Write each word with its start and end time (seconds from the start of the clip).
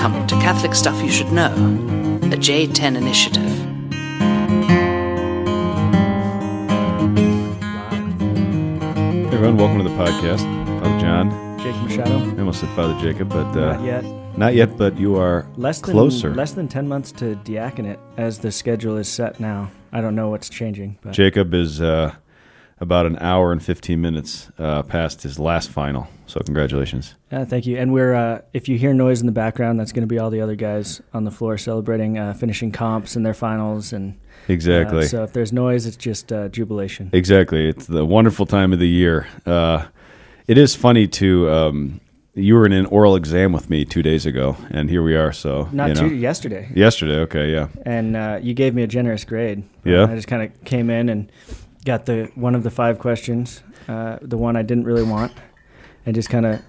Welcome 0.00 0.28
to 0.28 0.36
Catholic 0.36 0.76
Stuff 0.76 1.02
You 1.02 1.10
Should 1.10 1.32
Know, 1.32 1.52
a 2.22 2.36
J10 2.36 2.96
initiative. 2.96 3.42
Hey 7.98 9.34
everyone, 9.34 9.56
welcome 9.56 9.78
to 9.78 9.82
the 9.82 9.90
podcast. 9.96 10.38
Father 10.80 11.00
John. 11.00 11.58
Jake 11.58 11.74
Machado. 11.82 12.18
I 12.20 12.38
almost 12.38 12.60
said 12.60 12.68
Father 12.76 12.96
Jacob, 13.00 13.28
but 13.28 13.46
uh, 13.56 13.72
Not 13.74 13.82
yet. 13.84 14.04
Not 14.38 14.54
yet, 14.54 14.76
but 14.76 14.96
you 14.96 15.16
are 15.16 15.48
Less 15.56 15.80
than 15.80 15.90
closer. 15.94 16.32
less 16.32 16.52
than 16.52 16.68
ten 16.68 16.86
months 16.86 17.10
to 17.12 17.34
diaconate 17.34 17.98
as 18.16 18.38
the 18.38 18.52
schedule 18.52 18.96
is 18.98 19.08
set 19.08 19.40
now. 19.40 19.68
I 19.90 20.00
don't 20.00 20.14
know 20.14 20.28
what's 20.28 20.48
changing, 20.48 20.96
but 21.02 21.12
Jacob 21.12 21.52
is 21.54 21.80
uh, 21.80 22.14
about 22.80 23.06
an 23.06 23.18
hour 23.18 23.52
and 23.52 23.62
15 23.62 24.00
minutes 24.00 24.50
uh, 24.58 24.82
past 24.82 25.22
his 25.22 25.38
last 25.38 25.70
final. 25.70 26.08
So 26.26 26.40
congratulations. 26.40 27.14
uh, 27.32 27.44
thank 27.46 27.66
you. 27.66 27.76
And 27.78 27.92
we're 27.92 28.14
uh, 28.14 28.42
if 28.52 28.68
you 28.68 28.76
hear 28.78 28.92
noise 28.92 29.20
in 29.20 29.26
the 29.26 29.32
background, 29.32 29.80
that's 29.80 29.92
going 29.92 30.02
to 30.02 30.06
be 30.06 30.18
all 30.18 30.30
the 30.30 30.40
other 30.40 30.56
guys 30.56 31.00
on 31.14 31.24
the 31.24 31.30
floor 31.30 31.56
celebrating 31.58 32.18
uh, 32.18 32.34
finishing 32.34 32.70
comps 32.70 33.16
and 33.16 33.24
their 33.24 33.34
finals. 33.34 33.92
And 33.92 34.12
uh, 34.14 34.52
Exactly. 34.52 35.06
so 35.06 35.24
if 35.24 35.32
there's 35.32 35.52
noise, 35.52 35.86
it's 35.86 35.96
just 35.96 36.32
uh, 36.32 36.48
jubilation. 36.48 37.10
Exactly. 37.12 37.68
It's 37.68 37.86
the 37.86 38.04
wonderful 38.04 38.46
time 38.46 38.72
of 38.72 38.78
the 38.78 38.88
year. 38.88 39.26
Uh, 39.46 39.86
it 40.46 40.58
is 40.58 40.74
funny 40.74 41.06
to. 41.08 41.50
Um, 41.50 42.00
you 42.34 42.54
were 42.54 42.64
in 42.66 42.72
an 42.72 42.86
oral 42.86 43.16
exam 43.16 43.52
with 43.52 43.68
me 43.68 43.84
two 43.84 44.00
days 44.02 44.24
ago, 44.24 44.56
and 44.70 44.88
here 44.88 45.02
we 45.02 45.16
are. 45.16 45.32
So 45.32 45.68
Not 45.72 45.88
you 45.88 45.94
know. 45.94 46.08
too 46.08 46.14
yesterday, 46.14 46.70
yesterday. 46.72 47.16
Okay, 47.22 47.50
yeah, 47.52 47.66
and 47.84 48.14
uh, 48.16 48.38
you 48.40 48.54
gave 48.54 48.74
me 48.76 48.82
a 48.84 48.86
generous 48.86 49.24
grade. 49.24 49.64
Yeah? 49.84 50.04
I 50.04 50.14
just 50.14 50.28
kind 50.28 50.42
of 50.44 50.64
came 50.64 50.88
in 50.88 51.08
and 51.08 51.32
got 51.88 52.04
the 52.04 52.30
one 52.34 52.54
of 52.54 52.62
the 52.62 52.70
five 52.70 52.98
questions, 52.98 53.62
uh, 53.88 54.18
the 54.20 54.36
one 54.36 54.56
I 54.56 54.62
didn't 54.62 54.84
really 54.84 55.02
want, 55.02 55.32
and 56.04 56.14
just 56.14 56.28
kind 56.28 56.44
of 56.44 56.62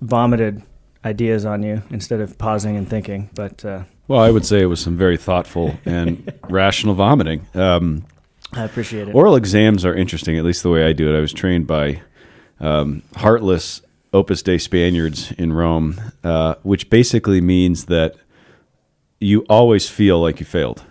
vomited 0.00 0.62
ideas 1.04 1.44
on 1.44 1.62
you 1.62 1.82
instead 1.90 2.20
of 2.20 2.38
pausing 2.38 2.76
and 2.76 2.88
thinking. 2.88 3.28
But 3.34 3.64
uh, 3.64 3.84
Well, 4.08 4.20
I 4.20 4.30
would 4.30 4.46
say 4.46 4.62
it 4.62 4.66
was 4.66 4.80
some 4.80 4.96
very 4.96 5.18
thoughtful 5.18 5.78
and 5.84 6.32
rational 6.48 6.94
vomiting. 6.94 7.46
Um, 7.54 8.06
I 8.54 8.64
appreciate 8.64 9.08
it. 9.08 9.14
Oral 9.14 9.36
exams 9.36 9.84
are 9.84 9.94
interesting, 9.94 10.38
at 10.38 10.44
least 10.44 10.62
the 10.62 10.70
way 10.70 10.86
I 10.86 10.94
do 10.94 11.12
it. 11.12 11.16
I 11.16 11.20
was 11.20 11.32
trained 11.32 11.66
by 11.66 12.00
um, 12.58 13.02
heartless 13.16 13.82
Opus 14.14 14.42
Dei 14.42 14.56
Spaniards 14.56 15.30
in 15.32 15.52
Rome, 15.52 16.00
uh, 16.24 16.54
which 16.62 16.88
basically 16.88 17.42
means 17.42 17.84
that 17.86 18.16
you 19.20 19.44
always 19.50 19.90
feel 19.90 20.20
like 20.20 20.40
you 20.40 20.46
failed 20.46 20.84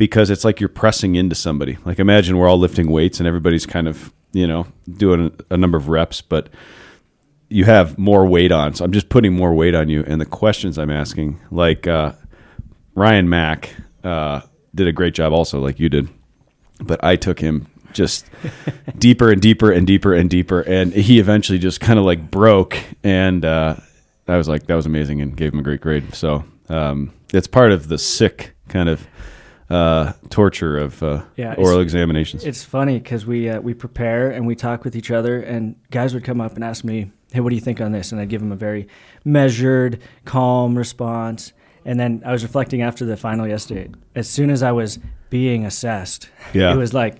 because 0.00 0.30
it's 0.30 0.46
like 0.46 0.60
you're 0.60 0.68
pressing 0.70 1.14
into 1.14 1.34
somebody. 1.34 1.76
Like 1.84 1.98
imagine 1.98 2.38
we're 2.38 2.48
all 2.48 2.58
lifting 2.58 2.90
weights 2.90 3.20
and 3.20 3.26
everybody's 3.26 3.66
kind 3.66 3.86
of 3.86 4.12
you 4.32 4.46
know 4.46 4.66
doing 4.90 5.36
a, 5.50 5.56
number 5.56 5.76
of 5.76 5.88
reps, 5.88 6.22
but 6.22 6.48
you 7.50 7.66
have 7.66 7.98
more 7.98 8.24
weight 8.26 8.50
on. 8.50 8.74
So 8.74 8.84
I'm 8.84 8.92
just 8.92 9.10
putting 9.10 9.34
more 9.34 9.52
weight 9.54 9.74
on 9.74 9.90
you, 9.90 10.02
and 10.06 10.18
the 10.18 10.26
questions 10.26 10.78
I'm 10.78 10.90
asking, 10.90 11.38
like 11.50 11.86
uh, 11.86 12.12
Ryan 12.94 13.28
Mack, 13.28 13.74
uh, 14.02 14.40
did 14.74 14.88
a 14.88 14.92
great 14.92 15.14
job 15.14 15.32
also, 15.34 15.60
like 15.60 15.78
you 15.78 15.90
did 15.90 16.08
but 16.82 17.02
I 17.04 17.16
took 17.16 17.38
him 17.40 17.66
just 17.92 18.26
deeper 18.98 19.30
and 19.30 19.40
deeper 19.40 19.70
and 19.70 19.86
deeper 19.86 20.14
and 20.14 20.30
deeper, 20.30 20.60
and 20.62 20.92
he 20.92 21.18
eventually 21.18 21.58
just 21.58 21.80
kind 21.80 21.98
of 21.98 22.04
like 22.04 22.30
broke. 22.30 22.76
And 23.04 23.44
uh, 23.44 23.76
I 24.26 24.36
was 24.36 24.48
like, 24.48 24.66
that 24.66 24.74
was 24.74 24.86
amazing, 24.86 25.20
and 25.20 25.36
gave 25.36 25.52
him 25.52 25.60
a 25.60 25.62
great 25.62 25.80
grade. 25.80 26.14
So 26.14 26.44
um, 26.68 27.12
it's 27.32 27.46
part 27.46 27.72
of 27.72 27.88
the 27.88 27.98
sick 27.98 28.54
kind 28.68 28.88
of 28.88 29.06
uh, 29.70 30.12
torture 30.30 30.76
of 30.78 31.02
uh, 31.02 31.22
Yeah, 31.36 31.54
oral 31.56 31.80
examinations. 31.80 32.44
It's 32.44 32.64
funny 32.64 32.98
because 32.98 33.24
we 33.26 33.48
uh, 33.48 33.60
we 33.60 33.72
prepare 33.74 34.30
and 34.30 34.46
we 34.46 34.54
talk 34.56 34.84
with 34.84 34.96
each 34.96 35.10
other, 35.10 35.40
and 35.40 35.76
guys 35.90 36.12
would 36.14 36.24
come 36.24 36.40
up 36.40 36.54
and 36.56 36.64
ask 36.64 36.84
me, 36.84 37.10
"Hey, 37.32 37.40
what 37.40 37.50
do 37.50 37.54
you 37.54 37.60
think 37.60 37.80
on 37.80 37.92
this?" 37.92 38.10
And 38.12 38.20
I'd 38.20 38.28
give 38.28 38.40
them 38.40 38.52
a 38.52 38.56
very 38.56 38.88
measured, 39.24 40.00
calm 40.24 40.76
response. 40.76 41.52
And 41.84 41.98
then 41.98 42.22
I 42.26 42.32
was 42.32 42.42
reflecting 42.42 42.82
after 42.82 43.04
the 43.06 43.16
final 43.16 43.46
yesterday. 43.46 43.88
As 44.14 44.28
soon 44.28 44.50
as 44.50 44.62
I 44.62 44.72
was 44.72 44.98
being 45.30 45.64
assessed, 45.64 46.28
Yeah. 46.52 46.74
it 46.74 46.76
was 46.76 46.92
like, 46.92 47.16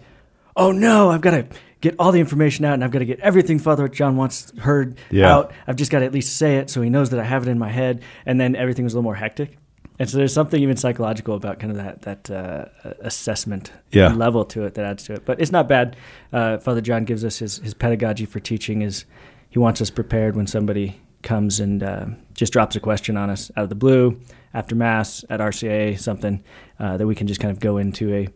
"Oh 0.57 0.73
no, 0.73 1.11
I've 1.11 1.23
got 1.23 1.31
to 1.31 1.47
get 1.81 1.95
all 1.99 2.13
the 2.13 2.21
information 2.21 2.67
out, 2.67 2.75
and 2.75 2.85
I've 2.85 2.91
got 2.91 2.99
to 2.99 3.07
get 3.07 3.21
everything 3.21 3.59
Father 3.59 3.89
John 3.89 4.17
wants 4.17 4.53
heard 4.59 4.97
Yeah. 5.11 5.35
out. 5.35 5.53
I've 5.67 5.77
just 5.77 5.91
got 5.91 6.01
to 6.01 6.05
at 6.05 6.13
least 6.13 6.37
say 6.37 6.57
it 6.59 6.69
so 6.69 6.83
he 6.83 6.91
knows 6.91 7.09
that 7.11 7.19
I 7.21 7.25
have 7.25 7.47
it 7.47 7.51
in 7.51 7.59
my 7.59 7.71
head." 7.71 8.03
And 8.27 8.39
then 8.39 8.55
everything 8.55 8.85
was 8.85 8.93
a 8.93 8.97
little 8.97 9.05
more 9.05 9.15
hectic. 9.15 9.57
And 10.01 10.09
so 10.09 10.17
there's 10.17 10.33
something 10.33 10.63
even 10.63 10.79
psychological 10.79 11.35
about 11.35 11.59
kind 11.61 11.71
of 11.71 11.77
that 11.77 12.03
that 12.03 12.31
uh, 12.31 12.95
assessment 13.01 13.71
Yeah. 13.93 14.15
level 14.15 14.47
to 14.47 14.65
it 14.65 14.75
that 14.75 14.85
adds 14.87 15.05
to 15.05 15.13
it. 15.13 15.27
But 15.27 15.41
it's 15.41 15.53
not 15.53 15.69
bad. 15.69 15.95
Uh, 16.33 16.57
Father 16.57 16.81
John 16.81 17.05
gives 17.05 17.23
us 17.23 17.39
his, 17.39 17.59
his 17.59 17.75
pedagogy 17.75 18.25
for 18.25 18.41
teaching 18.41 18.81
is 18.81 19.05
he 19.51 19.59
wants 19.59 19.83
us 19.83 19.91
prepared 19.91 20.37
when 20.37 20.47
somebody 20.47 20.99
comes 21.23 21.61
and 21.61 21.83
uh, 21.83 22.07
just 22.33 22.51
drops 22.51 22.77
a 22.77 22.81
question 22.81 23.19
on 23.19 23.29
us 23.29 23.51
out 23.59 23.65
of 23.65 23.69
the 23.69 23.75
blue 23.75 24.19
after 24.55 24.75
mass 24.75 25.23
at 25.29 25.39
RCIA 25.39 26.01
something 26.01 26.43
uh, 26.79 26.97
that 26.97 27.07
we 27.07 27.15
can 27.15 27.27
just 27.27 27.39
kind 27.41 27.53
of 27.53 27.61
go 27.61 27.77
into 27.77 28.15
a 28.15 28.29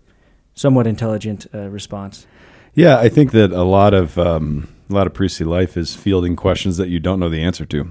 somewhat 0.55 0.87
intelligent 0.87 1.47
uh, 1.55 1.71
response. 1.71 2.27
Yeah, 2.75 2.99
I 2.99 3.09
think 3.09 3.33
that 3.33 3.53
a 3.53 3.63
lot 3.63 3.95
of 3.95 4.19
um, 4.19 4.69
a 4.91 4.93
lot 4.93 5.07
of 5.07 5.15
priestly 5.15 5.47
life 5.47 5.79
is 5.79 5.97
fielding 5.97 6.37
questions 6.37 6.77
that 6.77 6.89
you 6.89 7.01
don't 7.01 7.21
know 7.21 7.31
the 7.31 7.43
answer 7.43 7.65
to, 7.65 7.89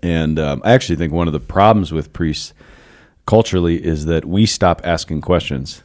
and 0.00 0.38
um, 0.38 0.62
I 0.64 0.72
actually 0.74 0.94
think 0.96 1.12
one 1.12 1.26
of 1.26 1.32
the 1.32 1.40
problems 1.40 1.90
with 1.92 2.12
priests 2.12 2.54
culturally 3.26 3.84
is 3.84 4.06
that 4.06 4.24
we 4.24 4.46
stop 4.46 4.80
asking 4.84 5.20
questions 5.20 5.82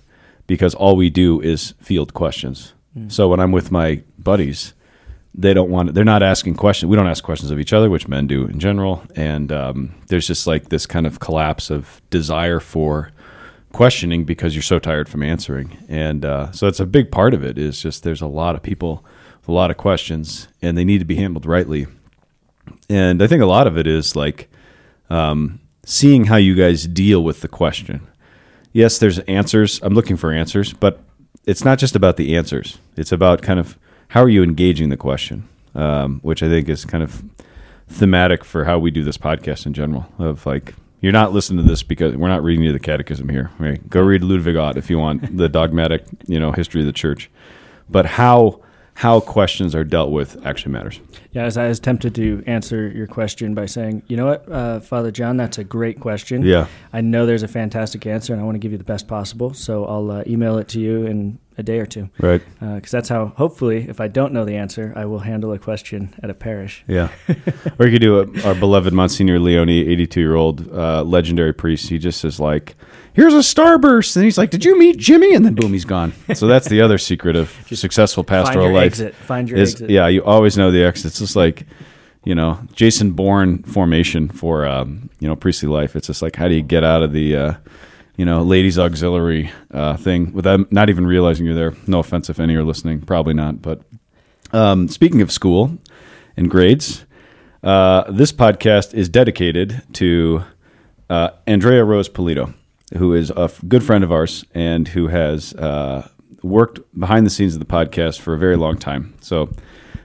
because 0.47 0.73
all 0.75 0.95
we 0.95 1.09
do 1.09 1.39
is 1.41 1.73
field 1.79 2.13
questions. 2.13 2.73
So 3.07 3.27
when 3.27 3.39
I'm 3.39 3.51
with 3.51 3.72
my 3.72 4.03
buddies, 4.17 4.73
they 5.33 5.53
don't 5.53 5.69
want 5.69 5.94
they're 5.94 6.03
not 6.03 6.23
asking 6.23 6.55
questions. 6.55 6.89
We 6.89 6.95
don't 6.95 7.07
ask 7.07 7.23
questions 7.23 7.51
of 7.51 7.59
each 7.59 7.72
other, 7.72 7.89
which 7.89 8.07
men 8.07 8.27
do 8.27 8.45
in 8.45 8.59
general, 8.59 9.03
and 9.16 9.51
um, 9.51 9.95
there's 10.07 10.27
just 10.27 10.47
like 10.47 10.69
this 10.69 10.85
kind 10.85 11.05
of 11.05 11.19
collapse 11.19 11.69
of 11.69 12.01
desire 12.09 12.59
for 12.59 13.11
questioning 13.71 14.23
because 14.25 14.56
you're 14.56 14.63
so 14.63 14.79
tired 14.79 15.07
from 15.07 15.23
answering. 15.23 15.77
And 15.88 16.25
uh, 16.25 16.51
so 16.51 16.67
it's 16.67 16.79
a 16.79 16.85
big 16.85 17.11
part 17.11 17.33
of 17.33 17.44
it 17.44 17.57
is 17.57 17.81
just 17.81 18.03
there's 18.03 18.21
a 18.21 18.27
lot 18.27 18.56
of 18.56 18.63
people 18.63 19.06
with 19.41 19.50
a 19.50 19.53
lot 19.53 19.71
of 19.71 19.77
questions 19.77 20.47
and 20.61 20.77
they 20.77 20.83
need 20.83 21.00
to 21.00 21.06
be 21.06 21.16
handled 21.16 21.45
rightly. 21.45 21.88
And 22.89 23.21
I 23.21 23.27
think 23.27 23.44
a 23.44 23.47
lot 23.47 23.67
of 23.67 23.77
it 23.77 23.88
is 23.88 24.16
like 24.16 24.50
um, 25.09 25.59
seeing 25.89 26.25
how 26.25 26.35
you 26.35 26.53
guys 26.53 26.85
deal 26.85 27.23
with 27.23 27.41
the 27.41 27.47
question. 27.47 28.07
Yes, 28.73 29.00
there's 29.00 29.17
answers. 29.19 29.79
I'm 29.81 29.95
looking 29.95 30.17
for 30.17 30.31
answers, 30.31 30.72
but 30.72 31.01
it's 31.47 31.66
not 31.66 31.79
just 31.79 31.95
about 31.95 32.16
the 32.16 32.38
answers. 32.38 32.77
It's 32.95 33.11
about 33.11 33.41
kind 33.41 33.59
of 33.59 33.75
how 34.09 34.22
are 34.22 34.29
you 34.29 34.44
engaging 34.44 34.89
the 34.89 34.97
question, 34.97 35.50
um, 35.73 36.19
which 36.22 36.44
I 36.44 36.47
think 36.47 36.69
is 36.69 36.85
kind 36.85 37.03
of 37.03 37.23
thematic 37.88 38.45
for 38.45 38.66
how 38.66 38.77
we 38.77 38.91
do 38.91 39.03
this 39.03 39.17
podcast 39.17 39.66
in 39.66 39.73
general. 39.73 40.07
Of 40.19 40.45
like, 40.45 40.75
you're 41.01 41.11
not 41.11 41.33
listening 41.33 41.66
to 41.66 41.69
this 41.69 41.81
because 41.81 42.16
we're 42.16 42.27
not 42.27 42.44
reading 42.44 42.63
you 42.63 42.71
the 42.71 42.79
catechism 42.79 43.27
here. 43.27 43.50
Right? 43.57 43.89
Go 43.89 44.01
read 44.01 44.23
Ludwig 44.23 44.57
Ott 44.57 44.77
if 44.77 44.91
you 44.91 45.00
want 45.00 45.38
the 45.38 45.50
dogmatic, 45.59 46.03
you 46.27 46.39
know, 46.39 46.51
history 46.51 46.81
of 46.81 46.88
the 46.88 46.94
church. 46.94 47.31
But 47.89 48.06
how 48.06 48.61
how 49.00 49.22
questions 49.22 49.74
are 49.74 49.86
dealt 49.86 50.12
with 50.12 50.46
actually 50.46 50.74
matters. 50.74 51.00
Yeah, 51.32 51.44
as 51.46 51.56
I 51.56 51.70
was 51.70 51.80
tempted 51.80 52.14
to 52.16 52.44
answer 52.46 52.90
your 52.90 53.08
question 53.08 53.54
by 53.56 53.66
saying, 53.66 54.04
you 54.08 54.18
know 54.18 54.26
what, 54.26 54.52
uh, 54.52 54.82
Father 54.82 55.10
John, 55.10 55.38
that's 55.38 55.58
a 55.58 55.64
great 55.64 56.02
question. 56.02 56.42
Yeah. 56.44 56.68
I 56.92 57.00
know 57.00 57.26
there's 57.26 57.42
a 57.44 57.48
fantastic 57.48 58.06
answer, 58.06 58.34
and 58.34 58.42
I 58.42 58.46
want 58.46 58.56
to 58.56 58.60
give 58.60 58.74
you 58.74 58.78
the 58.78 58.84
best 58.84 59.08
possible. 59.08 59.54
So 59.54 59.86
I'll 59.86 60.12
uh, 60.12 60.24
email 60.28 60.58
it 60.58 60.68
to 60.70 60.82
you 60.82 61.06
in 61.06 61.40
a 61.58 61.64
day 61.64 61.80
or 61.80 61.86
two. 61.86 62.10
Right. 62.20 62.42
because 62.60 62.92
that's 62.92 63.08
how 63.08 63.28
hopefully 63.36 63.86
if 63.90 64.00
i 64.00 64.08
don't 64.08 64.32
know 64.32 64.46
the 64.46 64.56
answer 64.56 64.94
i 64.96 65.04
will 65.04 65.20
handle 65.20 65.52
a 65.52 65.60
question 65.60 66.14
at 66.24 66.30
a 66.30 66.34
parish 66.34 66.86
Yeah. 66.88 67.10
or 67.78 67.86
you 67.86 67.92
could 67.92 68.02
do 68.02 68.20
a, 68.22 68.48
our 68.48 68.56
beloved 68.56 68.94
Monsignor 68.94 69.40
Leone, 69.40 69.68
82 69.68 70.20
year 70.22 70.36
old 70.36 70.72
uh, 70.74 71.04
legendary 71.04 71.54
priest. 71.54 71.90
He 71.90 71.98
just 71.98 72.24
is 72.24 72.40
like, 72.40 72.76
here's 73.14 73.34
a 73.34 73.38
starburst. 73.38 74.16
And 74.16 74.25
he's 74.25 74.38
like, 74.38 74.50
did 74.50 74.66
you 74.66 74.78
meet 74.78 74.97
Jimmy? 74.97 75.34
And 75.34 75.46
then 75.46 75.56
boom, 75.56 75.74
he's 75.74 75.86
gone. 75.86 76.14
So 76.34 76.47
that's 76.47 76.68
the 76.68 76.81
other 76.81 76.97
secret 76.97 77.36
of 77.36 77.52
successful 77.74 78.24
pastoral 78.24 78.66
find 78.66 78.74
your 78.74 78.74
life. 78.74 78.86
exit 78.86 79.16
find 79.16 79.50
your 79.50 79.59
is, 79.59 79.74
exit 79.74 79.90
Yeah, 79.90 80.08
you 80.08 80.24
always 80.24 80.58
know 80.58 80.72
the 80.72 80.84
exit. 80.84 81.08
It's 81.08 81.19
just 81.19 81.36
like, 81.36 81.66
you 82.24 82.36
know, 82.36 82.59
Jason 82.74 83.12
Bourne 83.12 83.63
formation 83.63 84.30
for, 84.30 84.66
um, 84.66 85.10
you 85.19 85.28
know, 85.28 85.36
priestly 85.36 85.69
life. 85.69 85.95
It's 85.95 86.07
just 86.07 86.22
like, 86.22 86.36
how 86.36 86.48
do 86.48 86.54
you 86.54 86.62
get 86.62 86.83
out 86.83 87.01
of 87.01 87.13
the, 87.13 87.36
uh, 87.36 87.54
you 88.18 88.25
know, 88.25 88.44
ladies 88.44 88.78
auxiliary 88.78 89.51
uh, 89.72 89.95
thing 89.95 90.33
without 90.33 90.72
not 90.72 90.89
even 90.89 91.07
realizing 91.07 91.45
you're 91.45 91.56
there? 91.56 91.74
No 91.88 92.00
offense 92.00 92.30
if 92.30 92.39
any 92.39 92.56
are 92.56 92.63
listening, 92.63 93.01
probably 93.01 93.33
not. 93.33 93.62
But 93.62 93.81
um, 94.51 94.88
speaking 94.88 95.22
of 95.22 95.31
school 95.31 95.78
and 96.36 96.50
grades, 96.50 97.06
uh, 97.63 98.10
this 98.12 98.31
podcast 98.31 98.94
is 98.94 99.10
dedicated 99.10 99.81
to 99.94 100.44
uh, 101.10 101.30
Andrea 101.48 101.83
Rose 101.83 102.10
Polito, 102.10 102.54
who 102.97 103.13
is 103.13 103.30
a 103.31 103.41
f- 103.41 103.62
good 103.68 103.83
friend 103.83 104.03
of 104.03 104.12
ours 104.12 104.45
and 104.53 104.88
who 104.88 105.07
has 105.07 105.53
uh, 105.53 106.07
worked 106.41 106.80
behind 107.00 107.25
the 107.25 107.30
scenes 107.30 107.53
of 107.53 107.59
the 107.59 107.65
podcast 107.65 108.19
for 108.19 108.33
a 108.33 108.38
very 108.38 108.57
long 108.57 108.77
time. 108.77 109.13
So, 109.21 109.50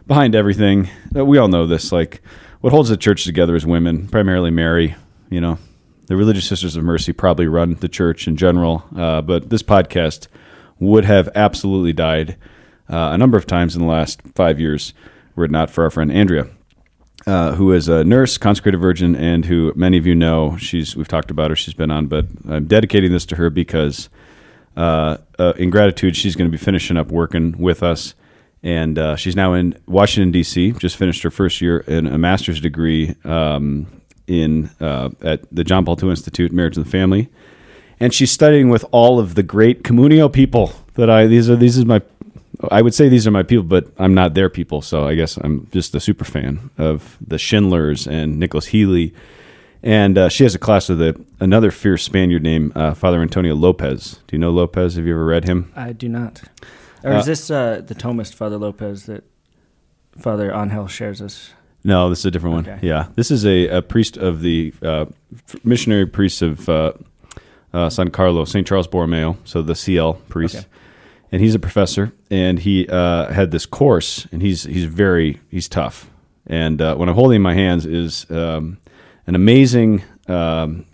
behind 0.07 0.35
everything, 0.35 0.91
uh, 1.17 1.25
we 1.25 1.39
all 1.39 1.49
know 1.49 1.67
this. 1.67 1.93
Like, 1.93 2.23
what 2.61 2.73
holds 2.73 2.89
the 2.89 2.97
church 2.97 3.25
together 3.25 3.55
is 3.57 3.67
women, 3.67 4.09
primarily 4.09 4.51
Mary. 4.51 4.97
You 5.31 5.41
know, 5.41 5.59
the 6.07 6.17
Religious 6.17 6.47
Sisters 6.47 6.77
of 6.77 6.85
Mercy 6.85 7.13
probably 7.13 7.47
run 7.47 7.75
the 7.75 7.89
church 7.89 8.29
in 8.29 8.37
general, 8.37 8.85
uh, 8.97 9.23
but 9.23 9.51
this 9.51 9.63
podcast 9.63 10.29
would 10.79 11.05
have 11.05 11.29
absolutely 11.35 11.93
died 11.93 12.37
uh, 12.89 13.11
a 13.13 13.19
number 13.19 13.39
of 13.39 13.47
times 13.47 13.75
in 13.75 13.81
the 13.81 13.89
last 13.89 14.21
five 14.35 14.61
years 14.61 14.93
were 15.35 15.45
it 15.45 15.51
not 15.51 15.71
for 15.71 15.85
our 15.85 15.91
friend 15.91 16.13
Andrea. 16.13 16.49
Uh, 17.27 17.55
who 17.55 17.73
is 17.73 17.89
a 17.89 18.05
nurse, 18.05 18.37
consecrated 18.39 18.79
virgin, 18.79 19.17
and 19.17 19.45
who 19.47 19.73
many 19.75 19.97
of 19.97 20.07
you 20.07 20.15
know. 20.15 20.57
She's 20.57 20.97
we've 20.97 21.09
talked 21.09 21.31
about 21.31 21.51
her. 21.51 21.57
She's 21.57 21.75
been 21.75 21.91
on, 21.91 22.07
but 22.07 22.27
I'm 22.49 22.67
dedicating 22.67 23.13
this 23.13 23.25
to 23.27 23.37
her 23.37 23.51
because, 23.51 24.09
uh, 24.77 25.19
uh, 25.39 25.55
in 25.57 25.71
gratitude, 25.71 26.17
she's 26.17 26.37
going 26.37 26.51
to 26.51 26.57
be 26.57 26.63
finishing 26.63 26.97
up 26.97 27.09
working 27.09 27.57
with 27.59 27.83
us, 27.83 28.15
and 28.63 28.99
uh, 28.99 29.17
she's 29.17 29.37
now 29.37 29.55
in 29.55 29.79
Washington 29.87 30.33
D.C. 30.33 30.73
Just 30.73 30.97
finished 30.97 31.23
her 31.23 31.31
first 31.31 31.61
year 31.61 31.79
in 31.81 32.07
a 32.07 32.19
master's 32.19 32.61
degree 32.61 33.15
um, 33.25 33.87
in 34.27 34.71
uh, 34.81 35.11
at 35.23 35.43
the 35.55 35.65
John 35.65 35.85
Paul 35.85 35.99
II 36.03 36.11
Institute, 36.11 36.53
Marriage 36.53 36.77
and 36.77 36.85
the 36.85 36.91
Family, 36.91 37.31
and 38.01 38.13
she's 38.13 38.31
studying 38.31 38.69
with 38.69 38.85
all 38.91 39.19
of 39.19 39.35
the 39.35 39.43
great 39.43 39.83
communio 39.83 40.31
people 40.33 40.73
that 40.95 41.11
I 41.11 41.27
these 41.27 41.51
are 41.51 41.57
these 41.57 41.77
is 41.77 41.85
my 41.85 42.03
I 42.71 42.83
would 42.83 42.95
say 42.95 43.09
these 43.09 43.27
are 43.27 43.31
my 43.31 43.43
people, 43.43 43.65
but 43.65 43.89
I'm 43.99 44.15
not 44.15 44.35
their 44.35 44.49
people. 44.49 44.83
So 44.83 45.07
I 45.07 45.15
guess 45.15 45.37
I'm 45.37 45.69
just 45.73 45.95
a 45.95 46.01
super 46.01 46.25
fan 46.25 46.71
of 46.79 47.17
the 47.21 47.39
Schindlers 47.39 48.07
and 48.07 48.39
Nicholas 48.39 48.67
Healy. 48.67 49.15
And 49.83 50.17
uh, 50.17 50.29
she 50.31 50.45
has 50.45 50.55
a 50.55 50.59
class 50.59 50.89
with 50.89 51.03
a, 51.03 51.21
another 51.41 51.71
fierce 51.71 52.03
Spaniard 52.03 52.43
named 52.43 52.77
uh, 52.77 52.95
Father 52.95 53.21
Antonio 53.21 53.55
Lopez. 53.55 54.21
Do 54.27 54.37
you 54.37 54.39
know 54.39 54.51
Lopez? 54.51 54.97
Have 54.97 55.07
you 55.07 55.13
ever 55.13 55.25
read 55.27 55.45
him? 55.45 55.71
I 55.77 55.93
do 55.93 56.09
not. 56.09 56.43
Or 57.03 57.13
is 57.13 57.27
this 57.27 57.51
uh, 57.51 57.83
the 57.87 57.95
Thomist 57.95 58.33
Father 58.33 58.57
Lopez 58.57 59.05
that 59.05 59.25
Father 60.19 60.51
Angel 60.55 60.89
shares 60.89 61.21
us? 61.21 61.53
No, 61.85 62.09
this 62.09 62.21
is 62.21 62.25
a 62.25 62.31
different 62.31 62.55
one. 62.55 62.67
Okay. 62.67 62.87
Yeah, 62.87 63.09
this 63.15 63.31
is 63.31 63.45
a, 63.45 63.69
a 63.69 63.83
priest 63.83 64.17
of 64.17 64.41
the 64.41 64.73
uh, 64.83 65.05
missionary 65.65 66.07
priest 66.07 66.41
of 66.41 66.67
uh, 66.67 66.93
uh, 67.75 67.91
San 67.91 68.11
Carlos, 68.11 68.51
St. 68.51 68.67
Charles 68.67 68.87
Borromeo, 68.87 69.37
so 69.45 69.61
the 69.61 69.75
CL 69.75 70.15
priest. 70.31 70.57
Okay. 70.57 70.67
And 71.35 71.43
he's 71.43 71.57
a 71.57 71.59
professor, 71.59 72.13
and 72.31 72.61
he 72.61 72.87
uh, 72.87 73.33
had 73.33 73.51
this 73.51 73.67
course, 73.67 74.29
and 74.31 74.41
he's 74.41 74.63
he's 74.63 74.85
very 74.85 75.41
he's 75.51 75.69
tough. 75.69 76.09
And 76.47 76.81
uh, 76.81 76.95
what 76.95 77.09
I'm 77.09 77.17
holding 77.17 77.35
in 77.35 77.43
my 77.43 77.55
hands 77.55 77.87
is 77.87 78.31
um, 78.31 78.79
an 79.27 79.35
amazing 79.35 80.05
um, 80.29 80.87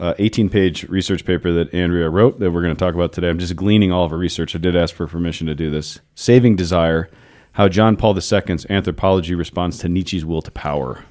uh, 0.00 0.14
18 0.18 0.48
page 0.48 0.82
research 0.88 1.24
paper 1.24 1.52
that 1.52 1.72
Andrea 1.72 2.10
wrote 2.10 2.40
that 2.40 2.50
we're 2.50 2.62
going 2.62 2.74
to 2.74 2.78
talk 2.84 2.96
about 2.96 3.12
today. 3.12 3.28
I'm 3.28 3.38
just 3.38 3.54
gleaning 3.54 3.92
all 3.92 4.04
of 4.04 4.10
her 4.10 4.18
research. 4.18 4.56
I 4.56 4.58
did 4.58 4.74
ask 4.74 4.92
for 4.92 5.06
permission 5.06 5.46
to 5.46 5.54
do 5.54 5.70
this. 5.70 6.00
Saving 6.16 6.56
Desire 6.56 7.08
How 7.52 7.68
John 7.68 7.94
Paul 7.94 8.16
II's 8.16 8.66
Anthropology 8.68 9.36
Responds 9.36 9.78
to 9.78 9.88
Nietzsche's 9.88 10.24
Will 10.24 10.42
to 10.42 10.50
Power. 10.50 11.04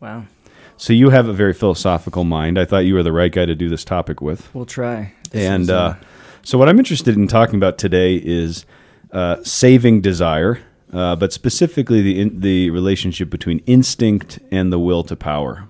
Wow. 0.00 0.26
So 0.76 0.92
you 0.92 1.10
have 1.10 1.28
a 1.28 1.32
very 1.32 1.52
philosophical 1.52 2.24
mind. 2.24 2.58
I 2.58 2.64
thought 2.64 2.78
you 2.78 2.94
were 2.94 3.04
the 3.04 3.12
right 3.12 3.30
guy 3.30 3.46
to 3.46 3.54
do 3.54 3.68
this 3.68 3.84
topic 3.84 4.20
with. 4.20 4.52
We'll 4.52 4.66
try. 4.66 5.12
This 5.30 5.46
and 5.46 5.62
is, 5.62 5.70
uh, 5.70 5.96
so, 6.48 6.56
what 6.56 6.66
I'm 6.66 6.78
interested 6.78 7.14
in 7.14 7.28
talking 7.28 7.56
about 7.56 7.76
today 7.76 8.16
is 8.16 8.64
uh, 9.12 9.36
saving 9.44 10.00
desire, 10.00 10.58
uh, 10.94 11.14
but 11.14 11.30
specifically 11.30 12.00
the 12.00 12.18
in, 12.22 12.40
the 12.40 12.70
relationship 12.70 13.28
between 13.28 13.58
instinct 13.66 14.38
and 14.50 14.72
the 14.72 14.78
will 14.78 15.02
to 15.04 15.14
power. 15.14 15.68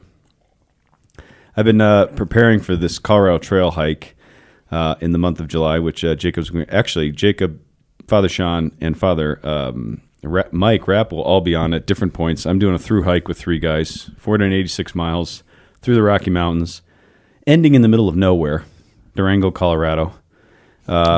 I've 1.56 1.64
been 1.64 1.80
uh, 1.80 2.06
preparing 2.06 2.60
for 2.60 2.76
this 2.76 3.00
Colorado 3.00 3.38
Trail 3.38 3.72
hike 3.72 4.14
uh, 4.70 4.94
in 5.00 5.10
the 5.10 5.18
month 5.18 5.40
of 5.40 5.48
July, 5.48 5.80
which 5.80 6.04
uh, 6.04 6.14
Jacob's 6.14 6.50
going 6.50 6.70
actually 6.70 7.10
Jacob, 7.10 7.60
Father 8.06 8.28
Sean, 8.28 8.70
and 8.80 8.96
Father 8.96 9.44
um, 9.44 10.00
Mike 10.52 10.86
Rapp 10.86 11.10
will 11.10 11.22
all 11.22 11.40
be 11.40 11.56
on 11.56 11.74
at 11.74 11.88
different 11.88 12.14
points. 12.14 12.46
I'm 12.46 12.60
doing 12.60 12.76
a 12.76 12.78
through 12.78 13.02
hike 13.02 13.26
with 13.26 13.36
three 13.36 13.58
guys, 13.58 14.12
486 14.18 14.94
miles 14.94 15.42
through 15.82 15.96
the 15.96 16.04
Rocky 16.04 16.30
Mountains, 16.30 16.82
ending 17.48 17.74
in 17.74 17.82
the 17.82 17.88
middle 17.88 18.08
of 18.08 18.14
nowhere, 18.14 18.62
Durango, 19.16 19.50
Colorado. 19.50 20.12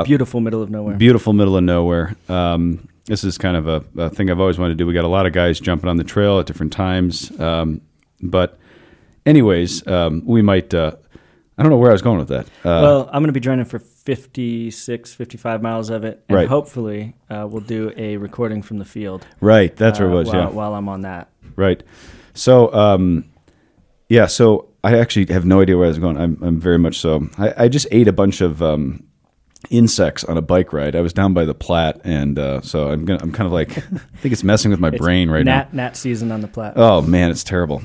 Beautiful 0.05 0.39
middle 0.39 0.61
of 0.61 0.69
nowhere. 0.69 0.95
Beautiful 0.97 1.33
middle 1.33 1.55
of 1.57 1.63
nowhere. 1.63 2.15
Um, 2.29 2.87
this 3.05 3.23
is 3.23 3.37
kind 3.37 3.57
of 3.57 3.67
a, 3.67 3.83
a 3.97 4.09
thing 4.09 4.29
I've 4.29 4.39
always 4.39 4.57
wanted 4.59 4.73
to 4.73 4.77
do. 4.77 4.85
We 4.85 4.93
got 4.93 5.05
a 5.05 5.09
lot 5.09 5.25
of 5.25 5.33
guys 5.33 5.59
jumping 5.59 5.89
on 5.89 5.97
the 5.97 6.03
trail 6.03 6.39
at 6.39 6.45
different 6.45 6.71
times. 6.73 7.31
Um, 7.39 7.81
but, 8.21 8.59
anyways, 9.25 9.85
um, 9.87 10.23
we 10.25 10.41
might. 10.41 10.73
Uh, 10.73 10.95
I 11.57 11.63
don't 11.63 11.71
know 11.71 11.77
where 11.77 11.89
I 11.89 11.93
was 11.93 12.01
going 12.01 12.19
with 12.19 12.29
that. 12.29 12.45
Uh, 12.65 12.81
well, 12.81 13.01
I'm 13.11 13.21
going 13.21 13.27
to 13.27 13.33
be 13.33 13.39
joining 13.39 13.65
for 13.65 13.79
56, 13.79 15.13
55 15.13 15.61
miles 15.61 15.89
of 15.89 16.03
it, 16.03 16.23
and 16.27 16.35
Right. 16.35 16.47
hopefully 16.47 17.15
uh, 17.29 17.47
we'll 17.49 17.61
do 17.61 17.91
a 17.97 18.17
recording 18.17 18.61
from 18.61 18.77
the 18.77 18.85
field. 18.85 19.27
right. 19.41 19.75
That's 19.75 19.99
where 19.99 20.09
it 20.09 20.13
uh, 20.13 20.15
was. 20.15 20.27
while, 20.27 20.35
yeah. 20.37 20.49
while 20.49 20.73
I'm 20.73 20.89
on 20.89 21.01
that. 21.01 21.29
Right. 21.55 21.83
So, 22.33 22.73
um, 22.73 23.25
yeah. 24.09 24.25
So 24.25 24.69
I 24.83 24.97
actually 24.97 25.31
have 25.33 25.45
no 25.45 25.61
idea 25.61 25.77
where 25.77 25.85
I 25.85 25.89
was 25.89 25.99
going. 25.99 26.17
I'm, 26.17 26.37
I'm 26.41 26.59
very 26.59 26.79
much 26.79 26.97
so. 26.99 27.29
I, 27.37 27.65
I 27.65 27.67
just 27.67 27.87
ate 27.91 28.07
a 28.07 28.13
bunch 28.13 28.41
of 28.41 28.61
um, 28.63 29.03
insects 29.69 30.23
on 30.23 30.37
a 30.37 30.41
bike 30.41 30.73
ride. 30.73 30.95
I 30.95 31.01
was 31.01 31.13
down 31.13 31.33
by 31.33 31.45
the 31.45 31.53
Platte, 31.53 32.01
and 32.03 32.37
uh, 32.37 32.61
so 32.61 32.89
I'm 32.89 33.05
gonna. 33.05 33.19
I'm 33.21 33.31
kind 33.31 33.47
of 33.47 33.53
like. 33.53 33.77
I 33.77 33.81
think 34.17 34.33
it's 34.33 34.43
messing 34.43 34.71
with 34.71 34.79
my 34.79 34.89
brain 34.97 35.29
right 35.29 35.45
now. 35.45 35.59
Gnat, 35.59 35.73
gnat 35.73 35.97
season 35.97 36.31
on 36.31 36.41
the 36.41 36.47
Platte. 36.47 36.73
Oh 36.75 37.01
man, 37.01 37.29
it's 37.29 37.43
terrible. 37.43 37.83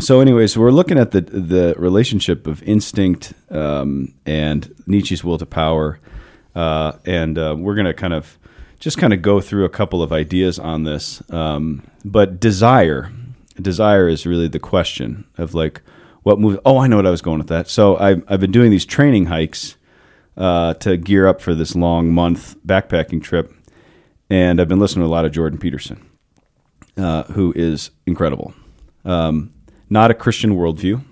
So, 0.00 0.20
anyways, 0.20 0.56
we're 0.56 0.70
looking 0.70 0.98
at 0.98 1.10
the 1.10 1.22
the 1.22 1.74
relationship 1.76 2.46
of 2.46 2.62
instinct 2.62 3.32
um, 3.50 4.14
and 4.24 4.72
Nietzsche's 4.86 5.24
will 5.24 5.38
to 5.38 5.46
power, 5.46 5.98
uh, 6.54 6.92
and 7.04 7.36
uh, 7.36 7.56
we're 7.58 7.74
going 7.74 7.86
to 7.86 7.94
kind 7.94 8.12
of 8.14 8.38
just 8.78 8.96
kind 8.96 9.12
of 9.12 9.22
go 9.22 9.40
through 9.40 9.64
a 9.64 9.68
couple 9.68 10.02
of 10.02 10.12
ideas 10.12 10.58
on 10.58 10.84
this. 10.84 11.20
Um, 11.30 11.82
but 12.04 12.38
desire, 12.38 13.10
desire 13.60 14.08
is 14.08 14.24
really 14.24 14.46
the 14.46 14.60
question 14.60 15.24
of 15.36 15.52
like 15.54 15.82
what 16.22 16.38
moves. 16.38 16.60
Oh, 16.64 16.78
I 16.78 16.86
know 16.86 16.96
what 16.96 17.06
I 17.06 17.10
was 17.10 17.22
going 17.22 17.38
with 17.38 17.48
that. 17.48 17.68
So 17.68 17.96
I've 17.96 18.22
I've 18.28 18.40
been 18.40 18.52
doing 18.52 18.70
these 18.70 18.86
training 18.86 19.26
hikes 19.26 19.74
uh, 20.38 20.74
to 20.74 20.96
gear 20.96 21.26
up 21.26 21.42
for 21.42 21.54
this 21.54 21.76
long 21.76 22.10
month 22.10 22.56
backpacking 22.66 23.22
trip, 23.22 23.52
and 24.30 24.60
I've 24.60 24.68
been 24.68 24.80
listening 24.80 25.04
to 25.04 25.08
a 25.08 25.12
lot 25.12 25.26
of 25.26 25.32
Jordan 25.32 25.58
Peterson 25.58 26.08
uh, 26.98 27.22
who 27.24 27.52
is 27.56 27.90
incredible. 28.06 28.52
Um, 29.04 29.52
not 29.88 30.10
a 30.10 30.14
Christian 30.14 30.56
worldview, 30.56 31.02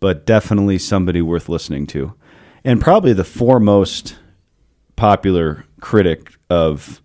but 0.00 0.26
definitely 0.26 0.78
somebody 0.78 1.22
worth 1.22 1.48
listening 1.48 1.86
to. 1.88 2.14
And 2.64 2.80
probably 2.80 3.12
the 3.12 3.24
foremost 3.24 4.16
popular 4.96 5.64
critic 5.80 6.32
of 6.48 7.00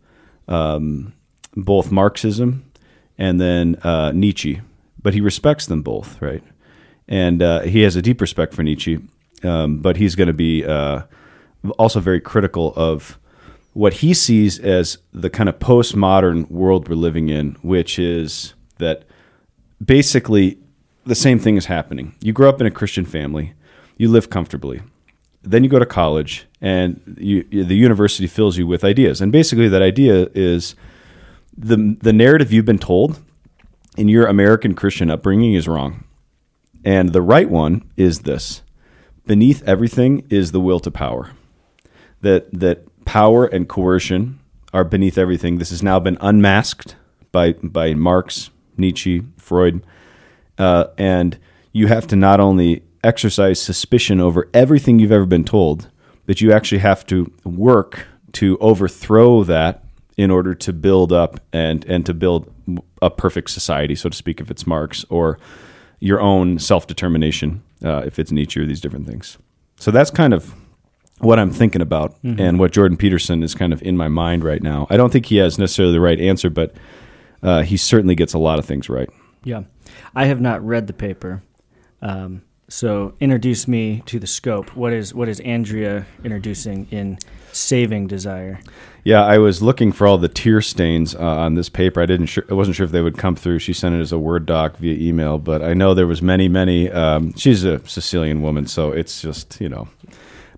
um, 0.48 1.14
both 1.56 1.92
Marxism 1.92 2.70
and 3.18 3.40
then 3.40 3.76
uh, 3.84 4.12
Nietzsche. 4.14 4.62
But 5.02 5.14
he 5.14 5.22
respects 5.22 5.68
them 5.68 5.84
both, 5.84 6.22
right? 6.22 6.44
And 7.08 7.44
uh, 7.44 7.62
he 7.62 7.82
has 7.82 7.96
a 7.96 8.02
deep 8.02 8.20
respect 8.20 8.54
for 8.54 8.64
Nietzsche, 8.64 9.00
um, 9.44 9.78
but 9.78 9.98
he's 9.98 10.16
going 10.16 10.28
to 10.28 10.34
be 10.34 10.66
uh, 10.66 11.04
also 11.72 12.00
very 12.00 12.22
critical 12.22 12.74
of 12.76 13.20
what 13.74 13.96
he 13.96 14.14
sees 14.14 14.58
as 14.60 15.00
the 15.14 15.30
kind 15.30 15.50
of 15.50 15.60
postmodern 15.60 16.50
world 16.50 16.88
we're 16.88 16.96
living 16.96 17.30
in, 17.30 17.58
which 17.62 18.00
is 18.00 18.54
that 18.78 19.04
basically 19.84 20.58
the 21.06 21.16
same 21.16 21.40
thing 21.40 21.58
is 21.58 21.66
happening. 21.66 22.16
You 22.22 22.34
grow 22.34 22.50
up 22.50 22.62
in 22.62 22.68
a 22.68 22.72
Christian 22.72 23.06
family, 23.06 23.54
you 23.98 24.10
live 24.10 24.30
comfortably. 24.30 24.82
Then 25.44 25.64
you 25.64 25.70
go 25.70 25.78
to 25.78 25.86
college, 25.86 26.48
and 26.60 27.00
you, 27.20 27.44
the 27.44 27.76
university 27.76 28.28
fills 28.28 28.58
you 28.58 28.66
with 28.66 28.84
ideas. 28.84 29.22
And 29.22 29.32
basically, 29.32 29.68
that 29.70 29.82
idea 29.82 30.28
is 30.34 30.76
the 31.56 31.96
the 32.02 32.14
narrative 32.14 32.52
you've 32.52 32.66
been 32.66 32.80
told 32.80 33.20
in 33.96 34.10
your 34.10 34.26
American 34.26 34.74
Christian 34.74 35.12
upbringing 35.12 35.54
is 35.54 35.68
wrong, 35.68 36.04
and 36.84 37.14
the 37.14 37.22
right 37.22 37.48
one 37.48 37.88
is 37.96 38.22
this: 38.22 38.64
beneath 39.28 39.62
everything 39.68 40.26
is 40.32 40.52
the 40.52 40.60
will 40.60 40.80
to 40.80 40.90
power. 40.90 41.32
That 42.26 42.52
that 42.52 43.06
power 43.06 43.46
and 43.46 43.70
coercion 43.70 44.40
are 44.74 44.84
beneath 44.84 45.16
everything. 45.16 45.60
This 45.60 45.70
has 45.70 45.84
now 45.84 46.00
been 46.00 46.18
unmasked 46.20 46.96
by 47.32 47.54
by 47.54 47.94
Marx, 47.94 48.50
Nietzsche, 48.78 49.22
Freud, 49.38 49.86
uh, 50.58 50.88
and 50.98 51.38
you 51.72 51.86
have 51.86 52.08
to 52.08 52.16
not 52.16 52.40
only 52.40 52.82
exercise 53.04 53.62
suspicion 53.62 54.20
over 54.20 54.50
everything 54.56 54.98
you've 54.98 55.12
ever 55.12 55.28
been 55.28 55.44
told, 55.44 55.90
but 56.26 56.42
you 56.42 56.52
actually 56.52 56.80
have 56.80 57.06
to 57.06 57.32
work 57.44 58.08
to 58.34 58.58
overthrow 58.58 59.44
that 59.44 59.84
in 60.18 60.32
order 60.32 60.56
to 60.56 60.74
build 60.74 61.14
up 61.14 61.40
and 61.54 61.86
and 61.86 62.06
to 62.08 62.14
build 62.14 62.52
a 63.04 63.12
perfect 63.12 63.52
society, 63.52 63.94
so 63.94 64.10
to 64.10 64.18
speak, 64.18 64.42
if 64.42 64.50
it's 64.50 64.66
Marx, 64.66 65.06
or 65.10 65.38
your 66.00 66.20
own 66.20 66.58
self 66.58 66.88
determination, 66.88 67.62
uh, 67.84 68.02
if 68.04 68.18
it's 68.18 68.32
Nietzsche, 68.32 68.60
or 68.60 68.66
these 68.66 68.82
different 68.82 69.06
things. 69.08 69.38
So 69.78 69.92
that's 69.92 70.10
kind 70.10 70.34
of 70.34 70.56
what 71.20 71.40
I'm 71.40 71.52
thinking 71.52 71.82
about 71.82 72.18
and 72.24 72.60
what 72.60 72.72
Jordan 72.72 72.98
Peterson 72.98 73.42
is 73.42 73.56
kind 73.56 73.72
of 73.72 73.82
in 73.82 73.96
my 73.96 74.08
mind 74.08 74.44
right 74.44 74.62
now. 74.62 74.86
I 74.90 74.98
don't 74.98 75.12
think 75.12 75.28
he 75.28 75.38
has 75.38 75.58
necessarily 75.58 75.94
the 75.94 76.02
right 76.02 76.20
answer, 76.20 76.50
but 76.50 76.76
uh, 77.42 77.62
he 77.62 77.78
certainly 77.78 78.16
gets 78.16 78.34
a 78.34 78.40
lot 78.40 78.60
of 78.60 78.66
things 78.66 78.90
right. 78.90 79.10
Yeah, 79.44 79.64
I 80.14 80.26
have 80.26 80.42
not 80.42 80.66
read 80.66 80.88
the 80.88 80.94
paper, 80.94 81.44
um, 82.02 82.42
so 82.68 83.14
introduce 83.20 83.68
me 83.68 84.02
to 84.08 84.20
the 84.20 84.28
scope. 84.28 84.76
What 84.76 84.92
is 84.92 85.14
what 85.14 85.30
is 85.30 85.40
Andrea 85.42 86.08
introducing 86.24 86.88
in 86.90 87.20
Saving 87.52 88.08
Desire? 88.08 88.60
Yeah, 89.04 89.24
I 89.24 89.38
was 89.38 89.62
looking 89.62 89.92
for 89.92 90.08
all 90.08 90.18
the 90.18 90.28
tear 90.28 90.62
stains 90.62 91.14
uh, 91.14 91.20
on 91.20 91.54
this 91.54 91.70
paper. 91.70 92.02
I 92.02 92.08
didn't. 92.08 92.26
Sure, 92.26 92.44
I 92.50 92.56
wasn't 92.56 92.76
sure 92.76 92.86
if 92.86 92.92
they 92.92 93.02
would 93.02 93.20
come 93.20 93.36
through. 93.36 93.60
She 93.60 93.72
sent 93.72 93.94
it 93.94 94.02
as 94.02 94.12
a 94.12 94.18
Word 94.18 94.48
doc 94.48 94.78
via 94.78 94.96
email, 94.96 95.38
but 95.38 95.62
I 95.62 95.76
know 95.76 95.94
there 95.94 96.08
was 96.08 96.24
many, 96.24 96.48
many. 96.48 96.90
Um, 96.90 97.36
she's 97.38 97.64
a 97.64 97.88
Sicilian 97.88 98.42
woman, 98.42 98.66
so 98.66 98.92
it's 98.92 99.22
just 99.22 99.62
you 99.62 99.70
know. 99.70 99.88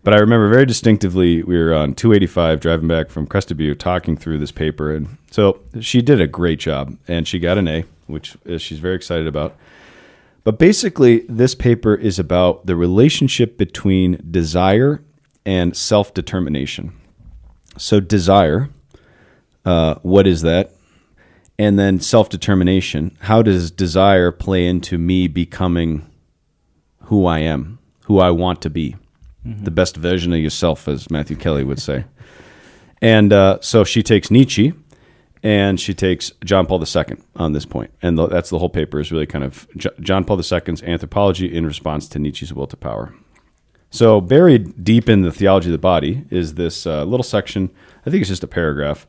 But 0.07 0.13
I 0.13 0.19
remember 0.19 0.47
very 0.47 0.65
distinctively 0.65 1.43
we 1.43 1.57
were 1.57 1.73
on 1.73 1.93
285 1.93 2.61
driving 2.61 2.87
back 2.87 3.09
from 3.09 3.27
Crested 3.27 3.57
Butte 3.57 3.77
talking 3.77 4.15
through 4.15 4.37
this 4.37 4.53
paper, 4.53 4.95
and 4.95 5.17
so 5.31 5.59
she 5.81 6.01
did 6.01 6.21
a 6.21 6.27
great 6.27 6.59
job, 6.59 6.97
and 7.09 7.27
she 7.27 7.39
got 7.39 7.57
an 7.57 7.67
A. 7.67 7.83
which 8.05 8.37
uh, 8.49 8.57
she's 8.57 8.79
very 8.79 8.95
excited 8.95 9.27
about. 9.27 9.57
But 10.45 10.59
basically, 10.59 11.25
this 11.27 11.55
paper 11.55 11.93
is 11.93 12.19
about 12.19 12.67
the 12.67 12.77
relationship 12.77 13.57
between 13.57 14.25
desire 14.31 15.03
and 15.45 15.75
self 15.75 16.13
determination. 16.13 16.93
So, 17.77 17.99
desire, 17.99 18.69
uh, 19.65 19.95
what 20.03 20.25
is 20.25 20.41
that? 20.41 20.71
And 21.59 21.77
then 21.77 21.99
self 21.99 22.29
determination. 22.29 23.17
How 23.23 23.41
does 23.41 23.71
desire 23.71 24.31
play 24.31 24.67
into 24.67 24.97
me 24.97 25.27
becoming 25.27 26.09
who 27.07 27.25
I 27.25 27.39
am, 27.39 27.79
who 28.05 28.19
I 28.19 28.31
want 28.31 28.61
to 28.61 28.69
be? 28.69 28.95
The 29.63 29.71
best 29.71 29.95
version 29.95 30.33
of 30.33 30.39
yourself, 30.39 30.87
as 30.87 31.09
Matthew 31.09 31.35
Kelly 31.35 31.63
would 31.63 31.81
say. 31.81 32.05
and 33.01 33.31
uh, 33.31 33.59
so 33.61 33.83
she 33.83 34.03
takes 34.03 34.31
Nietzsche 34.31 34.73
and 35.43 35.79
she 35.79 35.93
takes 35.93 36.31
John 36.43 36.65
Paul 36.65 36.83
II 36.83 37.17
on 37.35 37.53
this 37.53 37.65
point, 37.65 37.91
and 38.01 38.17
the, 38.17 38.27
that's 38.27 38.49
the 38.49 38.59
whole 38.59 38.69
paper 38.69 38.99
is 38.99 39.11
really 39.11 39.27
kind 39.27 39.43
of 39.43 39.67
J- 39.77 39.89
John 39.99 40.25
Paul 40.25 40.37
II's 40.37 40.83
anthropology 40.83 41.53
in 41.53 41.65
response 41.65 42.07
to 42.09 42.19
Nietzsche's 42.19 42.53
will 42.53 42.67
to 42.67 42.77
power. 42.77 43.13
So 43.89 44.19
buried 44.19 44.83
deep 44.83 45.07
in 45.07 45.21
the 45.21 45.31
theology 45.31 45.69
of 45.69 45.71
the 45.71 45.77
body 45.77 46.25
is 46.29 46.55
this 46.55 46.85
uh, 46.85 47.03
little 47.03 47.23
section. 47.23 47.69
I 48.05 48.09
think 48.09 48.21
it's 48.21 48.29
just 48.29 48.43
a 48.43 48.47
paragraph 48.47 49.07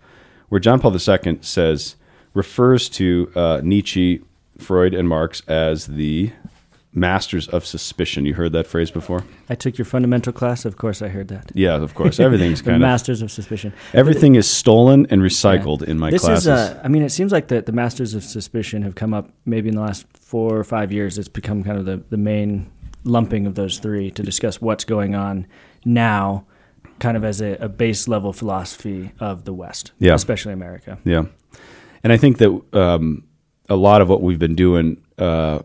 where 0.48 0.60
John 0.60 0.80
Paul 0.80 0.94
II 0.94 1.38
says 1.40 1.96
refers 2.34 2.88
to 2.90 3.32
uh, 3.34 3.60
Nietzsche, 3.64 4.22
Freud, 4.58 4.94
and 4.94 5.08
Marx 5.08 5.42
as 5.48 5.86
the 5.86 6.30
masters 6.92 7.46
of 7.48 7.64
suspicion. 7.66 8.24
You 8.24 8.34
heard 8.34 8.52
that 8.52 8.66
phrase 8.66 8.90
before? 8.90 9.24
I 9.48 9.54
took 9.54 9.76
your 9.78 9.84
fundamental 9.84 10.32
class. 10.32 10.64
Of 10.64 10.76
course, 10.76 11.02
I 11.02 11.08
heard 11.08 11.28
that. 11.28 11.52
Yeah, 11.54 11.76
of 11.76 11.94
course. 11.94 12.18
Everything's 12.18 12.62
kind 12.66 12.76
of 12.76 12.80
masters 12.80 13.22
of 13.22 13.30
suspicion. 13.30 13.72
everything 13.92 14.34
is 14.34 14.48
stolen 14.48 15.06
and 15.10 15.20
recycled 15.22 15.82
in 15.82 15.98
my 15.98 16.10
this 16.10 16.22
classes. 16.22 16.46
is. 16.46 16.48
Uh, 16.48 16.80
I 16.82 16.88
mean, 16.88 17.02
it 17.02 17.10
seems 17.10 17.30
like 17.32 17.48
the 17.48 17.60
the 17.62 17.72
masters 17.72 18.14
of 18.14 18.24
suspicion 18.24 18.82
have 18.82 18.94
come 18.94 19.12
up 19.14 19.30
maybe 19.44 19.68
in 19.68 19.74
the 19.74 19.82
last 19.82 20.06
four 20.14 20.56
or 20.56 20.64
five 20.64 20.90
years. 20.92 21.18
It's 21.18 21.28
become 21.28 21.62
kind 21.62 21.78
of 21.78 21.84
the 21.84 22.02
the 22.10 22.16
main 22.16 22.70
lumping 23.04 23.46
of 23.46 23.54
those 23.54 23.78
three 23.78 24.10
to 24.12 24.22
discuss 24.22 24.60
what's 24.60 24.84
going 24.84 25.14
on 25.14 25.46
now, 25.84 26.44
kind 26.98 27.16
of 27.16 27.24
as 27.24 27.40
a, 27.40 27.52
a 27.60 27.68
base 27.68 28.08
level 28.08 28.32
philosophy 28.32 29.12
of 29.20 29.44
the 29.44 29.52
West, 29.54 29.92
Yeah. 29.98 30.14
especially 30.14 30.52
America. 30.52 30.98
Yeah, 31.04 31.24
and 32.02 32.12
I 32.12 32.16
think 32.16 32.38
that 32.38 32.50
um, 32.72 33.24
a 33.68 33.76
lot 33.76 34.00
of 34.02 34.08
what 34.08 34.20
we've 34.20 34.38
been 34.38 34.56
doing 34.56 35.00
uh, 35.16 35.60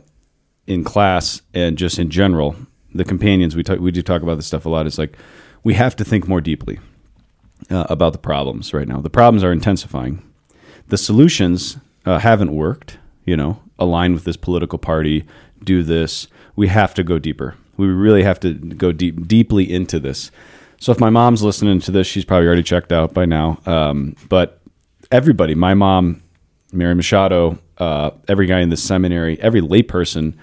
in 0.67 0.83
class 0.83 1.41
and 1.53 1.77
just 1.77 1.99
in 1.99 2.09
general, 2.09 2.55
the 2.93 3.03
companions 3.03 3.55
we 3.55 3.63
talk, 3.63 3.79
we 3.79 3.91
do 3.91 4.01
talk 4.01 4.21
about 4.21 4.35
this 4.35 4.47
stuff 4.47 4.65
a 4.65 4.69
lot. 4.69 4.85
It's 4.85 4.97
like 4.97 5.17
we 5.63 5.73
have 5.73 5.95
to 5.97 6.05
think 6.05 6.27
more 6.27 6.41
deeply 6.41 6.79
uh, 7.69 7.85
about 7.89 8.13
the 8.13 8.19
problems 8.19 8.73
right 8.73 8.87
now. 8.87 9.01
The 9.01 9.09
problems 9.09 9.43
are 9.43 9.51
intensifying. 9.51 10.21
The 10.87 10.97
solutions 10.97 11.77
uh, 12.05 12.19
haven't 12.19 12.53
worked. 12.53 12.97
You 13.25 13.37
know, 13.37 13.61
align 13.79 14.13
with 14.13 14.25
this 14.25 14.35
political 14.35 14.77
party, 14.77 15.23
do 15.63 15.81
this. 15.81 16.27
We 16.57 16.67
have 16.67 16.93
to 16.95 17.03
go 17.03 17.19
deeper. 17.19 17.55
We 17.77 17.87
really 17.87 18.23
have 18.23 18.39
to 18.41 18.53
go 18.53 18.91
deep, 18.91 19.27
deeply 19.27 19.71
into 19.71 19.99
this. 19.99 20.29
So 20.77 20.91
if 20.91 20.99
my 20.99 21.09
mom's 21.09 21.41
listening 21.41 21.79
to 21.81 21.91
this, 21.91 22.05
she's 22.05 22.25
probably 22.25 22.47
already 22.47 22.63
checked 22.63 22.91
out 22.91 23.13
by 23.13 23.25
now. 23.25 23.59
Um, 23.65 24.17
but 24.27 24.59
everybody, 25.09 25.55
my 25.55 25.73
mom, 25.73 26.21
Mary 26.73 26.93
Machado, 26.93 27.57
uh, 27.77 28.11
every 28.27 28.45
guy 28.45 28.59
in 28.61 28.69
the 28.69 28.77
seminary, 28.77 29.39
every 29.41 29.61
layperson, 29.61 30.35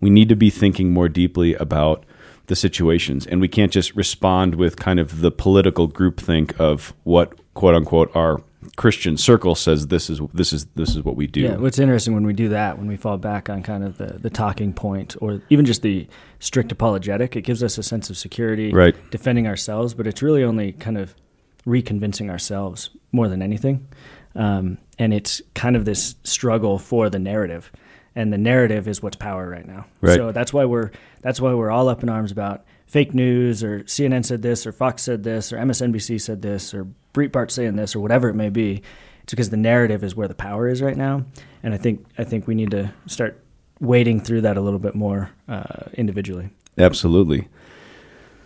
we 0.00 0.10
need 0.10 0.28
to 0.28 0.36
be 0.36 0.50
thinking 0.50 0.92
more 0.92 1.08
deeply 1.08 1.54
about 1.54 2.04
the 2.46 2.56
situations, 2.56 3.26
and 3.26 3.40
we 3.40 3.48
can't 3.48 3.72
just 3.72 3.94
respond 3.96 4.56
with 4.56 4.76
kind 4.76 5.00
of 5.00 5.20
the 5.22 5.30
political 5.30 5.88
groupthink 5.88 6.58
of 6.60 6.92
what 7.04 7.38
quote 7.54 7.74
unquote 7.74 8.14
our 8.14 8.42
Christian 8.76 9.16
circle 9.16 9.54
says 9.54 9.86
this 9.88 10.08
is 10.10 10.20
this 10.32 10.52
is 10.52 10.66
this 10.74 10.96
is 10.96 11.02
what 11.04 11.16
we 11.16 11.26
do. 11.26 11.40
Yeah, 11.40 11.56
what's 11.56 11.78
interesting 11.78 12.14
when 12.14 12.24
we 12.26 12.32
do 12.32 12.48
that, 12.50 12.76
when 12.78 12.86
we 12.86 12.96
fall 12.96 13.16
back 13.18 13.48
on 13.48 13.62
kind 13.62 13.84
of 13.84 13.98
the, 13.98 14.18
the 14.18 14.30
talking 14.30 14.72
point 14.72 15.16
or 15.20 15.40
even 15.50 15.64
just 15.64 15.82
the 15.82 16.06
strict 16.38 16.72
apologetic, 16.72 17.36
it 17.36 17.42
gives 17.42 17.62
us 17.62 17.78
a 17.78 17.82
sense 17.82 18.10
of 18.10 18.16
security, 18.16 18.72
Right. 18.72 18.94
defending 19.10 19.46
ourselves, 19.46 19.94
but 19.94 20.06
it's 20.06 20.22
really 20.22 20.42
only 20.42 20.72
kind 20.72 20.98
of 20.98 21.14
reconvincing 21.66 22.30
ourselves 22.30 22.90
more 23.12 23.28
than 23.28 23.40
anything. 23.42 23.86
Um, 24.34 24.78
and 24.98 25.12
it's 25.12 25.42
kind 25.54 25.76
of 25.76 25.84
this 25.84 26.14
struggle 26.24 26.78
for 26.78 27.10
the 27.10 27.18
narrative. 27.18 27.70
And 28.16 28.32
the 28.32 28.38
narrative 28.38 28.86
is 28.86 29.02
what's 29.02 29.16
power 29.16 29.48
right 29.48 29.66
now. 29.66 29.86
Right. 30.00 30.14
So 30.14 30.30
that's 30.30 30.52
why 30.52 30.64
we're 30.66 30.92
that's 31.20 31.40
why 31.40 31.52
we're 31.54 31.70
all 31.70 31.88
up 31.88 32.02
in 32.02 32.08
arms 32.08 32.30
about 32.30 32.64
fake 32.86 33.12
news 33.12 33.64
or 33.64 33.80
CNN 33.80 34.24
said 34.24 34.40
this 34.40 34.66
or 34.66 34.72
Fox 34.72 35.02
said 35.02 35.24
this 35.24 35.52
or 35.52 35.56
MSNBC 35.56 36.20
said 36.20 36.42
this 36.42 36.72
or 36.72 36.86
Breitbart 37.12 37.50
saying 37.50 37.74
this 37.74 37.96
or 37.96 38.00
whatever 38.00 38.28
it 38.28 38.34
may 38.34 38.50
be. 38.50 38.82
It's 39.24 39.32
because 39.32 39.50
the 39.50 39.56
narrative 39.56 40.04
is 40.04 40.14
where 40.14 40.28
the 40.28 40.34
power 40.34 40.68
is 40.68 40.82
right 40.82 40.96
now, 40.96 41.24
and 41.62 41.72
I 41.72 41.78
think 41.78 42.04
I 42.18 42.24
think 42.24 42.46
we 42.46 42.54
need 42.54 42.70
to 42.72 42.92
start 43.06 43.42
wading 43.80 44.20
through 44.20 44.42
that 44.42 44.56
a 44.56 44.60
little 44.60 44.78
bit 44.78 44.94
more 44.94 45.30
uh, 45.48 45.86
individually. 45.94 46.50
Absolutely. 46.78 47.48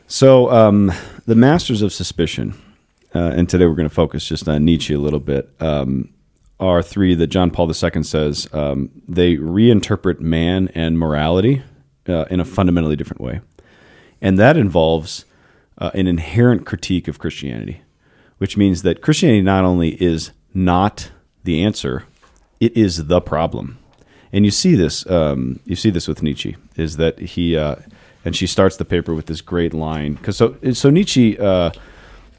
So, 0.07 0.51
um, 0.51 0.93
the 1.27 1.35
masters 1.35 1.83
of 1.83 1.93
suspicion, 1.93 2.55
uh, 3.15 3.33
and 3.37 3.49
today 3.49 3.67
we're 3.67 3.75
going 3.75 3.89
to 3.89 3.95
focus 3.95 4.27
just 4.27 4.49
on 4.49 4.65
Nietzsche 4.65 4.95
a 4.95 4.99
little 4.99 5.21
bit, 5.21 5.51
um, 5.61 6.09
are 6.61 6.83
three 6.83 7.15
that 7.15 7.29
John 7.29 7.51
Paul 7.51 7.69
II 7.69 8.03
says 8.03 8.49
um, 8.53 8.91
they 9.07 9.37
reinterpret 9.37 10.21
man 10.21 10.69
and 10.75 10.99
morality 10.99 11.63
uh, 12.09 12.25
in 12.31 12.41
a 12.41 12.45
fundamentally 12.45 12.97
different 12.97 13.21
way. 13.21 13.41
And 14.21 14.39
that 14.39 14.57
involves 14.57 15.25
uh, 15.79 15.91
an 15.95 16.07
inherent 16.07 16.67
critique 16.67 17.07
of 17.07 17.19
Christianity, 17.19 17.83
which 18.39 18.57
means 18.57 18.83
that 18.83 19.01
Christianity 19.03 19.43
not 19.43 19.65
only 19.65 20.03
is 20.03 20.33
not 20.53 21.11
the 21.45 21.63
answer, 21.63 22.05
it 22.59 22.77
is 22.77 23.07
the 23.07 23.21
problem. 23.21 23.79
And 24.33 24.45
you 24.45 24.51
see 24.51 24.75
this, 24.75 25.09
um, 25.09 25.61
you 25.65 25.77
see 25.77 25.91
this 25.91 26.09
with 26.09 26.23
Nietzsche, 26.23 26.57
is 26.77 26.97
that 26.97 27.19
he, 27.19 27.57
uh, 27.57 27.77
and 28.25 28.37
she 28.37 28.47
starts 28.47 28.77
the 28.77 28.85
paper 28.85 29.15
with 29.15 29.27
this 29.27 29.41
great 29.41 29.73
line, 29.73 30.15
because 30.15 30.37
so 30.37 30.57
so 30.73 30.91
Nietzsche 30.91 31.39
uh, 31.39 31.71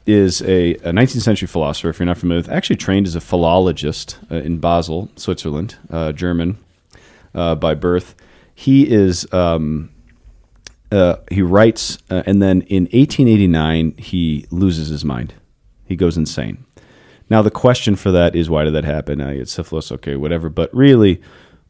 is 0.06 0.42
a, 0.42 0.74
a 0.74 0.92
19th 0.92 1.22
century 1.22 1.48
philosopher. 1.48 1.88
If 1.88 1.98
you're 1.98 2.06
not 2.06 2.18
familiar 2.18 2.40
with, 2.40 2.48
actually 2.48 2.76
trained 2.76 3.06
as 3.06 3.14
a 3.14 3.20
philologist 3.20 4.18
uh, 4.30 4.36
in 4.36 4.58
Basel, 4.58 5.10
Switzerland, 5.16 5.76
uh, 5.90 6.12
German 6.12 6.58
uh, 7.34 7.54
by 7.54 7.74
birth. 7.74 8.14
He 8.54 8.90
is 8.90 9.30
um, 9.32 9.90
uh, 10.92 11.16
he 11.30 11.42
writes, 11.42 11.98
uh, 12.10 12.22
and 12.26 12.42
then 12.42 12.62
in 12.62 12.84
1889 12.84 13.94
he 13.96 14.46
loses 14.50 14.88
his 14.88 15.04
mind. 15.04 15.34
He 15.86 15.96
goes 15.96 16.16
insane. 16.16 16.64
Now 17.28 17.42
the 17.42 17.50
question 17.50 17.94
for 17.94 18.10
that 18.10 18.34
is 18.34 18.50
why 18.50 18.64
did 18.64 18.74
that 18.74 18.84
happen? 18.84 19.20
I 19.20 19.36
get 19.36 19.48
syphilis, 19.48 19.92
okay, 19.92 20.16
whatever. 20.16 20.48
But 20.48 20.74
really, 20.74 21.22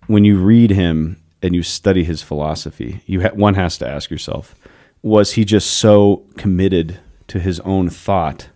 when 0.06 0.24
you 0.24 0.38
read 0.38 0.70
him 0.70 1.22
and 1.42 1.54
you 1.54 1.62
study 1.62 2.04
his 2.04 2.22
philosophy, 2.22 3.02
you 3.06 3.22
ha- 3.22 3.34
one 3.34 3.54
has 3.54 3.76
to 3.78 3.88
ask 3.88 4.10
yourself: 4.10 4.54
Was 5.02 5.32
he 5.32 5.44
just 5.44 5.70
so 5.70 6.24
committed 6.38 6.98
to 7.30 7.38
his 7.38 7.60
own 7.60 7.88
thought 7.88 8.48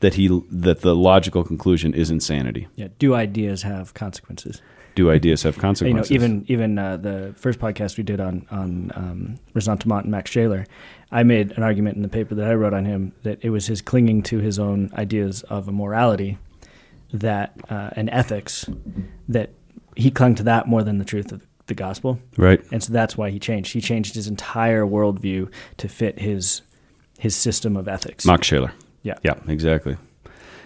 that 0.00 0.14
he 0.14 0.28
that 0.50 0.80
the 0.80 0.94
logical 0.96 1.44
conclusion 1.44 1.94
is 1.94 2.10
insanity? 2.10 2.66
Yeah. 2.74 2.88
Do 2.98 3.14
ideas 3.14 3.62
have 3.62 3.94
consequences? 3.94 4.60
Do 4.96 5.08
ideas 5.08 5.44
have 5.44 5.54
you 5.54 5.62
know, 5.62 5.68
consequences? 5.68 6.10
even 6.10 6.44
even 6.48 6.78
uh, 6.78 6.96
the 6.96 7.32
first 7.36 7.60
podcast 7.60 7.96
we 7.96 8.02
did 8.02 8.20
on 8.20 8.44
on 8.50 8.90
um, 8.96 9.38
Ressentiment 9.54 10.02
and 10.02 10.10
Max 10.10 10.32
Scheler, 10.32 10.66
I 11.12 11.22
made 11.22 11.52
an 11.52 11.62
argument 11.62 11.94
in 11.94 12.02
the 12.02 12.08
paper 12.08 12.34
that 12.34 12.48
I 12.48 12.54
wrote 12.54 12.74
on 12.74 12.84
him 12.84 13.12
that 13.22 13.38
it 13.40 13.50
was 13.50 13.68
his 13.68 13.80
clinging 13.80 14.24
to 14.24 14.38
his 14.38 14.58
own 14.58 14.90
ideas 14.94 15.44
of 15.44 15.68
a 15.68 15.72
morality, 15.72 16.38
that 17.12 17.54
uh, 17.70 17.90
and 17.92 18.10
ethics, 18.10 18.68
that 19.28 19.50
he 19.94 20.10
clung 20.10 20.34
to 20.34 20.42
that 20.42 20.66
more 20.66 20.82
than 20.82 20.98
the 20.98 21.04
truth 21.04 21.30
of 21.30 21.46
the 21.68 21.74
gospel, 21.74 22.18
right. 22.36 22.60
and 22.72 22.82
so 22.82 22.92
that's 22.92 23.16
why 23.16 23.30
he 23.30 23.38
changed. 23.38 23.72
He 23.72 23.80
changed 23.80 24.16
his 24.16 24.26
entire 24.26 24.84
worldview 24.84 25.48
to 25.76 25.88
fit 25.88 26.18
his 26.18 26.62
his 27.22 27.36
system 27.36 27.76
of 27.76 27.86
ethics. 27.86 28.26
Max 28.26 28.48
Scheler. 28.48 28.72
Yeah. 29.04 29.14
Yeah, 29.22 29.34
exactly. 29.46 29.96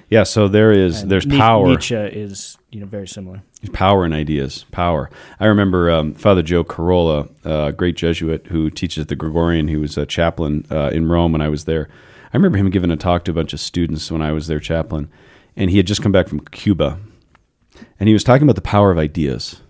Yeah, 0.08 0.22
so 0.22 0.48
there 0.48 0.72
is 0.72 1.02
And 1.02 1.10
there's 1.10 1.26
power. 1.26 1.66
Nietzsche 1.68 1.94
is 1.94 2.56
you 2.70 2.80
know 2.80 2.86
very 2.86 3.06
similar. 3.06 3.42
power 3.72 4.04
in 4.04 4.12
ideas 4.12 4.64
power 4.70 5.08
i 5.40 5.46
remember 5.46 5.90
um, 5.90 6.14
father 6.14 6.42
joe 6.42 6.62
carola 6.62 7.26
a 7.44 7.72
great 7.72 7.96
jesuit 7.96 8.46
who 8.48 8.68
teaches 8.70 9.06
the 9.06 9.16
gregorian 9.16 9.66
he 9.66 9.76
was 9.76 9.96
a 9.96 10.04
chaplain 10.04 10.64
uh, 10.70 10.90
in 10.92 11.08
rome 11.08 11.32
when 11.32 11.40
i 11.40 11.48
was 11.48 11.64
there 11.64 11.88
i 12.32 12.36
remember 12.36 12.58
him 12.58 12.68
giving 12.68 12.90
a 12.90 12.96
talk 12.96 13.24
to 13.24 13.30
a 13.30 13.34
bunch 13.34 13.54
of 13.54 13.60
students 13.60 14.10
when 14.12 14.20
i 14.20 14.30
was 14.30 14.46
their 14.46 14.60
chaplain 14.60 15.08
and 15.56 15.70
he 15.70 15.78
had 15.78 15.86
just 15.86 16.02
come 16.02 16.12
back 16.12 16.28
from 16.28 16.40
cuba 16.40 16.98
and 17.98 18.08
he 18.08 18.12
was 18.12 18.22
talking 18.22 18.42
about 18.42 18.56
the 18.56 18.70
power 18.76 18.90
of 18.90 18.98
ideas 18.98 19.62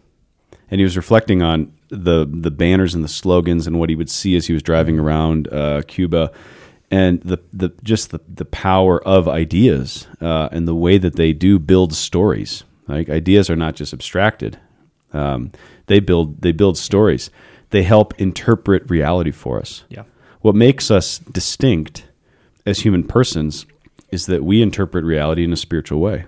and 0.71 0.81
he 0.81 0.85
was 0.85 0.97
reflecting 0.97 1.43
on 1.43 1.73
the 1.89 2.27
the 2.29 2.51
banners 2.51 2.95
and 2.95 3.05
the 3.05 3.09
slogans 3.09 3.67
and 3.67 3.79
what 3.79 3.89
he 3.89 3.97
would 3.97 4.11
see 4.11 4.37
as 4.37 4.47
he 4.47 4.53
was 4.53 4.63
driving 4.63 4.99
around 4.99 5.53
uh, 5.53 5.83
Cuba, 5.87 6.33
and 6.91 7.21
the 7.23 7.39
the 7.53 7.71
just 7.83 8.11
the, 8.11 8.21
the 8.29 8.45
power 8.45 9.03
of 9.07 9.29
ideas 9.29 10.07
uh, 10.21 10.49
and 10.53 10.69
the 10.69 10.75
way 10.75 10.99
that 10.99 11.17
they 11.17 11.33
do 11.33 11.59
build 11.59 11.95
stories. 11.95 12.65
Like 12.89 13.11
ideas 13.11 13.51
are 13.51 13.57
not 13.57 13.75
just 13.75 13.93
abstracted; 13.93 14.59
um, 15.13 15.53
they 15.87 16.01
build 16.01 16.43
they 16.43 16.53
build 16.53 16.79
stories. 16.79 17.31
They 17.71 17.83
help 17.83 18.19
interpret 18.21 18.89
reality 18.89 19.33
for 19.33 19.59
us. 19.59 19.85
Yeah. 19.89 20.05
What 20.41 20.55
makes 20.55 20.91
us 20.91 21.19
distinct 21.19 22.07
as 22.65 22.81
human 22.81 23.03
persons 23.03 23.67
is 24.13 24.27
that 24.27 24.45
we 24.45 24.63
interpret 24.63 25.05
reality 25.05 25.43
in 25.43 25.53
a 25.53 25.57
spiritual 25.57 26.01
way. 26.01 26.27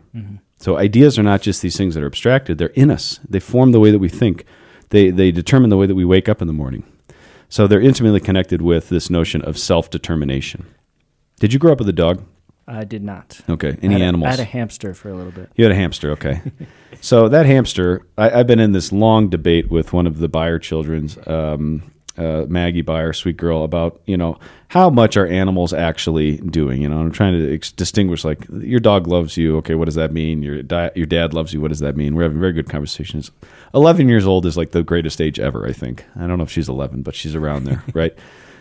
So 0.58 0.76
ideas 0.76 1.16
are 1.16 1.22
not 1.22 1.40
just 1.40 1.62
these 1.62 1.76
things 1.76 1.94
that 1.94 2.02
are 2.02 2.06
abstracted; 2.06 2.58
they're 2.58 2.68
in 2.68 2.90
us. 2.90 3.20
They 3.28 3.40
form 3.40 3.70
the 3.70 3.80
way 3.80 3.92
that 3.92 4.00
we 4.00 4.08
think. 4.08 4.44
They 4.90 5.10
they 5.10 5.30
determine 5.30 5.70
the 5.70 5.76
way 5.76 5.86
that 5.86 5.94
we 5.94 6.04
wake 6.04 6.28
up 6.28 6.40
in 6.40 6.48
the 6.48 6.52
morning. 6.52 6.82
So 7.48 7.66
they're 7.66 7.80
intimately 7.80 8.20
connected 8.20 8.60
with 8.62 8.88
this 8.88 9.08
notion 9.10 9.42
of 9.42 9.58
self 9.58 9.90
determination. 9.90 10.66
Did 11.40 11.52
you 11.52 11.58
grow 11.58 11.72
up 11.72 11.78
with 11.78 11.88
a 11.88 11.92
dog? 11.92 12.24
I 12.66 12.84
did 12.84 13.02
not. 13.02 13.40
Okay. 13.48 13.78
Any 13.80 13.94
had 13.94 14.02
a- 14.02 14.04
animals? 14.04 14.28
I 14.28 14.30
had 14.32 14.40
a 14.40 14.44
hamster 14.44 14.92
for 14.92 15.08
a 15.08 15.14
little 15.14 15.32
bit. 15.32 15.50
You 15.56 15.64
had 15.64 15.72
a 15.72 15.76
hamster, 15.76 16.10
okay. 16.12 16.42
so 17.00 17.28
that 17.28 17.46
hamster, 17.46 18.06
I, 18.18 18.30
I've 18.40 18.46
been 18.46 18.60
in 18.60 18.72
this 18.72 18.92
long 18.92 19.30
debate 19.30 19.70
with 19.70 19.94
one 19.94 20.06
of 20.06 20.18
the 20.18 20.28
Byer 20.28 20.60
children's, 20.60 21.16
um, 21.26 21.90
uh, 22.18 22.46
Maggie 22.48 22.82
Byer, 22.82 23.14
sweet 23.14 23.36
girl, 23.36 23.62
about 23.62 24.00
you 24.06 24.16
know 24.16 24.38
how 24.68 24.90
much 24.90 25.16
are 25.16 25.26
animals 25.26 25.72
actually 25.72 26.38
doing. 26.38 26.82
You 26.82 26.88
know, 26.88 26.98
I'm 26.98 27.12
trying 27.12 27.32
to 27.34 27.54
ex- 27.54 27.72
distinguish 27.72 28.24
like 28.24 28.44
your 28.50 28.80
dog 28.80 29.06
loves 29.06 29.36
you. 29.36 29.56
Okay, 29.58 29.74
what 29.74 29.86
does 29.86 29.94
that 29.94 30.12
mean? 30.12 30.42
Your 30.42 30.62
di- 30.62 30.90
your 30.94 31.06
dad 31.06 31.32
loves 31.32 31.54
you. 31.54 31.60
What 31.60 31.68
does 31.68 31.80
that 31.80 31.96
mean? 31.96 32.14
We're 32.14 32.24
having 32.24 32.40
very 32.40 32.52
good 32.52 32.68
conversations. 32.68 33.30
11 33.74 34.08
years 34.08 34.26
old 34.26 34.46
is 34.46 34.56
like 34.56 34.72
the 34.72 34.82
greatest 34.82 35.20
age 35.20 35.38
ever. 35.38 35.66
I 35.66 35.72
think. 35.72 36.04
I 36.16 36.26
don't 36.26 36.38
know 36.38 36.44
if 36.44 36.50
she's 36.50 36.68
11, 36.68 37.02
but 37.02 37.14
she's 37.14 37.34
around 37.34 37.64
there, 37.64 37.82
right? 37.94 38.14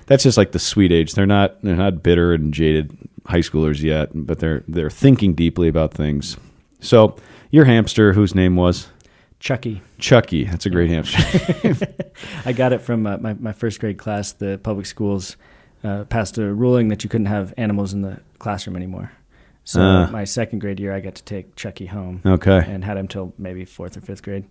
That's 0.06 0.24
just 0.24 0.38
like 0.38 0.52
the 0.52 0.60
sweet 0.60 0.92
age. 0.92 1.14
They're 1.14 1.26
not 1.26 1.62
they're 1.64 1.76
not 1.76 2.04
bitter 2.04 2.34
and 2.34 2.54
jaded 2.54 2.96
high 3.26 3.40
schoolers 3.40 3.82
yet, 3.82 4.10
but 4.14 4.40
they're 4.40 4.64
they're 4.68 4.90
thinking 4.90 5.34
deeply 5.34 5.68
about 5.68 5.94
things. 5.94 6.38
So 6.80 7.16
your 7.50 7.66
hamster, 7.66 8.14
whose 8.14 8.36
name 8.36 8.56
was 8.56 8.88
Chucky. 9.40 9.82
Chucky, 10.00 10.46
that's 10.46 10.66
a 10.66 10.70
great 10.70 10.90
hamster. 10.90 11.22
I 12.46 12.54
got 12.54 12.74
it 12.74 12.82
from 12.82 13.06
uh, 13.06 13.18
my, 13.18 13.34
my 13.34 13.54
first 13.54 13.80
grade 13.80 13.98
class. 13.98 14.32
The 14.32 14.60
public 14.62 14.86
schools 14.86 15.38
uh, 15.84 16.06
passed 16.06 16.38
a 16.38 16.54
ruling 16.54 16.90
that 16.90 17.04
you 17.04 17.10
couldn't 17.10 17.28
have 17.28 17.54
animals 17.58 17.94
in 17.94 18.02
the 18.02 18.20
classroom 18.40 18.76
anymore. 18.76 19.12
So 19.64 19.82
Ah. 19.82 20.10
my 20.12 20.24
second 20.24 20.60
grade 20.60 20.80
year, 20.80 20.94
I 20.94 21.02
got 21.02 21.16
to 21.16 21.24
take 21.24 21.56
Chucky 21.56 21.88
home 21.88 22.22
okay, 22.26 22.64
and 22.68 22.84
had 22.86 22.98
him 22.98 23.08
till 23.08 23.34
maybe 23.38 23.66
fourth 23.66 23.98
or 23.98 24.02
fifth 24.02 24.24
grade. 24.24 24.46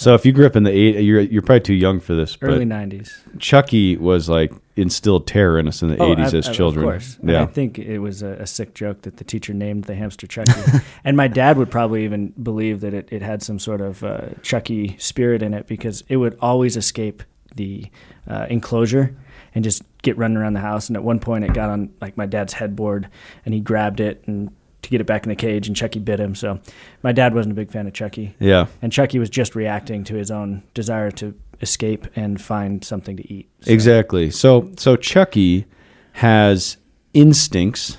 So 0.00 0.14
if 0.14 0.24
you 0.24 0.32
grew 0.32 0.46
up 0.46 0.56
in 0.56 0.62
the 0.62 0.70
eight, 0.70 1.00
you're 1.04 1.20
you're 1.20 1.42
probably 1.42 1.60
too 1.60 1.74
young 1.74 2.00
for 2.00 2.14
this, 2.14 2.38
Early 2.40 2.64
90s. 2.64 3.10
Chucky 3.38 3.96
was 3.96 4.28
like 4.28 4.52
instilled 4.76 5.26
terror 5.26 5.58
in 5.58 5.68
us 5.68 5.82
in 5.82 5.90
the 5.90 5.98
Oh, 5.98 6.14
80s 6.14 6.34
I- 6.34 6.38
as 6.38 6.48
I- 6.48 6.52
children. 6.52 6.86
Of 6.86 6.92
course. 6.92 7.18
Yeah. 7.22 7.42
I 7.42 7.46
think 7.46 7.78
it 7.78 7.98
was 7.98 8.22
a, 8.22 8.28
a 8.34 8.46
sick 8.46 8.74
joke 8.74 9.02
that 9.02 9.18
the 9.18 9.24
teacher 9.24 9.52
named 9.52 9.84
the 9.84 9.94
hamster 9.94 10.26
Chucky. 10.26 10.52
and 11.04 11.16
my 11.16 11.28
dad 11.28 11.58
would 11.58 11.70
probably 11.70 12.04
even 12.04 12.28
believe 12.42 12.80
that 12.80 12.94
it, 12.94 13.08
it 13.12 13.20
had 13.20 13.42
some 13.42 13.58
sort 13.58 13.80
of 13.82 14.02
uh, 14.02 14.28
Chucky 14.42 14.96
spirit 14.98 15.42
in 15.42 15.52
it 15.52 15.66
because 15.66 16.02
it 16.08 16.16
would 16.16 16.38
always 16.40 16.76
escape 16.78 17.22
the 17.56 17.86
uh, 18.26 18.46
enclosure 18.48 19.14
and 19.54 19.64
just 19.64 19.82
get 20.02 20.16
running 20.16 20.36
around 20.38 20.54
the 20.54 20.60
house. 20.60 20.88
And 20.88 20.96
at 20.96 21.02
one 21.02 21.18
point, 21.18 21.44
it 21.44 21.52
got 21.52 21.68
on 21.68 21.92
like 22.00 22.16
my 22.16 22.24
dad's 22.26 22.54
headboard 22.54 23.08
and 23.44 23.52
he 23.52 23.60
grabbed 23.60 24.00
it 24.00 24.22
and 24.26 24.50
to 24.82 24.90
get 24.90 25.00
it 25.00 25.04
back 25.06 25.24
in 25.24 25.28
the 25.28 25.36
cage 25.36 25.66
and 25.66 25.76
Chucky 25.76 25.98
bit 25.98 26.18
him. 26.20 26.34
So 26.34 26.58
my 27.02 27.12
dad 27.12 27.34
wasn't 27.34 27.52
a 27.52 27.56
big 27.56 27.70
fan 27.70 27.86
of 27.86 27.92
Chucky. 27.92 28.34
yeah. 28.38 28.66
And 28.82 28.92
Chucky 28.92 29.18
was 29.18 29.28
just 29.30 29.54
reacting 29.54 30.04
to 30.04 30.14
his 30.14 30.30
own 30.30 30.62
desire 30.74 31.10
to 31.12 31.34
escape 31.60 32.06
and 32.16 32.40
find 32.40 32.82
something 32.84 33.16
to 33.16 33.32
eat. 33.32 33.48
So- 33.62 33.72
Exactly. 33.72 34.30
So 34.30 34.70
so 34.76 34.96
Chucky 34.96 35.66
has 36.12 36.76
instincts, 37.14 37.98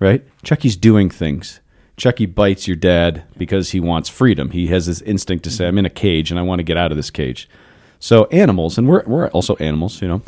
right? 0.00 0.24
Chucky's 0.42 0.76
doing 0.76 1.10
things. 1.10 1.60
Chucky 1.96 2.26
bites 2.26 2.68
your 2.68 2.76
dad 2.76 3.24
because 3.36 3.70
he 3.70 3.80
wants 3.80 4.08
freedom. 4.08 4.50
He 4.50 4.68
has 4.68 4.86
this 4.86 5.00
instinct 5.02 5.44
to 5.44 5.50
say, 5.50 5.66
"I'm 5.66 5.78
in 5.78 5.86
a 5.86 5.90
cage 5.90 6.30
and 6.30 6.38
I 6.38 6.42
want 6.42 6.60
to 6.60 6.62
get 6.64 6.76
out 6.76 6.90
of 6.92 6.96
this 6.96 7.10
cage." 7.10 7.48
So 8.00 8.26
animals, 8.26 8.78
and 8.78 8.86
we're 8.88 9.02
we're 9.06 9.28
also 9.28 9.56
animals, 9.56 10.00
you 10.00 10.06
know. 10.08 10.22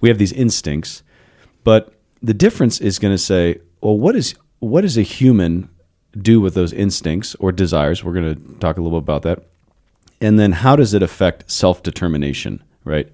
We 0.00 0.08
have 0.10 0.18
these 0.18 0.32
instincts, 0.32 1.02
but 1.62 1.94
the 2.22 2.34
difference 2.34 2.78
is 2.80 2.98
going 2.98 3.14
to 3.14 3.18
say, 3.18 3.60
well, 3.80 3.98
what 3.98 4.14
is 4.16 4.34
what 4.60 4.82
does 4.82 4.96
a 4.96 5.02
human 5.02 5.68
do 6.16 6.40
with 6.40 6.54
those 6.54 6.72
instincts 6.72 7.34
or 7.36 7.52
desires? 7.52 8.04
We're 8.04 8.14
going 8.14 8.34
to 8.34 8.58
talk 8.58 8.78
a 8.78 8.80
little 8.80 9.00
bit 9.00 9.04
about 9.04 9.22
that. 9.22 9.44
And 10.20 10.38
then 10.38 10.52
how 10.52 10.76
does 10.76 10.94
it 10.94 11.02
affect 11.02 11.50
self-determination 11.50 12.62
right? 12.84 13.10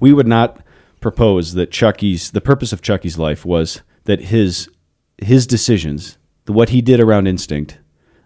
We 0.00 0.12
would 0.12 0.26
not 0.26 0.60
propose 1.00 1.54
that 1.54 1.70
chucky's 1.70 2.30
the 2.32 2.40
purpose 2.40 2.72
of 2.72 2.82
chucky's 2.82 3.18
life 3.18 3.44
was 3.44 3.82
that 4.04 4.20
his 4.20 4.68
his 5.18 5.46
decisions 5.46 6.18
what 6.46 6.70
he 6.70 6.80
did 6.80 6.98
around 6.98 7.26
instinct 7.26 7.78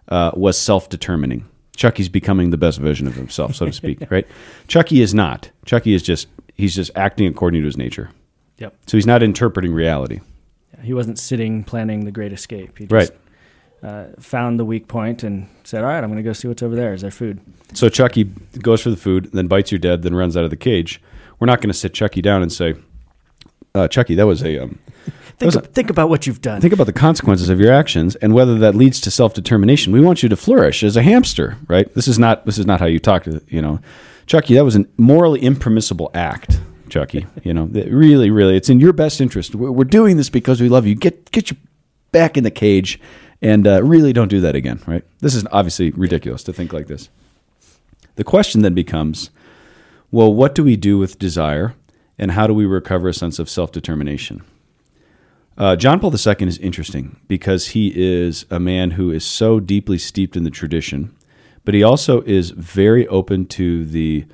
uh, 0.07 0.31
was 0.33 0.57
self-determining. 0.57 1.47
Chucky's 1.75 2.09
becoming 2.09 2.51
the 2.51 2.57
best 2.57 2.79
version 2.79 3.07
of 3.07 3.15
himself 3.15 3.55
so 3.55 3.65
to 3.65 3.73
speak 3.73 3.99
right? 4.09 4.27
Chucky 4.67 5.01
is 5.01 5.13
not. 5.13 5.51
Chucky 5.65 5.93
is 5.93 6.03
just 6.03 6.27
he's 6.55 6.75
just 6.75 6.91
acting 6.95 7.27
according 7.27 7.61
to 7.61 7.65
his 7.65 7.77
nature. 7.77 8.11
Yep. 8.59 8.75
so 8.85 8.97
he's 8.97 9.07
not 9.07 9.23
interpreting 9.23 9.73
reality 9.73 10.21
He 10.81 10.93
wasn't 10.93 11.19
sitting 11.19 11.63
planning 11.63 12.05
the 12.05 12.11
great 12.11 12.33
escape. 12.33 12.77
He 12.77 12.85
Right. 12.85 13.01
just 13.07 13.13
uh, 13.83 14.05
found 14.19 14.59
the 14.59 14.65
weak 14.65 14.87
point 14.87 15.23
and 15.23 15.47
said, 15.63 15.81
"All 15.83 15.89
right, 15.89 16.03
I'm 16.03 16.09
going 16.09 16.17
to 16.17 16.23
go 16.23 16.33
see 16.33 16.47
what's 16.47 16.63
over 16.63 16.75
there. 16.75 16.93
Is 16.93 17.01
there 17.01 17.11
food?" 17.11 17.39
So 17.73 17.89
Chucky 17.89 18.23
goes 18.61 18.81
for 18.81 18.89
the 18.89 18.95
food, 18.97 19.29
then 19.33 19.47
bites 19.47 19.71
your 19.71 19.79
dad, 19.79 20.03
then 20.03 20.15
runs 20.15 20.37
out 20.37 20.43
of 20.43 20.49
the 20.49 20.55
cage. 20.55 21.01
We're 21.39 21.47
not 21.47 21.59
going 21.61 21.69
to 21.71 21.77
sit 21.77 21.93
Chucky 21.93 22.21
down 22.21 22.41
and 22.41 22.51
say, 22.51 22.75
uh, 23.75 23.87
"Chucky, 23.89 24.15
that 24.15 24.25
was 24.25 24.41
a 24.43 24.57
um, 24.63 24.79
Think, 25.37 25.47
was 25.47 25.55
a- 25.57 25.61
think 25.61 25.89
about 25.89 26.07
what 26.09 26.25
you've 26.27 26.41
done. 26.41 26.61
think 26.61 26.73
about 26.73 26.85
the 26.85 26.93
consequences 26.93 27.49
of 27.49 27.59
your 27.59 27.73
actions 27.73 28.15
and 28.17 28.33
whether 28.33 28.57
that 28.59 28.75
leads 28.75 29.01
to 29.01 29.11
self 29.11 29.33
determination. 29.33 29.91
We 29.91 29.99
want 29.99 30.23
you 30.23 30.29
to 30.29 30.35
flourish 30.37 30.83
as 30.83 30.95
a 30.95 31.01
hamster, 31.01 31.57
right? 31.67 31.93
This 31.93 32.07
is 32.07 32.17
not 32.19 32.45
this 32.45 32.57
is 32.57 32.65
not 32.65 32.79
how 32.79 32.85
you 32.85 32.99
talk 32.99 33.23
to 33.23 33.41
you 33.49 33.61
know, 33.61 33.79
Chucky. 34.27 34.53
That 34.53 34.63
was 34.63 34.75
a 34.77 34.85
morally 34.97 35.41
impermissible 35.41 36.09
act, 36.13 36.59
Chucky. 36.93 37.25
You 37.43 37.55
know, 37.55 37.63
really, 37.65 38.29
really, 38.29 38.55
it's 38.55 38.69
in 38.69 38.79
your 38.79 38.93
best 38.93 39.19
interest. 39.19 39.55
We're, 39.55 39.83
doing 39.83 40.17
this 40.17 40.29
because 40.29 40.61
we 40.61 40.69
love 40.69 40.85
you. 40.85 40.93
Get 40.93 41.31
get 41.31 41.49
you 41.49 41.57
back 42.11 42.37
in 42.37 42.43
the 42.43 42.51
cage, 42.51 42.99
and 43.41 43.65
uh, 43.65 43.81
really 43.83 44.13
don't 44.13 44.27
do 44.27 44.39
that 44.41 44.53
again, 44.53 44.79
right? 44.85 45.03
This 45.19 45.33
is 45.33 45.43
obviously 45.51 45.89
ridiculous 45.89 46.43
to 46.43 46.53
think 46.53 46.71
like 46.71 46.85
this. 46.85 47.09
The 48.15 48.23
question 48.23 48.61
then 48.61 48.75
becomes, 48.75 49.31
well, 50.11 50.31
what 50.31 50.53
do 50.53 50.63
we 50.63 50.75
do 50.75 50.99
with 50.99 51.17
desire, 51.17 51.73
and 52.19 52.29
how 52.29 52.45
do 52.45 52.53
we 52.53 52.67
recover 52.67 53.07
a 53.07 53.13
sense 53.13 53.39
of 53.39 53.49
self 53.49 53.71
determination? 53.71 54.43
Uh, 55.57 55.75
John 55.75 55.99
Paul 55.99 56.13
II 56.13 56.47
is 56.47 56.59
interesting 56.59 57.19
because 57.27 57.69
he 57.69 57.91
is 57.95 58.45
a 58.51 58.59
man 58.59 58.91
who 58.91 59.09
is 59.09 59.25
so 59.25 59.59
deeply 59.59 59.97
steeped 59.97 60.37
in 60.37 60.43
the 60.43 60.51
tradition, 60.51 61.11
but 61.65 61.73
he 61.73 61.81
also 61.81 62.21
is 62.21 62.51
very 62.51 63.07
open 63.07 63.47
to 63.47 63.83
the 63.83 64.25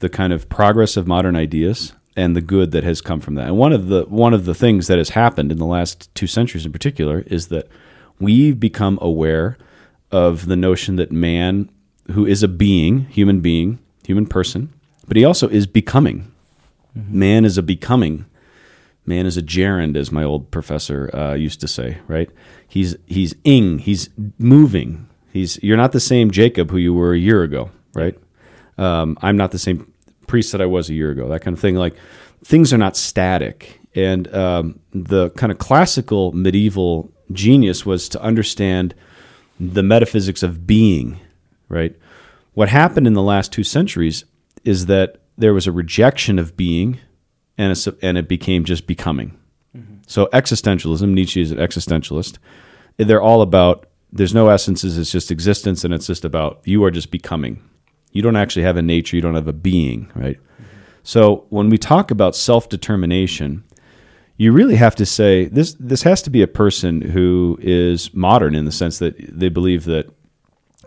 the 0.00 0.10
kind 0.10 0.32
of 0.32 0.48
progress 0.50 0.96
of 0.98 1.06
modern 1.06 1.36
ideas 1.36 1.94
and 2.16 2.36
the 2.36 2.40
good 2.40 2.72
that 2.72 2.84
has 2.84 3.00
come 3.00 3.20
from 3.20 3.34
that. 3.36 3.46
And 3.46 3.58
one 3.58 3.72
of 3.72 3.88
the 3.88 4.04
one 4.04 4.34
of 4.34 4.44
the 4.44 4.54
things 4.54 4.86
that 4.88 4.98
has 4.98 5.10
happened 5.10 5.50
in 5.50 5.58
the 5.58 5.66
last 5.66 6.14
two 6.14 6.26
centuries 6.26 6.66
in 6.66 6.72
particular 6.72 7.20
is 7.26 7.48
that 7.48 7.68
we've 8.18 8.58
become 8.58 8.98
aware 9.00 9.56
of 10.10 10.46
the 10.46 10.56
notion 10.56 10.96
that 10.96 11.10
man, 11.10 11.70
who 12.12 12.26
is 12.26 12.42
a 12.42 12.48
being, 12.48 13.06
human 13.06 13.40
being, 13.40 13.78
human 14.04 14.26
person, 14.26 14.72
but 15.08 15.16
he 15.16 15.24
also 15.24 15.48
is 15.48 15.66
becoming. 15.66 16.30
Man 16.94 17.44
is 17.44 17.56
a 17.56 17.62
becoming 17.62 18.26
man 19.06 19.26
is 19.26 19.36
a 19.36 19.42
gerund, 19.42 19.96
as 19.96 20.12
my 20.12 20.22
old 20.22 20.50
professor 20.50 21.14
uh, 21.14 21.34
used 21.34 21.60
to 21.60 21.68
say. 21.68 21.98
Right? 22.06 22.30
He's 22.68 22.96
he's 23.06 23.34
ing. 23.44 23.78
He's 23.78 24.10
moving. 24.38 25.08
He's 25.32 25.62
you're 25.62 25.76
not 25.76 25.92
the 25.92 26.00
same 26.00 26.30
Jacob 26.30 26.70
who 26.70 26.78
you 26.78 26.94
were 26.94 27.12
a 27.12 27.18
year 27.18 27.42
ago. 27.42 27.70
Right? 27.94 28.18
Um, 28.78 29.18
I'm 29.20 29.36
not 29.36 29.50
the 29.52 29.58
same 29.58 29.91
priest 30.32 30.52
that 30.52 30.62
I 30.62 30.66
was 30.66 30.88
a 30.88 30.94
year 30.94 31.10
ago. 31.10 31.28
That 31.28 31.42
kind 31.42 31.54
of 31.54 31.60
thing. 31.60 31.76
Like 31.76 31.94
things 32.42 32.72
are 32.72 32.78
not 32.78 32.96
static. 32.96 33.78
And 33.94 34.34
um, 34.34 34.80
the 34.92 35.28
kind 35.32 35.52
of 35.52 35.58
classical 35.58 36.32
medieval 36.32 37.12
genius 37.32 37.84
was 37.84 38.08
to 38.08 38.22
understand 38.22 38.94
the 39.60 39.82
metaphysics 39.82 40.42
of 40.42 40.66
being. 40.66 41.20
Right? 41.68 41.94
What 42.54 42.70
happened 42.70 43.06
in 43.06 43.12
the 43.12 43.20
last 43.20 43.52
two 43.52 43.62
centuries 43.62 44.24
is 44.64 44.86
that 44.86 45.20
there 45.36 45.52
was 45.52 45.66
a 45.66 45.72
rejection 45.72 46.38
of 46.38 46.56
being 46.56 46.98
and, 47.58 47.76
a, 47.76 47.96
and 48.00 48.16
it 48.16 48.26
became 48.26 48.64
just 48.64 48.86
becoming. 48.86 49.38
So 50.06 50.26
existentialism, 50.32 51.08
Nietzsche 51.08 51.42
is 51.42 51.52
an 51.52 51.58
existentialist. 51.58 52.38
They're 52.96 53.20
all 53.20 53.42
about 53.42 53.86
there's 54.10 54.34
no 54.34 54.48
essences, 54.48 54.96
it's 54.96 55.12
just 55.12 55.30
existence, 55.30 55.84
and 55.84 55.92
it's 55.92 56.06
just 56.06 56.24
about 56.24 56.60
you 56.64 56.82
are 56.84 56.90
just 56.90 57.10
becoming. 57.10 57.62
You 58.12 58.22
don't 58.22 58.36
actually 58.36 58.62
have 58.62 58.76
a 58.76 58.82
nature, 58.82 59.16
you 59.16 59.22
don't 59.22 59.34
have 59.34 59.48
a 59.48 59.52
being, 59.52 60.10
right? 60.14 60.38
So 61.02 61.46
when 61.50 61.68
we 61.68 61.78
talk 61.78 62.10
about 62.10 62.36
self 62.36 62.68
determination, 62.68 63.64
you 64.36 64.52
really 64.52 64.76
have 64.76 64.94
to 64.96 65.06
say 65.06 65.46
this 65.46 65.74
this 65.78 66.02
has 66.02 66.22
to 66.22 66.30
be 66.30 66.42
a 66.42 66.48
person 66.48 67.00
who 67.00 67.58
is 67.60 68.12
modern 68.14 68.54
in 68.54 68.64
the 68.64 68.72
sense 68.72 68.98
that 68.98 69.14
they 69.18 69.48
believe 69.48 69.84
that 69.84 70.08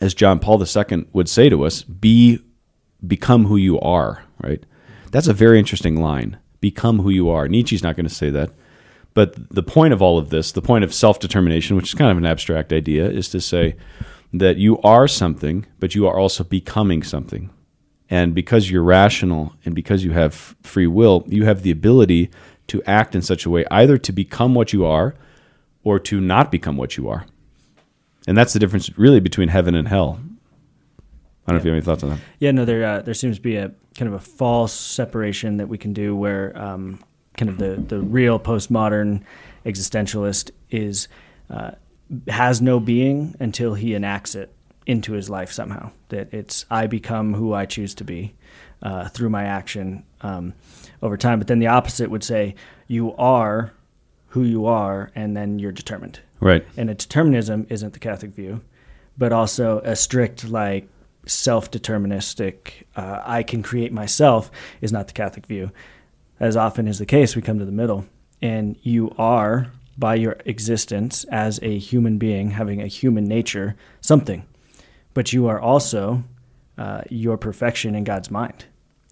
as 0.02 0.14
John 0.14 0.40
Paul 0.40 0.62
II 0.62 1.06
would 1.14 1.30
say 1.30 1.50
to 1.50 1.66
us, 1.66 1.84
be 1.84 2.40
become 3.06 3.46
who 3.46 3.56
you 3.56 3.80
are, 3.80 4.24
right? 4.42 4.64
That's 5.12 5.28
a 5.28 5.34
very 5.34 5.60
interesting 5.60 6.02
line. 6.02 6.38
Become 6.60 7.00
who 7.00 7.10
you 7.10 7.30
are. 7.30 7.48
Nietzsche's 7.48 7.84
not 7.84 7.96
going 7.96 8.08
to 8.08 8.14
say 8.14 8.30
that. 8.32 8.52
But 9.14 9.54
the 9.54 9.64
point 9.64 9.94
of 9.94 10.02
all 10.02 10.18
of 10.18 10.30
this, 10.30 10.52
the 10.52 10.62
point 10.62 10.84
of 10.84 10.94
self 10.94 11.20
determination, 11.20 11.76
which 11.76 11.88
is 11.88 11.94
kind 11.94 12.12
of 12.12 12.18
an 12.18 12.26
abstract 12.26 12.74
idea, 12.74 13.10
is 13.10 13.30
to 13.30 13.40
say 13.40 13.76
that 14.34 14.58
you 14.58 14.80
are 14.82 15.08
something, 15.08 15.66
but 15.80 15.96
you 15.96 16.08
are 16.08 16.18
also 16.18 16.44
becoming 16.44 17.04
something. 17.04 17.50
And 18.10 18.36
because 18.36 18.70
you're 18.70 18.84
rational 18.84 19.54
and 19.66 19.74
because 19.74 20.04
you 20.04 20.12
have 20.12 20.56
free 20.62 20.88
will, 20.88 21.24
you 21.28 21.46
have 21.46 21.64
the 21.64 21.72
ability 21.72 22.30
to 22.68 22.84
act 22.84 23.16
in 23.16 23.22
such 23.22 23.46
a 23.46 23.50
way 23.50 23.66
either 23.72 23.98
to 23.98 24.12
become 24.12 24.54
what 24.54 24.74
you 24.74 24.86
are 24.86 25.16
or 25.84 26.00
to 26.00 26.20
not 26.20 26.52
become 26.52 26.78
what 26.78 26.98
you 26.98 27.08
are. 27.10 27.26
and 28.28 28.36
that's 28.38 28.54
the 28.54 28.60
difference 28.60 28.98
really 28.98 29.20
between 29.20 29.50
heaven 29.50 29.76
and 29.76 29.88
hell. 29.88 30.20
I 31.48 31.52
don't 31.52 31.58
know 31.58 31.60
if 31.60 31.66
you 31.66 31.72
have 31.72 31.78
any 31.78 31.86
thoughts 31.86 32.04
on 32.04 32.10
that. 32.10 32.20
Yeah, 32.40 32.52
no, 32.52 32.66
there 32.66 32.84
uh, 32.84 33.02
there 33.02 33.14
seems 33.14 33.36
to 33.38 33.42
be 33.42 33.56
a 33.56 33.72
kind 33.96 34.08
of 34.08 34.14
a 34.14 34.20
false 34.20 34.74
separation 34.74 35.58
that 35.58 35.70
we 35.70 35.78
can 35.78 35.94
do 35.94 36.16
where 36.16 36.58
um, 36.58 37.00
kind 37.38 37.50
of 37.50 37.60
the 37.60 37.76
the 37.76 38.02
real 38.02 38.40
postmodern 38.40 39.22
existentialist 39.64 40.52
is 40.72 41.08
uh, 41.52 41.72
has 42.28 42.62
no 42.62 42.80
being 42.80 43.36
until 43.40 43.74
he 43.74 43.94
enacts 43.94 44.36
it 44.36 44.54
into 44.86 45.14
his 45.14 45.30
life 45.30 45.52
somehow. 45.52 45.92
That 46.10 46.34
it's 46.34 46.66
I 46.70 46.88
become 46.88 47.34
who 47.34 47.54
I 47.54 47.66
choose 47.66 47.96
to 47.96 48.04
be 48.04 48.36
uh, 48.82 49.10
through 49.10 49.30
my 49.30 49.46
action 49.46 50.06
um, 50.22 50.54
over 51.02 51.18
time. 51.18 51.40
But 51.40 51.48
then 51.48 51.60
the 51.60 51.68
opposite 51.68 52.10
would 52.10 52.24
say 52.24 52.56
you 52.88 53.16
are 53.16 53.74
who 54.28 54.44
you 54.44 54.66
are, 54.66 55.12
and 55.16 55.36
then 55.36 55.60
you're 55.60 55.72
determined. 55.72 56.20
Right. 56.42 56.66
And 56.76 56.90
a 56.90 56.94
determinism 56.94 57.68
isn't 57.70 57.94
the 57.94 58.00
Catholic 58.00 58.32
view, 58.32 58.62
but 59.18 59.32
also 59.32 59.80
a 59.80 59.96
strict 59.96 60.50
like 60.50 60.90
self-deterministic 61.28 62.84
uh, 62.96 63.22
i 63.26 63.42
can 63.42 63.64
create 63.64 63.92
myself 63.92 64.52
is 64.82 64.92
not 64.92 65.08
the 65.08 65.14
catholic 65.14 65.46
view 65.46 65.72
as 66.40 66.56
often 66.56 66.88
is 66.88 67.00
the 67.00 67.06
case 67.06 67.36
we 67.36 67.42
come 67.42 67.60
to 67.60 67.66
the 67.66 67.72
middle 67.72 68.06
and 68.42 68.78
you 68.82 69.14
are 69.18 69.72
by 69.98 70.16
your 70.16 70.38
existence 70.46 71.24
as 71.26 71.60
a 71.62 71.78
human 71.78 72.18
being 72.18 72.52
having 72.52 72.82
a 72.82 72.88
human 72.88 73.26
nature 73.26 73.76
something 74.02 74.46
but 75.14 75.32
you 75.34 75.48
are 75.48 75.60
also 75.60 76.24
uh, 76.78 77.02
your 77.10 77.38
perfection 77.38 77.96
in 77.96 78.04
god's 78.04 78.30
mind 78.32 78.66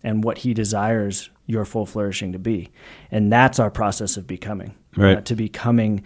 and 0.04 0.24
what 0.24 0.40
he 0.40 0.54
desires 0.54 1.30
your 1.46 1.66
full 1.66 1.86
flourishing 1.86 2.32
to 2.32 2.40
be 2.40 2.70
and 3.12 3.32
that's 3.32 3.60
our 3.60 3.72
process 3.72 4.18
of 4.18 4.28
becoming 4.28 4.76
Right. 4.96 5.18
uh, 5.18 5.22
to 5.22 5.36
becoming 5.36 6.04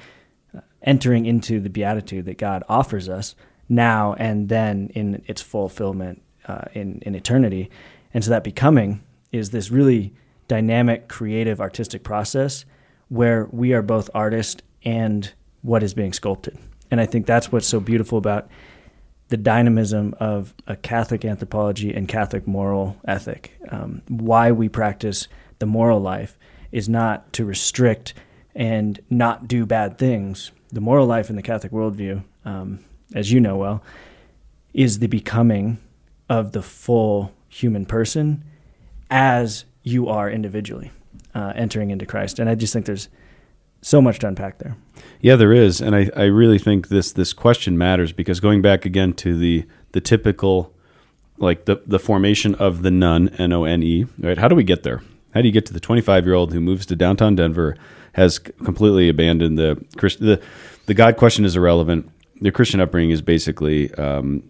uh, 0.55 0.61
entering 0.81 1.25
into 1.25 1.59
the 1.59 1.69
beatitude 1.69 2.25
that 2.25 2.37
god 2.37 2.63
offers 2.69 3.09
us 3.09 3.35
now 3.69 4.13
and 4.13 4.47
then 4.49 4.89
in 4.93 5.23
its 5.27 5.41
fulfillment 5.41 6.21
uh, 6.47 6.65
in, 6.73 6.99
in 7.05 7.15
eternity. 7.15 7.69
And 8.13 8.23
so 8.23 8.29
that 8.29 8.43
becoming 8.43 9.03
is 9.31 9.49
this 9.49 9.69
really 9.69 10.13
dynamic, 10.47 11.09
creative, 11.09 11.59
artistic 11.59 12.03
process 12.03 12.63
where 13.09 13.47
we 13.51 13.73
are 13.73 13.81
both 13.81 14.09
artist 14.13 14.63
and 14.83 15.33
what 15.61 15.83
is 15.83 15.93
being 15.93 16.13
sculpted. 16.13 16.57
And 16.89 17.01
I 17.01 17.05
think 17.05 17.25
that's 17.25 17.51
what's 17.51 17.67
so 17.67 17.79
beautiful 17.79 18.17
about 18.17 18.49
the 19.29 19.37
dynamism 19.37 20.15
of 20.19 20.53
a 20.67 20.75
Catholic 20.75 21.25
anthropology 21.25 21.93
and 21.93 22.07
Catholic 22.07 22.47
moral 22.47 22.95
ethic. 23.05 23.57
Um, 23.69 24.01
why 24.07 24.51
we 24.51 24.69
practice 24.69 25.27
the 25.59 25.65
moral 25.65 25.99
life 25.99 26.37
is 26.71 26.87
not 26.87 27.33
to 27.33 27.45
restrict 27.45 28.13
and 28.55 28.99
not 29.09 29.47
do 29.47 29.65
bad 29.65 29.97
things. 29.97 30.51
The 30.71 30.81
moral 30.81 31.05
life 31.05 31.29
in 31.29 31.35
the 31.35 31.41
Catholic 31.41 31.71
worldview, 31.71 32.23
um, 32.45 32.79
as 33.13 33.31
you 33.31 33.39
know 33.39 33.57
well, 33.57 33.83
is 34.73 34.99
the 34.99 35.07
becoming 35.07 35.77
of 36.29 36.51
the 36.51 36.61
full 36.61 37.33
human 37.49 37.85
person 37.85 38.43
as 39.09 39.65
you 39.83 40.07
are 40.07 40.29
individually 40.29 40.91
uh, 41.33 41.53
entering 41.55 41.91
into 41.91 42.05
Christ. 42.05 42.39
And 42.39 42.49
I 42.49 42.55
just 42.55 42.73
think 42.73 42.85
there's 42.85 43.09
so 43.81 44.01
much 44.01 44.19
to 44.19 44.27
unpack 44.27 44.59
there. 44.59 44.75
Yeah, 45.21 45.35
there 45.35 45.53
is, 45.53 45.81
and 45.81 45.95
I, 45.95 46.09
I 46.15 46.23
really 46.23 46.59
think 46.59 46.89
this 46.89 47.11
this 47.11 47.33
question 47.33 47.77
matters 47.77 48.11
because 48.11 48.39
going 48.39 48.61
back 48.61 48.85
again 48.85 49.13
to 49.13 49.37
the 49.37 49.65
the 49.91 50.01
typical 50.01 50.73
like 51.37 51.65
the 51.65 51.81
the 51.85 51.99
formation 51.99 52.55
of 52.55 52.81
the 52.81 52.91
nun 52.91 53.29
N 53.37 53.53
O 53.53 53.63
N 53.63 53.83
E 53.83 54.05
right? 54.19 54.37
How 54.37 54.47
do 54.47 54.55
we 54.55 54.63
get 54.63 54.83
there? 54.83 55.01
How 55.33 55.41
do 55.41 55.47
you 55.47 55.53
get 55.53 55.65
to 55.67 55.73
the 55.73 55.79
25 55.79 56.25
year 56.25 56.33
old 56.33 56.53
who 56.53 56.59
moves 56.59 56.85
to 56.87 56.95
downtown 56.95 57.35
Denver 57.35 57.75
has 58.13 58.39
completely 58.39 59.09
abandoned 59.09 59.57
the 59.57 59.83
Christ 59.97 60.19
the 60.19 60.41
the 60.87 60.93
God 60.93 61.17
question 61.17 61.45
is 61.45 61.55
irrelevant. 61.55 62.09
The 62.39 62.51
Christian 62.51 62.79
upbringing 62.79 63.11
is 63.11 63.21
basically 63.21 63.93
um, 63.95 64.49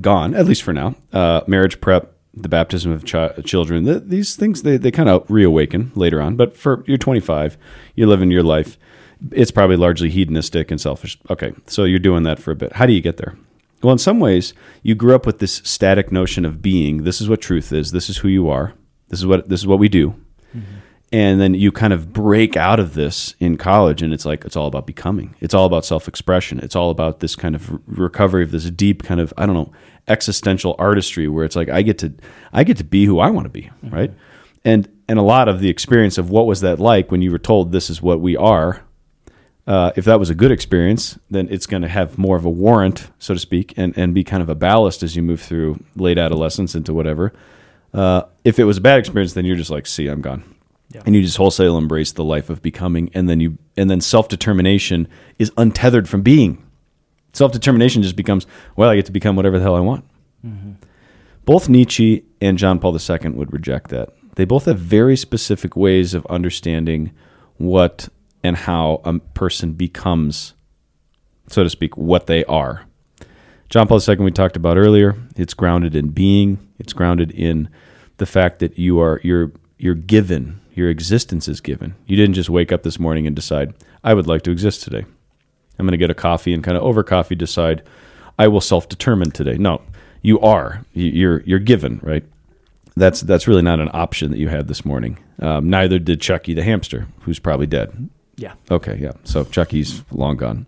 gone, 0.00 0.34
at 0.34 0.46
least 0.46 0.62
for 0.62 0.72
now. 0.72 0.94
Uh, 1.12 1.42
marriage 1.46 1.80
prep, 1.80 2.14
the 2.34 2.48
baptism 2.48 2.92
of 2.92 3.04
chi- 3.04 3.32
children, 3.44 3.84
th 3.84 4.02
these 4.06 4.36
things 4.36 4.62
they, 4.62 4.76
they 4.76 4.90
kind 4.90 5.08
of 5.08 5.28
reawaken 5.30 5.92
later 5.94 6.20
on. 6.20 6.36
But 6.36 6.56
for 6.56 6.84
you're 6.86 6.98
25, 6.98 7.56
you're 7.94 8.08
living 8.08 8.30
your 8.30 8.42
life. 8.42 8.78
It's 9.32 9.50
probably 9.50 9.76
largely 9.76 10.10
hedonistic 10.10 10.70
and 10.70 10.80
selfish. 10.80 11.18
Okay, 11.28 11.52
so 11.66 11.84
you're 11.84 11.98
doing 11.98 12.22
that 12.22 12.38
for 12.38 12.52
a 12.52 12.56
bit. 12.56 12.74
How 12.74 12.86
do 12.86 12.92
you 12.92 13.00
get 13.00 13.16
there? 13.16 13.36
Well, 13.82 13.92
in 13.92 13.98
some 13.98 14.20
ways, 14.20 14.54
you 14.82 14.94
grew 14.94 15.14
up 15.14 15.26
with 15.26 15.38
this 15.38 15.60
static 15.64 16.10
notion 16.10 16.44
of 16.44 16.60
being. 16.60 17.04
This 17.04 17.20
is 17.20 17.28
what 17.28 17.40
truth 17.40 17.72
is. 17.72 17.92
This 17.92 18.10
is 18.10 18.18
who 18.18 18.28
you 18.28 18.48
are. 18.48 18.74
This 19.08 19.20
is 19.20 19.26
what 19.26 19.48
this 19.48 19.60
is 19.60 19.66
what 19.66 19.78
we 19.78 19.88
do. 19.88 20.10
Mm-hmm. 20.56 20.74
And 21.10 21.40
then 21.40 21.54
you 21.54 21.72
kind 21.72 21.94
of 21.94 22.12
break 22.12 22.54
out 22.54 22.78
of 22.78 22.92
this 22.92 23.34
in 23.40 23.56
college, 23.56 24.02
and 24.02 24.12
it's 24.12 24.26
like 24.26 24.44
it's 24.44 24.56
all 24.56 24.66
about 24.66 24.86
becoming. 24.86 25.34
It's 25.40 25.54
all 25.54 25.64
about 25.64 25.86
self-expression. 25.86 26.60
It's 26.60 26.76
all 26.76 26.90
about 26.90 27.20
this 27.20 27.34
kind 27.34 27.54
of 27.54 27.80
recovery 27.86 28.42
of 28.42 28.50
this 28.50 28.70
deep 28.70 29.02
kind 29.04 29.20
of 29.20 29.32
I 29.36 29.46
don't 29.46 29.54
know 29.54 29.72
existential 30.08 30.74
artistry, 30.78 31.28
where 31.28 31.44
it's 31.44 31.56
like 31.56 31.68
I 31.68 31.82
get 31.82 31.98
to 31.98 32.12
I 32.52 32.64
get 32.64 32.76
to 32.78 32.84
be 32.84 33.04
who 33.04 33.18
I 33.18 33.30
want 33.30 33.44
to 33.44 33.50
be, 33.50 33.70
right? 33.82 34.12
And 34.64 34.88
and 35.08 35.18
a 35.18 35.22
lot 35.22 35.48
of 35.48 35.60
the 35.60 35.68
experience 35.68 36.18
of 36.18 36.30
what 36.30 36.46
was 36.46 36.60
that 36.60 36.78
like 36.78 37.10
when 37.10 37.22
you 37.22 37.30
were 37.30 37.38
told 37.38 37.72
this 37.72 37.90
is 37.90 38.02
what 38.02 38.20
we 38.20 38.36
are 38.36 38.82
uh, 39.68 39.92
if 39.96 40.06
that 40.06 40.18
was 40.18 40.30
a 40.30 40.34
good 40.34 40.50
experience, 40.50 41.18
then 41.28 41.46
it's 41.50 41.66
going 41.66 41.82
to 41.82 41.88
have 41.88 42.16
more 42.16 42.38
of 42.38 42.46
a 42.46 42.50
warrant, 42.50 43.10
so 43.18 43.34
to 43.34 43.38
speak, 43.38 43.74
and, 43.76 43.96
and 43.98 44.14
be 44.14 44.24
kind 44.24 44.42
of 44.42 44.48
a 44.48 44.54
ballast 44.54 45.02
as 45.02 45.14
you 45.14 45.22
move 45.22 45.42
through 45.42 45.78
late 45.94 46.16
adolescence 46.16 46.74
into 46.74 46.94
whatever. 46.94 47.34
Uh, 47.92 48.22
if 48.46 48.58
it 48.58 48.64
was 48.64 48.78
a 48.78 48.80
bad 48.80 48.98
experience, 48.98 49.34
then 49.34 49.44
you're 49.44 49.56
just 49.56 49.68
like, 49.68 49.86
see, 49.86 50.08
I'm 50.08 50.22
gone. 50.22 50.42
Yeah. 50.88 51.02
And 51.04 51.14
you 51.14 51.20
just 51.20 51.36
wholesale 51.36 51.76
embrace 51.76 52.12
the 52.12 52.24
life 52.24 52.48
of 52.48 52.62
becoming, 52.62 53.10
and 53.12 53.28
then 53.28 53.40
you 53.40 53.58
and 53.76 53.90
then 53.90 54.00
self 54.00 54.28
determination 54.28 55.06
is 55.38 55.52
untethered 55.58 56.08
from 56.08 56.22
being. 56.22 56.64
Self 57.38 57.52
determination 57.52 58.02
just 58.02 58.16
becomes, 58.16 58.48
well, 58.74 58.90
I 58.90 58.96
get 58.96 59.06
to 59.06 59.12
become 59.12 59.36
whatever 59.36 59.58
the 59.58 59.62
hell 59.62 59.76
I 59.76 59.80
want. 59.80 60.04
Both 61.44 61.68
Nietzsche 61.68 62.24
and 62.40 62.58
John 62.58 62.80
Paul 62.80 62.98
II 62.98 63.30
would 63.30 63.52
reject 63.52 63.90
that. 63.90 64.08
They 64.34 64.44
both 64.44 64.64
have 64.64 64.78
very 64.80 65.16
specific 65.16 65.76
ways 65.76 66.14
of 66.14 66.26
understanding 66.26 67.12
what 67.56 68.08
and 68.42 68.56
how 68.56 69.00
a 69.04 69.20
person 69.20 69.74
becomes, 69.74 70.54
so 71.46 71.62
to 71.62 71.70
speak, 71.70 71.96
what 71.96 72.26
they 72.26 72.44
are. 72.46 72.86
John 73.68 73.86
Paul 73.86 74.00
II, 74.06 74.16
we 74.16 74.32
talked 74.32 74.56
about 74.56 74.76
earlier, 74.76 75.14
it's 75.36 75.54
grounded 75.54 75.94
in 75.94 76.08
being. 76.08 76.58
It's 76.80 76.92
grounded 76.92 77.30
in 77.30 77.68
the 78.16 78.26
fact 78.26 78.58
that 78.58 78.78
you 78.78 79.00
are 79.00 79.20
you're 79.22 79.52
you're 79.78 79.94
given. 79.94 80.60
Your 80.74 80.90
existence 80.90 81.46
is 81.46 81.60
given. 81.60 81.94
You 82.06 82.16
didn't 82.16 82.34
just 82.34 82.50
wake 82.50 82.72
up 82.72 82.82
this 82.82 82.98
morning 82.98 83.28
and 83.28 83.36
decide, 83.36 83.74
I 84.02 84.14
would 84.14 84.26
like 84.26 84.42
to 84.42 84.50
exist 84.50 84.82
today. 84.82 85.04
I'm 85.78 85.86
going 85.86 85.92
to 85.92 85.98
get 85.98 86.10
a 86.10 86.14
coffee 86.14 86.52
and 86.54 86.62
kind 86.64 86.76
of 86.76 86.82
over 86.82 87.02
coffee 87.02 87.34
decide 87.34 87.82
I 88.38 88.48
will 88.48 88.60
self 88.60 88.88
determine 88.88 89.30
today. 89.30 89.56
No, 89.58 89.80
you 90.22 90.40
are. 90.40 90.84
You- 90.92 91.10
You're 91.10 91.40
you're 91.42 91.58
given, 91.58 92.00
right? 92.02 92.24
That's 92.96 93.20
that's 93.20 93.46
really 93.46 93.62
not 93.62 93.78
an 93.80 93.90
option 93.92 94.30
that 94.32 94.38
you 94.38 94.48
had 94.48 94.66
this 94.68 94.84
morning. 94.84 95.18
Um, 95.40 95.70
neither 95.70 95.98
did 96.00 96.20
Chucky 96.20 96.52
the 96.54 96.62
hamster, 96.64 97.06
who's 97.20 97.38
probably 97.38 97.66
dead. 97.66 98.08
Yeah. 98.36 98.54
Okay, 98.70 98.96
yeah. 99.00 99.12
So 99.24 99.44
Chucky's 99.44 100.02
long 100.10 100.36
gone, 100.36 100.66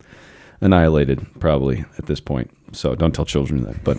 annihilated 0.61 1.27
probably 1.40 1.85
at 1.99 2.07
this 2.07 2.20
point. 2.20 2.51
So 2.73 2.94
don't 2.94 3.12
tell 3.14 3.25
children 3.25 3.62
that. 3.64 3.83
But 3.83 3.99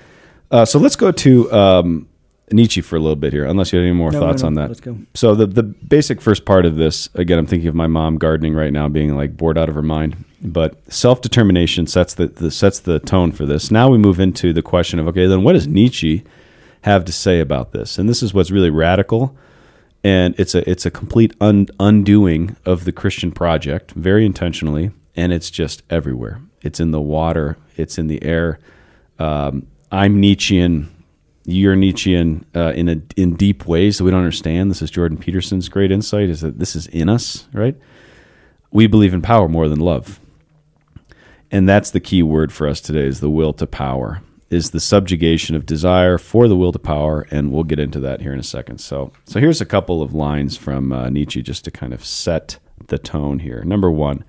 uh, 0.50 0.64
so 0.64 0.78
let's 0.78 0.96
go 0.96 1.12
to 1.12 1.52
um, 1.52 2.08
Nietzsche 2.52 2.80
for 2.80 2.96
a 2.96 3.00
little 3.00 3.16
bit 3.16 3.32
here, 3.32 3.44
unless 3.44 3.72
you 3.72 3.78
have 3.78 3.84
any 3.86 3.94
more 3.94 4.12
No, 4.12 4.20
thoughts 4.20 4.42
no, 4.42 4.48
on 4.48 4.54
that. 4.54 4.68
Let's 4.68 4.80
go. 4.80 4.96
So 5.14 5.34
the 5.34 5.46
the 5.46 5.62
basic 5.62 6.20
first 6.20 6.44
part 6.44 6.64
of 6.64 6.76
this, 6.76 7.08
again, 7.14 7.38
I'm 7.38 7.46
thinking 7.46 7.68
of 7.68 7.74
my 7.74 7.88
mom 7.88 8.18
gardening 8.18 8.54
right 8.54 8.72
now, 8.72 8.88
being 8.88 9.16
like 9.16 9.36
bored 9.36 9.58
out 9.58 9.68
of 9.68 9.74
her 9.74 9.82
mind. 9.82 10.24
But 10.40 10.92
self 10.92 11.20
determination 11.20 11.86
sets 11.86 12.14
the, 12.14 12.28
the 12.28 12.50
sets 12.50 12.78
the 12.78 13.00
tone 13.00 13.32
for 13.32 13.46
this. 13.46 13.70
Now 13.70 13.88
we 13.88 13.98
move 13.98 14.20
into 14.20 14.52
the 14.52 14.62
question 14.62 14.98
of 14.98 15.08
okay, 15.08 15.26
then 15.26 15.42
what 15.42 15.54
does 15.54 15.66
Nietzsche 15.66 16.22
have 16.82 17.04
to 17.06 17.12
say 17.12 17.40
about 17.40 17.72
this? 17.72 17.98
And 17.98 18.08
this 18.08 18.22
is 18.22 18.32
what's 18.32 18.52
really 18.52 18.70
radical, 18.70 19.36
and 20.04 20.38
it's 20.38 20.54
a 20.54 20.68
it's 20.70 20.86
a 20.86 20.90
complete 20.90 21.34
un, 21.40 21.66
undoing 21.80 22.54
of 22.64 22.84
the 22.84 22.92
Christian 22.92 23.32
project, 23.32 23.90
very 23.92 24.24
intentionally, 24.24 24.92
and 25.16 25.32
it's 25.32 25.50
just 25.50 25.82
everywhere. 25.90 26.40
It's 26.62 26.78
in 26.78 26.92
the 26.92 27.00
water, 27.00 27.56
it's 27.76 27.98
in 27.98 28.06
the 28.06 28.22
air. 28.22 28.60
Um, 29.18 29.66
I'm 29.90 30.20
Nietzschean 30.20 30.90
you're 31.46 31.76
Nietzschean 31.76 32.44
uh, 32.54 32.72
in 32.72 32.88
a 32.88 33.00
in 33.16 33.36
deep 33.36 33.66
ways 33.66 33.98
that 33.98 34.04
we 34.04 34.10
don't 34.10 34.20
understand. 34.20 34.70
This 34.70 34.82
is 34.82 34.90
Jordan 34.90 35.16
Peterson's 35.16 35.68
great 35.68 35.92
insight: 35.92 36.28
is 36.28 36.40
that 36.40 36.58
this 36.58 36.74
is 36.74 36.88
in 36.88 37.08
us, 37.08 37.46
right? 37.52 37.76
We 38.72 38.88
believe 38.88 39.14
in 39.14 39.22
power 39.22 39.48
more 39.48 39.68
than 39.68 39.78
love, 39.78 40.18
and 41.50 41.68
that's 41.68 41.90
the 41.92 42.00
key 42.00 42.22
word 42.22 42.52
for 42.52 42.66
us 42.66 42.80
today: 42.80 43.06
is 43.06 43.20
the 43.20 43.30
will 43.30 43.52
to 43.54 43.66
power, 43.66 44.22
is 44.50 44.72
the 44.72 44.80
subjugation 44.80 45.54
of 45.54 45.64
desire 45.64 46.18
for 46.18 46.48
the 46.48 46.56
will 46.56 46.72
to 46.72 46.80
power, 46.80 47.26
and 47.30 47.52
we'll 47.52 47.64
get 47.64 47.78
into 47.78 48.00
that 48.00 48.20
here 48.22 48.32
in 48.32 48.40
a 48.40 48.44
second. 48.44 48.78
So, 48.78 49.12
so 49.24 49.38
here's 49.38 49.60
a 49.60 49.66
couple 49.66 50.02
of 50.02 50.12
lines 50.12 50.56
from 50.56 50.90
uh, 50.90 51.10
Nietzsche 51.10 51.42
just 51.42 51.64
to 51.64 51.70
kind 51.70 51.94
of 51.94 52.04
set 52.04 52.58
the 52.88 52.98
tone 52.98 53.38
here. 53.38 53.62
Number 53.62 53.90
one: 53.90 54.24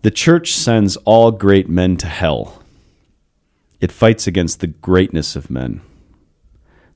the 0.00 0.10
church 0.10 0.54
sends 0.54 0.96
all 1.04 1.30
great 1.32 1.68
men 1.68 1.98
to 1.98 2.06
hell. 2.06 2.62
It 3.78 3.92
fights 3.92 4.26
against 4.26 4.60
the 4.60 4.68
greatness 4.68 5.36
of 5.36 5.50
men. 5.50 5.82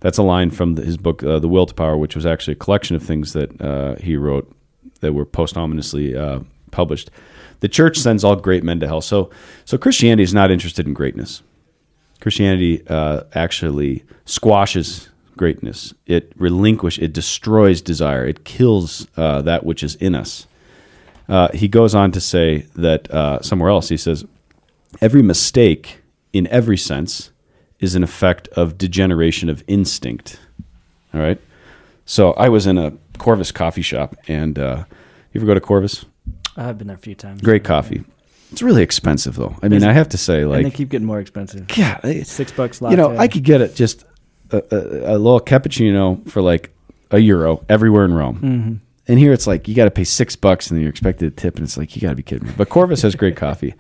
That's 0.00 0.18
a 0.18 0.22
line 0.22 0.50
from 0.50 0.76
his 0.76 0.96
book, 0.96 1.22
uh, 1.22 1.38
The 1.38 1.48
Will 1.48 1.66
to 1.66 1.74
Power, 1.74 1.96
which 1.96 2.14
was 2.14 2.24
actually 2.24 2.52
a 2.52 2.56
collection 2.56 2.94
of 2.94 3.02
things 3.02 3.32
that 3.32 3.61
uh, 3.61 3.96
he 3.96 4.16
wrote 4.16 4.54
that 5.00 5.12
were 5.12 5.24
posthumously 5.24 6.16
uh, 6.16 6.40
published. 6.70 7.11
The 7.61 7.68
church 7.68 7.98
sends 7.98 8.22
all 8.22 8.37
great 8.37 8.62
men 8.62 8.78
to 8.80 8.87
hell. 8.87 9.00
So, 9.00 9.30
so 9.64 9.76
Christianity 9.76 10.22
is 10.22 10.34
not 10.34 10.50
interested 10.50 10.87
in 10.87 10.94
greatness. 10.94 11.42
Christianity 12.20 12.87
uh, 12.88 13.22
actually 13.34 14.04
squashes 14.24 15.08
greatness. 15.37 15.94
It 16.06 16.32
relinquish. 16.37 16.98
It 16.98 17.12
destroys 17.12 17.80
desire. 17.80 18.24
It 18.24 18.44
kills 18.44 19.08
uh, 19.16 19.42
that 19.42 19.64
which 19.64 19.82
is 19.82 19.96
in 19.96 20.14
us. 20.14 20.46
Uh, 21.28 21.48
he 21.52 21.68
goes 21.68 21.94
on 21.94 22.11
to 22.12 22.20
say 22.20 22.66
that 22.74 23.08
somewhere 23.44 23.70
else 23.70 23.88
he 23.88 23.96
says, 23.96 24.24
every 25.00 25.22
mistake 25.22 26.00
in 26.32 26.46
every 26.48 26.76
sense 26.76 27.30
is 27.80 27.94
an 27.94 28.02
effect 28.02 28.48
of 28.48 28.78
degeneration 28.78 29.48
of 29.48 29.62
instinct. 29.66 30.38
All 31.14 31.20
right. 31.20 31.40
So 32.04 32.32
I 32.32 32.48
was 32.48 32.66
in 32.66 32.78
a 32.78 32.92
Corvus 33.18 33.52
coffee 33.52 33.82
shop, 33.82 34.16
and 34.28 34.58
uh, 34.58 34.84
you 35.32 35.40
ever 35.40 35.46
go 35.46 35.54
to 35.54 35.60
Corvus? 35.60 36.04
I've 36.56 36.78
been 36.78 36.86
there 36.86 36.96
a 36.96 37.00
few 37.00 37.14
times. 37.14 37.40
Great 37.40 37.64
coffee. 37.64 38.04
It's 38.50 38.62
really 38.62 38.82
expensive, 38.82 39.36
though. 39.36 39.56
I 39.62 39.68
mean? 39.68 39.84
I 39.84 39.92
have 39.92 40.08
to 40.10 40.18
say, 40.18 40.42
and 40.42 40.64
they 40.64 40.70
keep 40.70 40.88
getting 40.88 41.06
more 41.06 41.20
expensive. 41.20 41.66
yeah, 41.76 42.00
Six 42.22 42.50
bucks 42.52 42.80
you 42.80 42.96
know, 42.96 43.16
I 43.16 43.28
could 43.28 43.44
get 43.44 43.60
it 43.60 43.74
just 43.74 44.04
a, 44.50 44.62
a, 44.70 45.16
a 45.16 45.18
little 45.18 45.40
cappuccino 45.40 46.26
for 46.28 46.40
like 46.40 46.74
a 47.10 47.18
euro 47.18 47.64
everywhere 47.68 48.04
in 48.04 48.14
Rome. 48.14 48.36
Mm-hmm. 48.36 48.74
And 49.10 49.18
here 49.18 49.32
it's 49.32 49.46
like 49.46 49.68
you 49.68 49.74
got 49.74 49.84
to 49.84 49.90
pay 49.90 50.04
six 50.04 50.36
bucks 50.36 50.68
and 50.68 50.76
then 50.76 50.82
you're 50.82 50.90
expected 50.90 51.36
to 51.36 51.42
tip, 51.42 51.56
and 51.56 51.64
it's 51.64 51.76
like 51.76 51.94
you 51.94 52.02
got 52.02 52.10
to 52.10 52.16
be 52.16 52.22
kidding 52.22 52.48
me. 52.48 52.54
But 52.56 52.68
Corvus 52.70 53.02
has 53.02 53.14
great 53.14 53.36
coffee. 53.36 53.74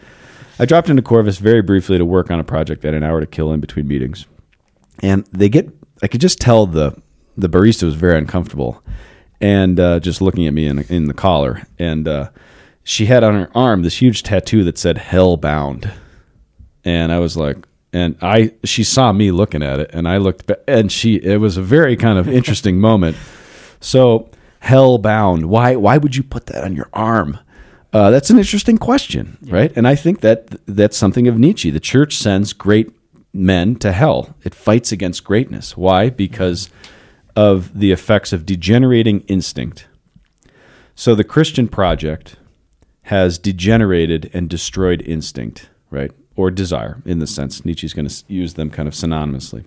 I 0.58 0.64
dropped 0.64 0.88
into 0.88 1.02
Corvus 1.02 1.38
very 1.38 1.62
briefly 1.62 1.98
to 1.98 2.04
work 2.04 2.30
on 2.30 2.40
a 2.40 2.44
project. 2.44 2.82
Had 2.82 2.94
an 2.94 3.04
hour 3.04 3.20
to 3.20 3.26
kill 3.26 3.52
in 3.52 3.60
between 3.60 3.86
meetings, 3.86 4.26
and 5.00 5.24
they 5.26 5.48
get. 5.48 5.68
I 6.02 6.08
could 6.08 6.20
just 6.20 6.40
tell 6.40 6.66
the 6.66 7.00
the 7.36 7.48
barista 7.48 7.84
was 7.84 7.94
very 7.94 8.18
uncomfortable, 8.18 8.82
and 9.40 9.78
uh, 9.78 10.00
just 10.00 10.20
looking 10.20 10.46
at 10.46 10.54
me 10.54 10.66
in 10.66 10.80
in 10.80 11.06
the 11.06 11.14
collar, 11.14 11.62
and 11.78 12.08
uh, 12.08 12.30
she 12.82 13.06
had 13.06 13.22
on 13.22 13.34
her 13.34 13.50
arm 13.54 13.82
this 13.82 14.00
huge 14.00 14.22
tattoo 14.22 14.64
that 14.64 14.78
said 14.78 14.98
"Hell 14.98 15.36
Bound," 15.36 15.90
and 16.84 17.12
I 17.12 17.18
was 17.18 17.36
like. 17.36 17.56
And 17.90 18.18
I, 18.20 18.52
she 18.64 18.84
saw 18.84 19.12
me 19.12 19.30
looking 19.30 19.62
at 19.62 19.80
it, 19.80 19.88
and 19.94 20.06
I 20.06 20.18
looked, 20.18 20.52
and 20.68 20.92
she. 20.92 21.14
It 21.14 21.38
was 21.38 21.56
a 21.56 21.62
very 21.62 21.96
kind 21.96 22.18
of 22.18 22.28
interesting 22.28 22.78
moment. 22.82 23.16
So 23.80 24.28
hell 24.60 24.98
bound. 24.98 25.46
Why 25.46 25.74
why 25.76 25.96
would 25.96 26.14
you 26.14 26.22
put 26.22 26.46
that 26.46 26.64
on 26.64 26.76
your 26.76 26.90
arm? 26.92 27.38
Uh, 27.92 28.10
that's 28.10 28.30
an 28.30 28.38
interesting 28.38 28.76
question, 28.76 29.38
right? 29.42 29.72
And 29.74 29.88
I 29.88 29.94
think 29.94 30.20
that 30.20 30.48
that's 30.66 30.96
something 30.96 31.26
of 31.26 31.38
Nietzsche. 31.38 31.70
The 31.70 31.80
church 31.80 32.16
sends 32.16 32.52
great 32.52 32.90
men 33.32 33.76
to 33.76 33.92
hell. 33.92 34.34
It 34.44 34.54
fights 34.54 34.92
against 34.92 35.24
greatness. 35.24 35.76
Why? 35.76 36.10
Because 36.10 36.68
of 37.34 37.78
the 37.78 37.92
effects 37.92 38.32
of 38.32 38.44
degenerating 38.44 39.20
instinct. 39.20 39.86
So 40.94 41.14
the 41.14 41.24
Christian 41.24 41.68
project 41.68 42.36
has 43.02 43.38
degenerated 43.38 44.30
and 44.34 44.50
destroyed 44.50 45.00
instinct, 45.02 45.70
right? 45.90 46.10
Or 46.36 46.50
desire, 46.50 47.00
in 47.06 47.20
the 47.20 47.26
sense 47.26 47.64
Nietzsche's 47.64 47.94
going 47.94 48.08
to 48.08 48.24
use 48.28 48.54
them 48.54 48.68
kind 48.70 48.86
of 48.86 48.94
synonymously. 48.94 49.64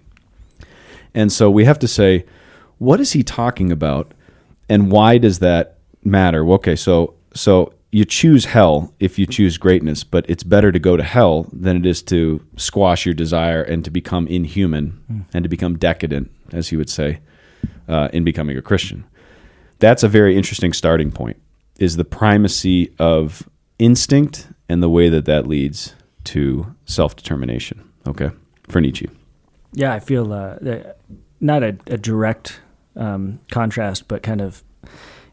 And 1.14 1.32
so 1.32 1.50
we 1.50 1.66
have 1.66 1.80
to 1.80 1.88
say, 1.88 2.26
what 2.78 3.00
is 3.00 3.14
he 3.14 3.24
talking 3.24 3.72
about, 3.72 4.14
and 4.70 4.92
why 4.92 5.18
does 5.18 5.40
that 5.40 5.78
matter? 6.04 6.48
Okay, 6.52 6.76
so 6.76 7.16
so 7.34 7.74
you 7.92 8.06
choose 8.06 8.46
hell 8.46 8.94
if 9.00 9.20
you 9.20 9.26
choose 9.26 9.58
greatness, 9.58 10.04
but 10.04 10.26
it's 10.30 10.44
better 10.44 10.72
to 10.72 10.80
go 10.80 10.96
to 10.96 11.04
hell 11.04 11.48
than 11.52 11.78
it 11.78 11.86
is 11.86 12.02
to 12.04 12.46
squash 12.56 13.06
your 13.06 13.14
desire 13.14 13.62
and 13.62 13.84
to 13.84 13.92
become 13.92 14.28
inhuman 14.28 15.26
and 15.34 15.44
to 15.44 15.50
become 15.50 15.78
decadent, 15.78 16.32
as 16.54 16.70
he 16.70 16.78
would 16.78 16.90
say, 16.90 17.20
uh, 17.90 18.08
in 18.14 18.24
becoming 18.24 18.58
a 18.58 18.62
Christian. 18.62 19.04
That's 19.80 20.04
a 20.04 20.08
very 20.08 20.38
interesting 20.38 20.74
starting 20.74 21.12
point. 21.12 21.38
Is 21.80 21.98
the 21.98 22.06
primacy 22.06 22.94
of 23.00 23.50
instinct 23.80 24.48
and 24.70 24.82
the 24.82 24.90
way 24.90 25.10
that 25.10 25.26
that 25.26 25.48
leads 25.48 25.96
to 26.26 26.76
self 26.86 27.16
determination. 27.16 27.84
Okay, 28.08 28.30
for 28.70 28.80
Nietzsche. 28.80 29.10
Yeah, 29.74 29.94
I 29.94 30.00
feel 30.00 30.32
uh, 30.32 30.58
that- 30.62 30.98
not 31.40 31.64
a, 31.64 31.76
a 31.88 31.98
direct 31.98 32.62
um, 32.96 33.40
contrast, 33.50 34.08
but 34.08 34.22
kind 34.22 34.42
of 34.42 34.64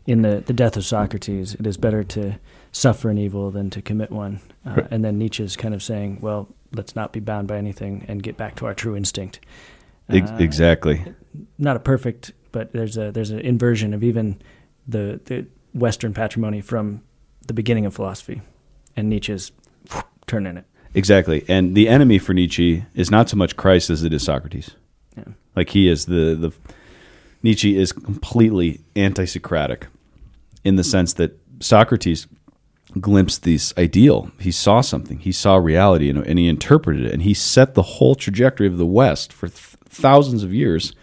in 0.07 0.23
the, 0.23 0.42
the 0.47 0.55
death 0.55 0.75
of 0.77 0.87
Socrates, 0.87 1.55
it 1.55 1.66
is 1.66 1.77
better 1.77 2.03
to 2.03 2.38
suffer 2.72 3.11
an 3.11 3.18
evil 3.18 3.50
than 3.50 3.70
to 3.70 3.83
commit 3.83 4.11
one. 4.11 4.40
Uh, 4.66 4.70
Right. 4.76 4.88
And 4.90 5.04
then 5.04 5.18
Nietzsche's 5.18 5.57
kind 5.57 5.74
of 5.74 5.83
saying, 5.83 6.18
well, 6.20 6.48
let's 6.72 6.94
not 6.94 7.12
be 7.12 7.20
bound 7.20 7.48
by 7.48 7.57
anything 7.57 8.04
and 8.09 8.22
get 8.22 8.37
back 8.37 8.57
to 8.57 8.66
our 8.66 8.74
true 8.74 8.96
instinct. 8.96 9.40
Uh, 10.11 10.16
exactly. 10.38 11.04
Not 11.59 11.76
a 11.76 11.81
perfect, 11.81 12.33
but 12.52 12.72
there's 12.72 12.96
a 12.96 13.11
there's 13.12 13.31
an 13.31 13.40
inversion 13.40 13.92
of 13.94 14.02
even 14.02 14.40
the 14.87 15.20
the 15.24 15.46
Western 15.74 16.14
patrimony 16.14 16.61
from 16.61 17.02
the 17.46 17.52
beginning 17.52 17.87
of 17.87 17.94
philosophy, 17.94 18.40
and 18.96 19.09
Nietzsche's 19.09 19.52
turning 20.26 20.57
it. 20.57 20.64
Exactly. 20.94 21.44
And 21.48 21.74
the 21.74 21.88
enemy 21.88 22.18
for 22.18 22.33
Nietzsche 22.33 22.85
is 22.94 23.11
not 23.11 23.28
so 23.28 23.37
much 23.37 23.57
Christ 23.57 23.90
as 23.90 24.02
it 24.02 24.12
is 24.12 24.22
Socrates. 24.22 24.70
Yeah. 25.16 25.24
Like 25.54 25.70
he 25.70 25.88
is 25.88 26.07
the, 26.07 26.35
the 26.35 26.52
Nietzsche 27.42 27.76
is 27.76 27.92
completely 27.92 28.81
anti 28.96 29.24
Socratic 29.24 29.87
in 30.64 30.76
the 30.76 30.85
sense 30.85 31.12
that 31.14 31.38
Socrates 31.61 32.26
glimpsed 33.01 33.42
this 33.42 33.74
ideal. 33.77 34.31
He 34.40 34.51
saw 34.51 34.81
something, 34.81 35.18
he 35.18 35.33
saw 35.33 35.57
reality, 35.57 36.09
and, 36.09 36.27
and 36.27 36.38
he 36.38 36.48
interpreted 36.48 37.07
it, 37.07 37.12
and 37.12 37.22
he 37.22 37.35
set 37.35 37.74
the 37.74 37.83
whole 37.83 38.14
trajectory 38.14 38.66
of 38.66 38.79
the 38.79 38.87
West 38.87 39.33
for 39.33 39.48
th- 39.48 39.77
thousands 39.85 40.42
of 40.42 40.55
years. 40.55 40.94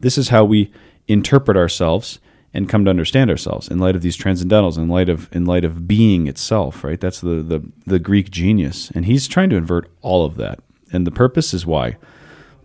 This 0.00 0.18
is 0.18 0.28
how 0.28 0.44
we 0.44 0.70
interpret 1.08 1.56
ourselves 1.56 2.18
and 2.52 2.68
come 2.68 2.84
to 2.84 2.90
understand 2.90 3.30
ourselves 3.30 3.68
in 3.68 3.78
light 3.78 3.96
of 3.96 4.02
these 4.02 4.16
transcendentals, 4.16 4.76
in 4.76 4.88
light 4.88 5.08
of 5.08 5.28
in 5.32 5.44
light 5.44 5.64
of 5.64 5.88
being 5.88 6.26
itself. 6.26 6.84
Right? 6.84 7.00
That's 7.00 7.20
the 7.20 7.42
the, 7.42 7.62
the 7.86 7.98
Greek 7.98 8.30
genius, 8.30 8.90
and 8.94 9.06
he's 9.06 9.26
trying 9.26 9.50
to 9.50 9.56
invert 9.56 9.90
all 10.02 10.24
of 10.24 10.36
that. 10.36 10.60
And 10.92 11.06
the 11.06 11.10
purpose 11.10 11.52
is 11.52 11.66
why, 11.66 11.96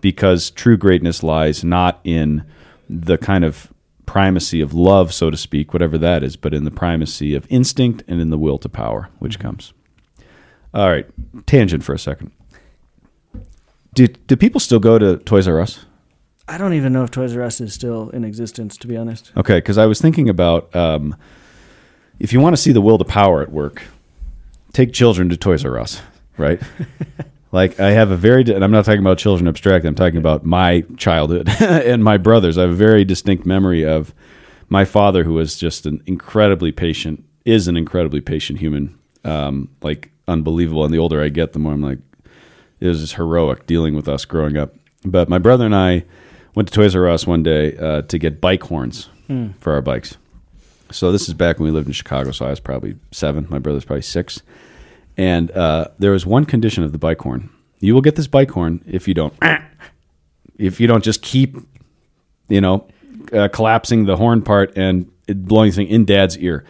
because 0.02 0.52
true 0.52 0.78
greatness 0.78 1.24
lies 1.24 1.64
not 1.64 2.00
in 2.04 2.46
the 2.88 3.18
kind 3.18 3.44
of 3.44 3.74
primacy 4.10 4.60
of 4.60 4.74
love, 4.74 5.14
so 5.14 5.30
to 5.30 5.38
speak, 5.38 5.72
whatever 5.72 5.96
that 5.96 6.24
is, 6.24 6.36
but 6.36 6.52
in 6.52 6.64
the 6.64 6.72
primacy 6.72 7.36
of 7.36 7.46
instinct 7.48 8.02
and 8.08 8.20
in 8.20 8.32
the 8.32 8.40
will 8.40 8.58
to 8.58 8.68
power, 8.68 9.08
which 9.20 9.38
comes. 9.38 9.72
All 10.74 10.90
right, 10.90 11.06
tangent 11.46 11.84
for 11.84 11.94
a 11.94 12.00
second. 12.00 12.32
Do 13.94 14.08
do 14.08 14.36
people 14.36 14.60
still 14.60 14.80
go 14.80 14.98
to 14.98 15.18
Toys 15.18 15.48
R 15.48 15.62
Us? 15.62 15.86
I 16.48 16.58
don't 16.58 16.74
even 16.74 16.92
know 16.92 17.04
if 17.04 17.12
Toys 17.12 17.38
R 17.38 17.44
Us 17.44 17.62
is 17.62 17.72
still 17.76 18.10
in 18.10 18.24
existence, 18.24 18.78
to 18.78 18.88
be 18.88 18.98
honest. 18.98 19.32
Okay, 19.38 19.60
because 19.60 19.78
I 19.78 19.86
was 19.86 20.02
thinking 20.02 20.28
about 20.28 20.76
um, 20.76 21.16
if 22.18 22.34
you 22.34 22.40
want 22.40 22.56
to 22.56 22.62
see 22.62 22.72
the 22.72 22.82
will 22.82 22.98
to 22.98 23.06
power 23.06 23.44
at 23.44 23.52
work, 23.52 23.84
take 24.74 24.92
children 24.92 25.30
to 25.30 25.38
Toys 25.38 25.64
R 25.64 25.80
Us, 25.80 26.02
right? 26.36 26.60
like 27.52 27.80
I 27.80 27.92
have 27.92 28.12
a 28.12 28.16
very, 28.16 28.42
and 28.42 28.64
I'm 28.64 28.72
not 28.72 28.86
talking 28.86 29.00
about 29.00 29.18
children 29.18 29.48
abstract. 29.48 29.86
I'm 29.86 29.96
talking 29.96 30.18
about 30.18 30.46
my 30.46 30.82
childhood 30.98 31.50
and 31.62 32.04
my 32.04 32.18
brothers. 32.18 32.58
I 32.58 32.62
have 32.62 32.72
a 32.72 32.76
very 32.76 33.04
distinct 33.04 33.46
memory 33.46 33.86
of 33.86 34.14
my 34.70 34.86
father, 34.86 35.24
who 35.24 35.34
was 35.34 35.58
just 35.58 35.86
an 35.86 36.02
incredibly 36.06 36.72
patient, 36.72 37.24
is 37.46 37.68
an 37.68 37.76
incredibly 37.76 38.22
patient 38.22 38.60
human, 38.60 38.98
um, 39.24 39.70
like 39.82 40.12
unbelievable. 40.28 40.86
And 40.86 40.94
the 40.94 41.00
older 41.00 41.24
I 41.24 41.30
get, 41.30 41.54
the 41.54 41.60
more 41.60 41.74
I'm 41.74 41.82
like, 41.82 41.98
it 42.80 42.88
was 42.88 43.02
just 43.02 43.16
heroic 43.16 43.66
dealing 43.66 43.96
with 43.96 44.08
us 44.08 44.26
growing 44.26 44.58
up. 44.58 44.76
But 45.04 45.28
my 45.28 45.40
brother 45.40 45.66
and 45.66 45.76
I 45.76 46.06
went 46.56 46.68
to 46.70 46.74
Toys 46.74 46.96
R 46.96 47.08
Us 47.08 47.26
one 47.26 47.42
day 47.42 47.76
uh, 47.78 48.04
to 48.04 48.18
get 48.18 48.40
bike 48.42 48.64
horns 48.64 49.10
for 49.60 49.74
our 49.74 49.82
bikes. 49.82 50.18
So 50.92 51.12
this 51.12 51.28
is 51.28 51.34
back 51.36 51.60
when 51.60 51.66
we 51.68 51.72
lived 51.72 51.88
in 51.88 51.94
Chicago. 51.94 52.32
So 52.32 52.46
I 52.46 52.50
was 52.50 52.60
probably 52.60 52.96
seven. 53.12 53.48
My 53.50 53.60
brother's 53.60 53.86
probably 53.86 54.02
six. 54.02 54.42
And 55.20 55.52
uh, 55.52 55.90
there 56.00 56.12
was 56.12 56.26
one 56.26 56.46
condition 56.46 56.86
of 56.86 56.94
the 56.94 56.98
bike 56.98 57.20
horn: 57.20 57.50
you 57.82 57.94
will 57.94 58.00
get 58.02 58.16
this 58.16 58.28
bike 58.28 58.52
horn 58.52 58.82
if 58.88 59.06
you 59.06 59.14
don't, 59.14 59.34
if 60.58 60.80
you 60.80 60.88
don't 60.88 61.04
just 61.04 61.22
keep, 61.22 61.58
you 62.48 62.62
know, 62.62 62.88
uh, 63.34 63.50
collapsing 63.50 64.06
the 64.06 64.16
horn 64.16 64.42
part 64.42 64.78
and 64.78 65.12
blowing 65.28 65.74
thing 65.74 65.88
in 65.88 66.06
Dad's 66.06 66.38
ear. 66.38 66.64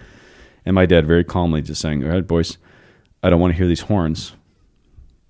And 0.65 0.73
my 0.73 0.88
dad 0.88 1.05
very 1.05 1.23
calmly 1.23 1.62
just 1.62 1.79
saying, 1.79 2.03
"All 2.03 2.09
right, 2.09 2.25
boys, 2.25 2.57
I 3.21 3.29
don't 3.29 3.39
want 3.39 3.53
to 3.53 3.57
hear 3.57 3.67
these 3.67 3.81
horns 3.81 4.33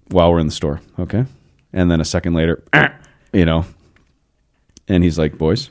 while 0.07 0.31
we're 0.31 0.39
in 0.39 0.47
the 0.47 0.53
store, 0.53 0.79
okay?" 0.97 1.25
And 1.73 1.91
then 1.91 1.99
a 1.99 2.05
second 2.05 2.35
later, 2.35 2.63
you 3.33 3.43
know, 3.43 3.65
and 4.87 5.03
he's 5.03 5.19
like, 5.19 5.37
"Boys," 5.37 5.69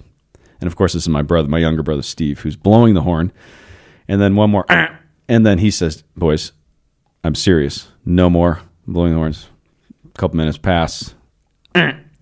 and 0.60 0.66
of 0.66 0.76
course 0.76 0.92
this 0.92 1.04
is 1.04 1.08
my 1.08 1.22
brother, 1.22 1.48
my 1.48 1.58
younger 1.58 1.82
brother 1.82 2.02
Steve, 2.02 2.40
who's 2.40 2.56
blowing 2.56 2.92
the 2.92 3.02
horn, 3.04 3.32
and 4.06 4.20
then 4.20 4.36
one 4.36 4.50
more, 4.50 4.66
and 5.30 5.46
then 5.46 5.60
he 5.60 5.70
says, 5.70 6.04
"Boys, 6.14 6.52
I'm 7.24 7.34
serious, 7.34 7.88
no 8.04 8.30
more 8.30 8.60
blowing 8.86 9.12
the 9.12 9.18
horns." 9.18 9.48
A 10.14 10.18
couple 10.18 10.36
minutes 10.36 10.58
pass, 10.58 11.14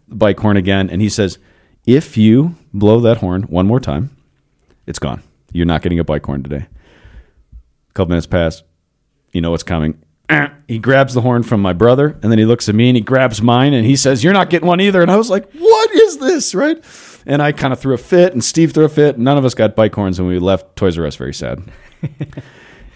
bike 0.08 0.38
horn 0.40 0.56
again, 0.56 0.90
and 0.90 1.00
he 1.00 1.08
says, 1.08 1.38
"If 1.86 2.16
you 2.16 2.54
blow 2.74 3.00
that 3.00 3.18
horn 3.18 3.42
one 3.44 3.66
more 3.66 3.80
time, 3.80 4.10
it's 4.86 4.98
gone. 4.98 5.22
You're 5.52 5.66
not 5.66 5.82
getting 5.82 5.98
a 5.98 6.04
bike 6.04 6.24
horn 6.26 6.42
today." 6.42 6.66
A 7.90 7.92
couple 7.94 8.10
minutes 8.10 8.26
pass, 8.26 8.62
you 9.32 9.40
know 9.40 9.50
what's 9.50 9.62
coming. 9.62 9.98
He 10.68 10.80
grabs 10.80 11.14
the 11.14 11.20
horn 11.20 11.44
from 11.44 11.62
my 11.62 11.72
brother, 11.72 12.18
and 12.20 12.32
then 12.32 12.40
he 12.40 12.44
looks 12.44 12.68
at 12.68 12.74
me 12.74 12.88
and 12.88 12.96
he 12.96 13.00
grabs 13.00 13.40
mine, 13.40 13.72
and 13.72 13.86
he 13.86 13.94
says, 13.94 14.24
"You're 14.24 14.32
not 14.32 14.50
getting 14.50 14.66
one 14.66 14.80
either." 14.80 15.00
And 15.00 15.12
I 15.12 15.16
was 15.16 15.30
like, 15.30 15.48
"What 15.52 15.90
is 15.92 16.18
this?" 16.18 16.56
Right? 16.56 16.82
And 17.24 17.40
I 17.40 17.52
kind 17.52 17.72
of 17.72 17.78
threw 17.78 17.94
a 17.94 17.98
fit, 17.98 18.32
and 18.32 18.42
Steve 18.42 18.72
threw 18.72 18.84
a 18.84 18.88
fit. 18.88 19.16
None 19.16 19.38
of 19.38 19.44
us 19.44 19.54
got 19.54 19.76
bike 19.76 19.94
horns, 19.94 20.18
and 20.18 20.26
we 20.26 20.40
left 20.40 20.74
Toys 20.74 20.98
R 20.98 21.06
Us 21.06 21.14
very 21.14 21.32
sad. 21.32 21.62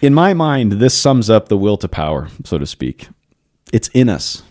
In 0.01 0.13
my 0.13 0.33
mind, 0.33 0.73
this 0.73 0.93
sums 0.97 1.29
up 1.29 1.47
the 1.47 1.57
will 1.57 1.77
to 1.77 1.87
power, 1.87 2.27
so 2.43 2.57
to 2.57 2.65
speak. 2.65 3.09
It's 3.71 3.87
in 3.89 4.09
us. 4.09 4.43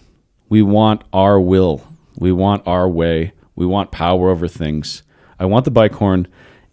We 0.48 0.62
want 0.62 1.02
our 1.12 1.40
will. 1.40 1.86
We 2.16 2.32
want 2.32 2.66
our 2.66 2.88
way. 2.88 3.32
We 3.56 3.66
want 3.66 3.90
power 3.90 4.30
over 4.30 4.46
things. 4.48 5.02
I 5.38 5.46
want 5.46 5.64
the 5.64 5.70
bike 5.70 5.94
horn, 5.94 6.28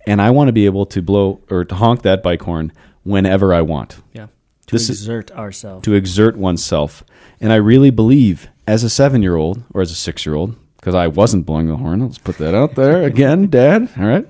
and 0.06 0.22
I 0.22 0.30
want 0.30 0.48
to 0.50 0.52
be 0.54 0.66
able 0.66 0.86
to 0.88 1.02
blow 1.02 1.42
or 1.50 1.66
to 1.66 1.76
honk 1.76 2.04
that 2.04 2.22
bike 2.22 2.42
horn 2.44 2.72
whenever 3.04 3.54
I 3.54 3.62
want. 3.62 3.98
Yeah. 4.14 4.28
To 4.68 4.76
This 4.76 4.90
is- 4.90 5.02
exert 5.02 5.32
ourselves. 5.32 5.84
to 5.86 5.94
exert 5.94 6.38
oneself. 6.38 7.04
And 7.42 7.52
I 7.52 7.56
really 7.56 7.90
believe, 7.90 8.48
as 8.68 8.84
a 8.84 8.90
seven 8.90 9.22
year 9.22 9.36
old 9.36 9.64
or 9.74 9.82
as 9.82 9.92
a 9.92 9.96
six 9.96 10.26
year 10.26 10.36
old, 10.36 10.56
because 10.78 10.94
I 10.94 11.08
wasn't 11.08 11.46
blowing 11.46 11.68
the 11.68 11.78
horn, 11.78 12.02
let's 12.02 12.18
put 12.18 12.38
that 12.38 12.54
out 12.54 12.76
there 12.76 13.04
again, 13.12 13.50
Dad. 13.50 13.90
All 13.98 14.06
right. 14.06 14.28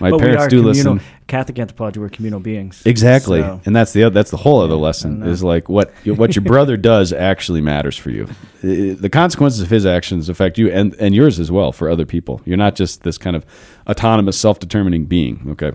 My 0.00 0.10
but 0.10 0.20
parents 0.20 0.46
do 0.46 0.62
communal, 0.62 0.94
listen. 0.94 1.00
Catholic 1.30 1.58
anthropology, 1.58 2.00
we're 2.00 2.08
communal 2.10 2.40
beings. 2.40 2.82
Exactly, 2.84 3.40
So- 3.40 3.60
and 3.64 3.74
that's 3.74 3.92
the 3.92 4.10
that's 4.10 4.30
the 4.30 4.36
whole 4.36 4.60
other 4.60 4.74
lesson 4.74 5.22
uh, 5.22 5.26
is 5.26 5.42
like 5.42 5.68
what 5.68 5.92
what 6.04 6.34
your 6.34 6.44
brother 6.44 6.76
does 6.92 7.12
actually 7.12 7.60
matters 7.60 7.96
for 7.96 8.10
you. 8.10 8.28
The 8.62 9.08
consequences 9.08 9.60
of 9.60 9.70
his 9.70 9.86
actions 9.86 10.28
affect 10.28 10.58
you 10.58 10.70
and 10.70 10.94
and 10.94 11.14
yours 11.14 11.38
as 11.40 11.50
well 11.50 11.72
for 11.72 11.88
other 11.88 12.04
people. 12.04 12.42
You're 12.44 12.56
not 12.58 12.74
just 12.74 13.02
this 13.04 13.16
kind 13.16 13.36
of 13.36 13.46
autonomous, 13.88 14.38
self 14.38 14.58
determining 14.58 15.06
being. 15.06 15.46
Okay, 15.52 15.72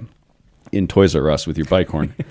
in 0.72 0.88
Toys 0.88 1.16
R 1.16 1.32
Us 1.32 1.48
with 1.48 1.58
your 1.58 1.68
bike 1.68 1.90
horn. 1.90 2.14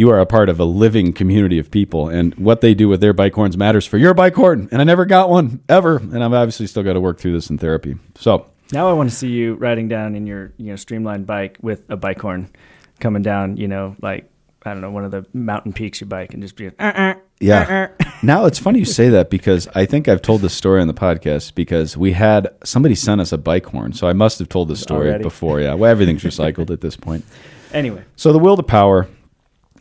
You 0.00 0.10
are 0.10 0.20
a 0.20 0.26
part 0.26 0.48
of 0.48 0.60
a 0.60 0.64
living 0.64 1.12
community 1.12 1.58
of 1.58 1.72
people, 1.72 2.08
and 2.08 2.32
what 2.36 2.60
they 2.60 2.72
do 2.72 2.88
with 2.88 3.00
their 3.00 3.12
bike 3.12 3.34
horns 3.34 3.56
matters 3.56 3.84
for 3.84 3.98
your 3.98 4.14
bike 4.14 4.36
horn. 4.36 4.68
And 4.70 4.80
I 4.80 4.84
never 4.84 5.04
got 5.04 5.28
one 5.28 5.58
ever, 5.68 5.96
and 5.96 6.22
I've 6.22 6.32
obviously 6.32 6.68
still 6.68 6.84
got 6.84 6.92
to 6.92 7.00
work 7.00 7.18
through 7.18 7.32
this 7.32 7.50
in 7.50 7.58
therapy. 7.58 7.96
So 8.14 8.46
Now 8.72 8.88
I 8.88 8.92
want 8.92 9.08
to 9.10 9.14
see 9.16 9.28
you 9.28 9.54
riding 9.54 9.88
down 9.88 10.14
in 10.14 10.26
your 10.26 10.52
you 10.56 10.66
know 10.66 10.76
streamlined 10.76 11.26
bike 11.26 11.58
with 11.62 11.82
a 11.88 11.96
bike 11.96 12.20
horn, 12.20 12.50
coming 13.00 13.22
down. 13.22 13.56
You 13.56 13.68
know, 13.68 13.96
like 14.02 14.30
I 14.64 14.72
don't 14.72 14.80
know 14.82 14.90
one 14.90 15.04
of 15.04 15.10
the 15.10 15.24
mountain 15.32 15.72
peaks 15.72 16.00
you 16.00 16.06
bike 16.06 16.34
and 16.34 16.42
just 16.42 16.56
be. 16.56 16.68
Uh-uh, 16.68 17.14
Yeah. 17.40 17.88
Uh, 18.00 18.04
uh. 18.04 18.10
now 18.22 18.44
it's 18.46 18.58
funny 18.58 18.80
you 18.80 18.84
say 18.84 19.08
that 19.08 19.30
because 19.30 19.68
I 19.74 19.86
think 19.86 20.08
I've 20.08 20.20
told 20.22 20.42
this 20.42 20.54
story 20.54 20.80
on 20.80 20.88
the 20.88 20.94
podcast 20.94 21.54
because 21.54 21.96
we 21.96 22.12
had 22.12 22.48
somebody 22.64 22.94
sent 22.94 23.20
us 23.20 23.32
a 23.32 23.38
bike 23.38 23.66
horn. 23.66 23.92
So 23.92 24.08
I 24.08 24.12
must 24.12 24.38
have 24.40 24.48
told 24.48 24.68
this 24.68 24.80
story 24.80 25.08
Already? 25.08 25.22
before. 25.24 25.60
Yeah. 25.60 25.74
Well, 25.74 25.90
everything's 25.90 26.22
recycled 26.22 26.70
at 26.70 26.80
this 26.80 26.96
point. 26.96 27.24
Anyway, 27.70 28.02
So 28.16 28.32
the 28.32 28.38
will 28.38 28.56
to 28.56 28.62
power 28.62 29.08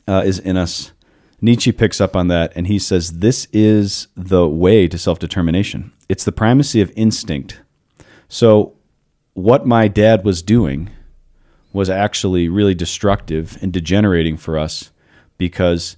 uh, 0.09 0.21
is 0.25 0.39
in 0.39 0.57
us. 0.57 0.91
Nietzsche 1.39 1.71
picks 1.71 2.01
up 2.01 2.17
on 2.17 2.27
that 2.27 2.51
and 2.53 2.67
he 2.67 2.79
says 2.79 3.19
this 3.19 3.47
is 3.53 4.09
the 4.13 4.45
way 4.45 4.89
to 4.89 4.97
self 4.97 5.19
determination. 5.19 5.93
It's 6.09 6.25
the 6.25 6.33
primacy 6.33 6.81
of 6.81 6.91
instinct. 6.97 7.61
So 8.27 8.73
what 9.37 9.67
my 9.67 9.87
dad 9.87 10.25
was 10.25 10.41
doing 10.41 10.89
was 11.71 11.91
actually 11.91 12.49
really 12.49 12.73
destructive 12.73 13.55
and 13.61 13.71
degenerating 13.71 14.35
for 14.35 14.57
us 14.57 14.89
because 15.37 15.95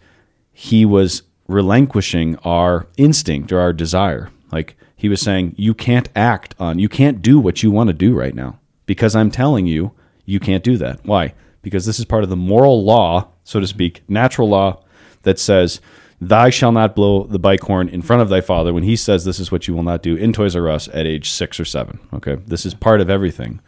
he 0.51 0.83
was 0.83 1.23
relinquishing 1.47 2.35
our 2.43 2.85
instinct 2.97 3.53
or 3.53 3.61
our 3.61 3.71
desire. 3.71 4.29
Like 4.51 4.75
he 4.93 5.07
was 5.07 5.21
saying, 5.21 5.55
you 5.57 5.73
can't 5.73 6.09
act 6.17 6.53
on, 6.59 6.79
you 6.79 6.89
can't 6.89 7.21
do 7.21 7.39
what 7.39 7.63
you 7.63 7.71
want 7.71 7.87
to 7.87 7.93
do 7.93 8.13
right 8.13 8.35
now 8.35 8.59
because 8.85 9.15
I'm 9.15 9.31
telling 9.31 9.65
you, 9.65 9.93
you 10.25 10.41
can't 10.41 10.61
do 10.63 10.75
that. 10.75 11.05
Why? 11.05 11.33
Because 11.61 11.85
this 11.85 11.97
is 11.97 12.03
part 12.03 12.23
of 12.23 12.29
the 12.29 12.35
moral 12.35 12.83
law, 12.83 13.29
so 13.45 13.61
to 13.61 13.67
speak, 13.67 14.03
natural 14.09 14.49
law 14.49 14.83
that 15.21 15.39
says, 15.39 15.79
Thou 16.21 16.49
shall 16.49 16.71
not 16.71 16.95
blow 16.95 17.23
the 17.23 17.39
bike 17.39 17.61
horn 17.61 17.87
in 17.87 18.01
front 18.01 18.21
of 18.21 18.29
thy 18.29 18.41
father 18.41 18.73
when 18.73 18.83
he 18.83 18.95
says 18.95 19.23
this 19.23 19.39
is 19.39 19.51
what 19.51 19.67
you 19.67 19.73
will 19.73 19.83
not 19.83 20.03
do 20.03 20.15
in 20.15 20.33
Toys 20.33 20.55
R 20.55 20.69
Us 20.69 20.89
at 20.93 21.07
age 21.07 21.29
six 21.29 21.59
or 21.59 21.65
seven. 21.65 21.99
Okay. 22.13 22.35
This 22.35 22.65
is 22.65 22.73
part 22.73 23.01
of 23.01 23.09
everything. 23.09 23.61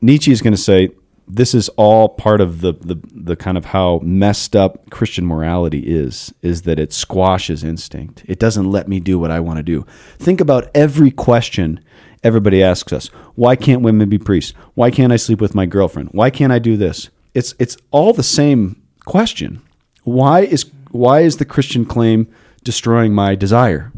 Nietzsche 0.00 0.32
is 0.32 0.40
going 0.40 0.54
to 0.54 0.60
say 0.60 0.90
this 1.28 1.54
is 1.54 1.68
all 1.70 2.08
part 2.08 2.40
of 2.40 2.60
the, 2.60 2.72
the 2.72 3.00
the 3.12 3.36
kind 3.36 3.58
of 3.58 3.66
how 3.66 3.98
messed 4.02 4.54
up 4.54 4.88
Christian 4.90 5.26
morality 5.26 5.80
is 5.80 6.32
is 6.42 6.62
that 6.62 6.78
it 6.78 6.92
squashes 6.92 7.64
instinct. 7.64 8.22
It 8.26 8.38
doesn't 8.38 8.70
let 8.70 8.88
me 8.88 9.00
do 9.00 9.18
what 9.18 9.30
I 9.30 9.40
want 9.40 9.58
to 9.58 9.62
do. 9.62 9.84
Think 10.18 10.40
about 10.40 10.70
every 10.74 11.10
question 11.10 11.80
everybody 12.22 12.62
asks 12.62 12.92
us. 12.92 13.08
Why 13.34 13.56
can't 13.56 13.82
women 13.82 14.08
be 14.08 14.18
priests? 14.18 14.54
Why 14.74 14.90
can't 14.90 15.12
I 15.12 15.16
sleep 15.16 15.40
with 15.40 15.54
my 15.54 15.66
girlfriend? 15.66 16.10
Why 16.12 16.30
can't 16.30 16.52
I 16.52 16.58
do 16.58 16.76
this? 16.76 17.10
It's 17.34 17.54
it's 17.58 17.76
all 17.90 18.12
the 18.12 18.22
same 18.22 18.82
question. 19.04 19.62
Why 20.04 20.40
is 20.40 20.70
why 20.90 21.20
is 21.20 21.36
the 21.36 21.44
Christian 21.44 21.84
claim 21.84 22.28
destroying 22.64 23.14
my 23.14 23.34
desire? 23.34 23.92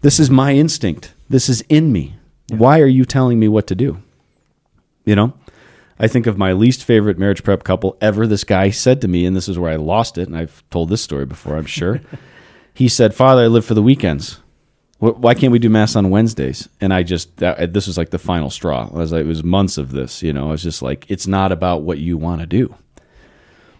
This 0.00 0.20
is 0.20 0.30
my 0.30 0.54
instinct. 0.54 1.12
This 1.28 1.48
is 1.48 1.62
in 1.68 1.92
me. 1.92 2.16
Why 2.50 2.80
are 2.80 2.86
you 2.86 3.04
telling 3.04 3.38
me 3.38 3.48
what 3.48 3.66
to 3.66 3.74
do? 3.74 4.02
You 5.04 5.16
know, 5.16 5.32
I 5.98 6.06
think 6.08 6.26
of 6.26 6.38
my 6.38 6.52
least 6.52 6.84
favorite 6.84 7.18
marriage 7.18 7.42
prep 7.42 7.64
couple 7.64 7.96
ever. 8.00 8.26
This 8.26 8.44
guy 8.44 8.70
said 8.70 9.00
to 9.00 9.08
me, 9.08 9.26
and 9.26 9.36
this 9.36 9.48
is 9.48 9.58
where 9.58 9.72
I 9.72 9.76
lost 9.76 10.18
it, 10.18 10.28
and 10.28 10.36
I've 10.36 10.62
told 10.70 10.88
this 10.88 11.02
story 11.02 11.26
before, 11.26 11.56
I'm 11.56 11.66
sure. 11.66 12.00
he 12.74 12.88
said, 12.88 13.14
Father, 13.14 13.42
I 13.42 13.46
live 13.46 13.64
for 13.64 13.74
the 13.74 13.82
weekends. 13.82 14.38
Why 15.00 15.34
can't 15.34 15.52
we 15.52 15.60
do 15.60 15.68
mass 15.68 15.94
on 15.94 16.10
Wednesdays? 16.10 16.68
And 16.80 16.92
I 16.92 17.04
just, 17.04 17.36
that, 17.36 17.72
this 17.72 17.86
was 17.86 17.96
like 17.96 18.10
the 18.10 18.18
final 18.18 18.50
straw. 18.50 18.90
I 18.92 18.98
was 18.98 19.12
like, 19.12 19.24
it 19.24 19.28
was 19.28 19.44
months 19.44 19.78
of 19.78 19.92
this, 19.92 20.24
you 20.24 20.32
know, 20.32 20.48
I 20.48 20.50
was 20.50 20.62
just 20.62 20.82
like, 20.82 21.08
it's 21.08 21.28
not 21.28 21.52
about 21.52 21.82
what 21.82 21.98
you 21.98 22.16
want 22.16 22.40
to 22.40 22.46
do. 22.46 22.74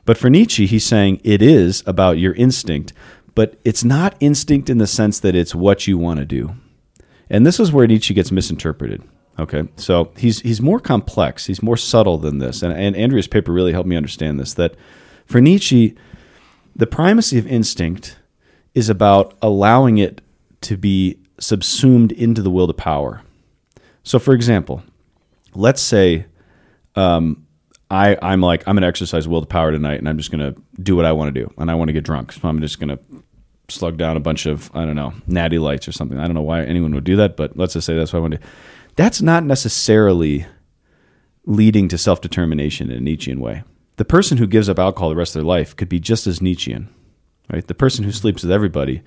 But 0.09 0.17
for 0.17 0.31
Nietzsche, 0.31 0.65
he's 0.65 0.87
saying 0.87 1.21
it 1.23 1.43
is 1.43 1.83
about 1.85 2.17
your 2.17 2.33
instinct, 2.33 2.95
but 3.35 3.59
it's 3.63 3.85
not 3.85 4.17
instinct 4.21 4.71
in 4.71 4.79
the 4.79 4.87
sense 4.87 5.21
that 5.21 5.35
it's 5.35 5.55
what 5.55 5.87
you 5.87 5.99
want 5.99 6.19
to 6.19 6.25
do. 6.25 6.55
And 7.29 7.45
this 7.45 7.61
is 7.61 7.73
where 7.73 7.87
Nietzsche 7.87 8.15
gets 8.15 8.33
misinterpreted. 8.33 9.03
Okay, 9.39 9.69
so 9.77 10.11
he's 10.17 10.41
he's 10.41 10.63
more 10.63 10.81
complex. 10.81 11.45
He's 11.45 11.63
more 11.63 11.77
subtle 11.77 12.17
than 12.17 12.39
this. 12.39 12.63
And, 12.63 12.73
and 12.73 12.97
Andrea's 12.97 13.29
paper 13.29 13.53
really 13.53 13.73
helped 13.73 13.87
me 13.87 13.97
understand 13.97 14.41
this. 14.41 14.55
That 14.55 14.77
for 15.27 15.43
Nietzsche, 15.43 15.95
the 16.75 16.87
primacy 16.87 17.37
of 17.37 17.47
instinct 17.47 18.17
is 18.75 18.89
about 18.89 19.37
allowing 19.43 19.99
it 19.99 20.23
to 20.63 20.79
be 20.79 21.19
subsumed 21.39 22.13
into 22.13 22.41
the 22.41 22.51
will 22.51 22.67
to 22.67 22.73
power. 22.73 23.21
So, 24.05 24.19
for 24.19 24.33
example, 24.33 24.83
let's 25.55 25.83
say 25.83 26.25
um, 26.97 27.45
I, 27.91 28.17
I'm 28.21 28.41
like, 28.41 28.67
I'm 28.67 28.75
going 28.75 28.83
to 28.83 28.89
exercise 28.89 29.27
will 29.27 29.41
to 29.41 29.47
power 29.47 29.73
tonight, 29.73 29.99
and 29.99 30.09
I'm 30.09 30.19
just 30.19 30.31
going 30.31 30.55
to 30.55 30.61
do 30.83 30.95
what 30.95 31.05
I 31.05 31.13
want 31.13 31.35
to 31.35 31.41
do, 31.41 31.53
and 31.57 31.71
I 31.71 31.75
want 31.75 31.89
to 31.89 31.93
get 31.93 32.05
drunk. 32.05 32.33
So 32.33 32.47
I'm 32.47 32.61
just 32.61 32.79
going 32.79 32.91
to 32.91 32.99
slug 33.69 33.97
down 33.97 34.17
a 34.17 34.21
bunch 34.21 34.47
of, 34.47 34.71
I 34.75 34.85
don't 34.85 34.97
know, 34.97 35.15
natty 35.27 35.59
lights 35.59 35.89
or 35.89 35.93
something. 35.93 36.19
I 36.19 36.25
don't 36.25 36.35
know 36.35 36.43
why 36.43 36.63
anyone 36.65 36.95
would 36.95 37.05
do 37.05 37.17
that, 37.17 37.37
but 37.37 37.57
let's 37.57 37.75
just 37.75 37.87
say 37.87 37.97
that's 37.97 38.13
what 38.13 38.19
I 38.19 38.23
want 38.23 38.33
to 38.33 38.39
do. 38.39 38.45
That's 38.97 39.23
not 39.23 39.45
necessarily 39.45 40.47
leading 41.45 41.89
to 41.89 41.99
self 41.99 42.21
determination 42.21 42.91
in 42.91 42.99
a 42.99 43.01
Nietzschean 43.01 43.41
way. 43.41 43.63
The 43.97 44.05
person 44.05 44.39
who 44.39 44.47
gives 44.47 44.69
up 44.69 44.79
alcohol 44.79 45.09
the 45.09 45.17
rest 45.17 45.35
of 45.35 45.41
their 45.41 45.49
life 45.49 45.75
could 45.75 45.89
be 45.89 45.99
just 46.01 46.27
as 46.27 46.43
Nietzschean, 46.43 46.89
right? 47.53 47.67
The 47.67 47.75
person 47.75 48.05
who 48.05 48.13
sleeps 48.13 48.43
with 48.43 48.53
everybody 48.53 49.03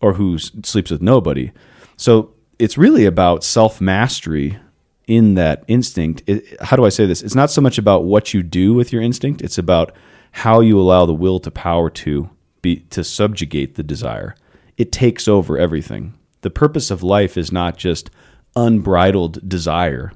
or 0.00 0.14
who 0.14 0.38
sleeps 0.38 0.90
with 0.90 1.02
nobody. 1.02 1.52
So 1.96 2.34
it's 2.58 2.78
really 2.78 3.06
about 3.06 3.44
self 3.44 3.80
mastery 3.80 4.58
in 5.06 5.34
that 5.34 5.64
instinct. 5.68 6.22
It, 6.26 6.60
how 6.60 6.76
do 6.76 6.84
I 6.84 6.88
say 6.88 7.06
this? 7.06 7.22
It's 7.22 7.34
not 7.34 7.50
so 7.50 7.60
much 7.60 7.78
about 7.78 8.04
what 8.04 8.34
you 8.34 8.42
do 8.42 8.74
with 8.74 8.92
your 8.92 9.02
instinct, 9.02 9.42
it's 9.42 9.58
about 9.58 9.94
how 10.32 10.60
you 10.60 10.78
allow 10.78 11.06
the 11.06 11.14
will 11.14 11.38
to 11.40 11.50
power 11.50 11.88
to 11.88 12.28
be 12.60 12.80
to 12.90 13.02
subjugate 13.04 13.76
the 13.76 13.82
desire. 13.82 14.34
It 14.76 14.92
takes 14.92 15.28
over 15.28 15.56
everything. 15.56 16.14
The 16.42 16.50
purpose 16.50 16.90
of 16.90 17.02
life 17.02 17.36
is 17.36 17.50
not 17.50 17.76
just 17.76 18.10
unbridled 18.54 19.48
desire, 19.48 20.12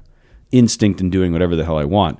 instinct 0.51 1.01
and 1.01 1.11
doing 1.11 1.31
whatever 1.31 1.55
the 1.55 1.65
hell 1.65 1.77
I 1.77 1.85
want. 1.85 2.19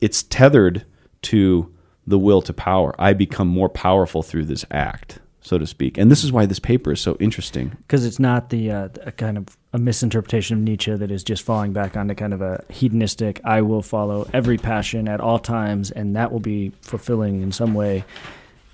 It's 0.00 0.22
tethered 0.22 0.84
to 1.22 1.72
the 2.06 2.18
will 2.18 2.42
to 2.42 2.52
power. 2.52 2.94
I 2.98 3.12
become 3.12 3.48
more 3.48 3.68
powerful 3.68 4.22
through 4.22 4.46
this 4.46 4.64
act, 4.70 5.18
so 5.40 5.56
to 5.58 5.66
speak. 5.66 5.96
And 5.98 6.10
this 6.10 6.24
is 6.24 6.32
why 6.32 6.46
this 6.46 6.58
paper 6.58 6.92
is 6.92 7.00
so 7.00 7.16
interesting. 7.20 7.70
because 7.86 8.04
it's 8.04 8.18
not 8.18 8.50
the 8.50 8.70
uh, 8.70 8.88
a 9.04 9.12
kind 9.12 9.38
of 9.38 9.56
a 9.72 9.78
misinterpretation 9.78 10.56
of 10.56 10.62
Nietzsche 10.62 10.94
that 10.94 11.10
is 11.10 11.22
just 11.22 11.42
falling 11.42 11.72
back 11.72 11.96
onto 11.96 12.14
kind 12.14 12.32
of 12.34 12.40
a 12.42 12.64
hedonistic. 12.70 13.40
I 13.44 13.62
will 13.62 13.82
follow 13.82 14.28
every 14.32 14.58
passion 14.58 15.08
at 15.08 15.20
all 15.20 15.38
times, 15.38 15.90
and 15.90 16.16
that 16.16 16.32
will 16.32 16.40
be 16.40 16.72
fulfilling 16.82 17.42
in 17.42 17.52
some 17.52 17.74
way. 17.74 18.04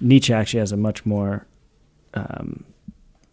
Nietzsche 0.00 0.33
actually 0.33 0.61
has 0.61 0.72
a 0.72 0.77
much 0.77 1.05
more 1.07 1.46
um, 2.15 2.65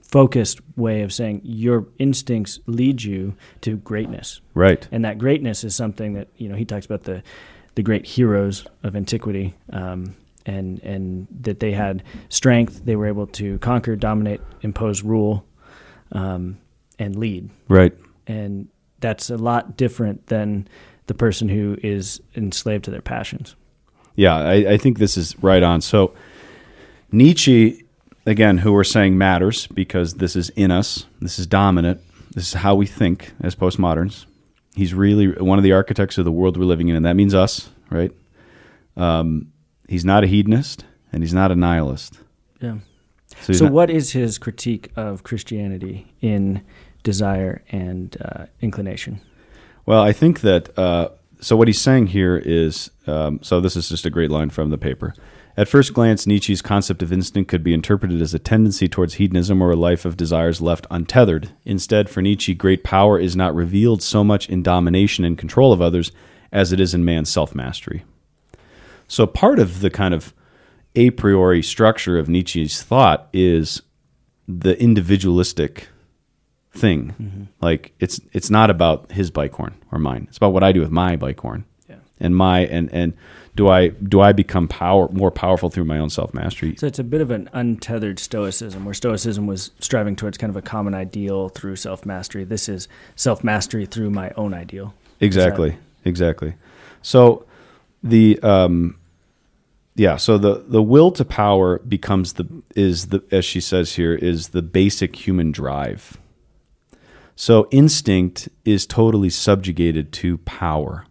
focused 0.02 0.60
way 0.76 1.02
of 1.04 1.14
saying 1.14 1.42
your 1.44 1.88
instincts 2.00 2.60
lead 2.66 3.02
you 3.04 3.36
to 3.62 3.78
greatness, 3.78 4.42
Right. 4.54 4.88
and 4.92 5.06
that 5.06 5.18
greatness 5.18 5.64
is 5.64 5.76
something 5.76 6.14
that 6.14 6.28
you 6.38 6.50
know 6.50 6.56
he 6.56 6.66
talks 6.66 6.86
about 6.86 7.04
the 7.04 7.24
the 7.76 7.84
great 7.84 8.06
heroes 8.06 8.66
of 8.84 8.96
antiquity 8.98 9.54
um, 9.72 10.16
and 10.46 10.80
and 10.84 11.28
that 11.42 11.60
they 11.60 11.72
had 11.72 12.04
strength 12.30 12.84
they 12.86 12.96
were 12.96 13.08
able 13.08 13.28
to 13.28 13.58
conquer 13.60 13.96
dominate 13.96 14.42
impose 14.62 15.04
rule 15.04 15.46
um, 16.12 16.58
and 17.00 17.16
lead 17.16 17.50
Right. 17.68 17.94
and 18.28 18.68
that's 19.00 19.30
a 19.30 19.38
lot 19.38 19.78
different 19.78 20.28
than 20.28 20.68
the 21.08 21.14
person 21.14 21.50
who 21.50 21.78
is 21.84 22.22
enslaved 22.36 22.86
to 22.86 22.92
their 22.92 23.02
passions 23.02 23.56
Yeah, 24.16 24.36
I, 24.36 24.74
I 24.74 24.78
think 24.78 24.98
this 25.00 25.18
is 25.18 25.36
right 25.42 25.64
on. 25.64 25.82
So 25.82 26.14
Nietzsche, 27.12 27.84
again, 28.26 28.60
who 28.60 28.72
we're 28.74 28.84
saying 28.84 29.18
matters 29.18 29.68
because 29.68 30.16
this 30.16 30.36
is 30.36 30.50
in 30.56 30.72
us, 30.72 31.06
this 31.22 31.40
is 31.40 31.48
dominant, 31.48 32.00
this 32.34 32.48
is 32.48 32.54
how 32.54 32.76
we 32.76 32.86
think 32.86 33.34
as 33.42 33.56
postmoderns. 33.56 34.26
He's 34.76 34.94
really 34.94 35.28
one 35.34 35.58
of 35.60 35.64
the 35.64 35.74
architects 35.74 36.18
of 36.18 36.24
the 36.26 36.32
world 36.32 36.56
we're 36.58 36.64
living 36.66 36.88
in, 36.88 36.96
and 36.96 37.06
that 37.06 37.16
means 37.18 37.34
us, 37.34 37.70
right? 37.90 38.12
Um, 38.96 39.52
he's 39.92 40.06
not 40.06 40.24
a 40.24 40.28
hedonist, 40.28 40.86
and 41.12 41.22
he's 41.22 41.34
not 41.34 41.52
a 41.52 41.56
nihilist. 41.56 42.20
Yeah. 42.62 42.78
So, 43.42 43.54
So, 43.54 43.68
what 43.68 43.90
is 43.90 44.12
his 44.12 44.38
critique 44.38 44.92
of 44.96 45.24
Christianity 45.24 46.14
in 46.22 46.64
desire 47.04 47.62
and 47.72 48.16
uh, 48.24 48.46
inclination? 48.62 49.22
Well, 49.86 50.02
I 50.02 50.14
think 50.14 50.42
that 50.42 50.78
uh, 50.78 51.10
so 51.42 51.58
what 51.58 51.68
he's 51.68 51.82
saying 51.82 52.08
here 52.08 52.38
is 52.38 52.90
um, 53.08 53.40
so 53.42 53.60
this 53.60 53.76
is 53.76 53.90
just 53.90 54.06
a 54.06 54.10
great 54.10 54.32
line 54.32 54.50
from 54.50 54.70
the 54.70 54.78
paper. 54.78 55.14
At 55.58 55.68
first 55.68 55.94
glance, 55.94 56.26
Nietzsche's 56.26 56.62
concept 56.62 57.04
of 57.04 57.12
instinct 57.12 57.50
could 57.50 57.64
be 57.64 57.74
interpreted 57.74 58.22
as 58.22 58.34
a 58.34 58.40
tendency 58.40 58.88
towards 58.88 59.16
hedonism 59.16 59.62
or 59.62 59.72
a 59.72 59.76
life 59.76 60.06
of 60.06 60.16
desires 60.16 60.62
left 60.62 60.88
untethered. 60.90 61.50
Instead, 61.66 62.10
for 62.10 62.22
Nietzsche, 62.22 62.54
great 62.54 62.86
power 62.86 63.20
is 63.20 63.36
not 63.36 63.54
revealed 63.54 64.02
so 64.02 64.24
much 64.24 64.48
in 64.48 64.64
domination 64.64 65.26
and 65.26 65.38
control 65.38 65.74
of 65.74 65.82
others 65.82 66.14
as 66.54 66.72
it 66.72 66.80
is 66.80 66.94
in 66.94 67.04
man's 67.04 67.30
self 67.30 67.54
mastery. 67.54 68.06
So, 69.12 69.28
part 69.28 69.60
of 69.60 69.82
the 69.82 69.90
kind 69.90 70.14
of 70.14 70.34
a 70.96 71.10
priori 71.10 71.62
structure 71.62 72.18
of 72.18 72.30
Nietzsche's 72.30 72.82
thought 72.82 73.28
is 73.34 73.82
the 74.48 74.82
individualistic 74.82 75.90
thing. 76.72 77.50
Like 77.62 77.92
it's 78.00 78.22
it's 78.32 78.50
not 78.50 78.70
about 78.70 79.12
his 79.12 79.30
bike 79.30 79.54
horn 79.54 79.76
or 79.92 80.00
mine. 80.00 80.28
It's 80.30 80.38
about 80.38 80.54
what 80.54 80.64
I 80.64 80.72
do 80.72 80.80
with 80.80 80.92
my 80.92 81.18
bike 81.18 81.42
horn. 81.42 81.66
Yeah. 81.90 81.98
And 82.22 82.38
my 82.38 82.62
and 82.62 82.90
and 82.94 83.14
do 83.54 83.68
I 83.68 83.90
do 83.90 84.22
I 84.22 84.32
become 84.32 84.70
power 84.70 85.10
more 85.10 85.30
powerful 85.30 85.70
through 85.70 85.84
my 85.84 86.00
own 86.00 86.10
self 86.10 86.34
mastery? 86.34 86.78
So, 86.78 86.88
it's 86.88 87.00
a 87.00 87.04
bit 87.04 87.20
of 87.20 87.32
an 87.32 87.50
untethered 87.52 88.18
stoicism, 88.18 88.86
where 88.86 88.94
stoicism 88.94 89.46
was 89.46 89.72
striving 89.82 90.16
towards 90.16 90.38
kind 90.38 90.50
of 90.52 90.56
a 90.56 90.62
common 90.62 90.94
ideal 90.94 91.50
through 91.50 91.76
self 91.76 92.06
mastery. 92.06 92.46
This 92.46 92.70
is 92.70 92.88
self 93.18 93.44
mastery 93.44 93.86
through 93.86 94.12
my 94.12 94.32
own 94.38 94.54
ideal. 94.54 94.94
Exactly. 95.20 95.76
Exactly. 96.06 96.54
So 97.02 97.46
the 98.02 98.40
um 98.42 98.96
yeah, 100.02 100.18
so 100.18 100.40
the 100.40 100.64
the 100.68 100.82
will 100.82 101.12
to 101.12 101.24
power 101.24 101.78
becomes 101.78 102.34
the 102.34 102.48
is 102.76 103.10
the 103.10 103.24
as 103.32 103.46
she 103.46 103.62
says 103.62 103.94
here 103.98 104.16
is 104.16 104.50
the 104.50 104.64
basic 104.64 105.28
human 105.28 105.52
drive. 105.52 106.18
So 107.36 107.68
instinct 107.70 108.50
is 108.66 108.88
totally 108.88 109.30
subjugated 109.30 110.12
to 110.14 110.40
power. 110.40 111.06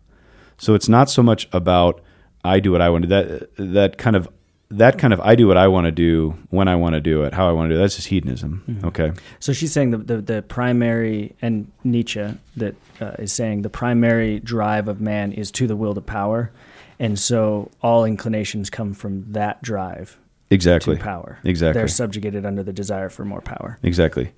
So 0.58 0.74
it's 0.74 0.88
not 0.88 1.08
so 1.08 1.22
much 1.22 1.48
about 1.52 2.00
I 2.42 2.58
do 2.58 2.72
what 2.72 2.80
I 2.80 2.90
want 2.90 3.04
to 3.04 3.08
that 3.08 3.56
that 3.58 3.96
kind 3.96 4.16
of 4.16 4.28
that 4.70 4.98
kind 4.98 5.12
of 5.12 5.20
I 5.20 5.36
do 5.36 5.46
what 5.46 5.56
I 5.56 5.68
want 5.68 5.84
to 5.84 5.92
do 5.92 6.36
when 6.50 6.66
I 6.66 6.74
want 6.74 6.94
to 6.94 7.00
do 7.00 7.22
it, 7.22 7.32
how 7.32 7.48
I 7.48 7.52
want 7.52 7.70
to 7.70 7.74
do 7.76 7.78
it. 7.78 7.82
That's 7.82 7.94
just 7.94 8.08
hedonism. 8.08 8.80
Okay. 8.84 9.12
So 9.38 9.52
she's 9.52 9.72
saying 9.72 9.92
the, 9.92 9.98
the, 9.98 10.20
the 10.20 10.42
primary, 10.42 11.36
and 11.40 11.70
Nietzsche 11.84 12.26
that 12.56 12.74
uh, 13.00 13.14
is 13.20 13.32
saying 13.32 13.62
the 13.62 13.70
primary 13.70 14.40
drive 14.40 14.88
of 14.88 15.00
man 15.00 15.30
is 15.32 15.52
to 15.52 15.68
the 15.68 15.76
will 15.76 15.94
to 15.94 16.00
power. 16.00 16.50
And 17.00 17.18
so 17.18 17.70
all 17.82 18.04
inclinations 18.04 18.68
come 18.70 18.92
from 18.94 19.32
that 19.32 19.62
drive 19.62 20.18
Exactly. 20.50 20.96
to 20.96 21.02
power. 21.02 21.38
Exactly. 21.44 21.80
They're 21.80 21.88
subjugated 21.88 22.44
under 22.44 22.62
the 22.62 22.72
desire 22.72 23.08
for 23.08 23.24
more 23.24 23.40
power. 23.40 23.78
Exactly. 23.82 24.32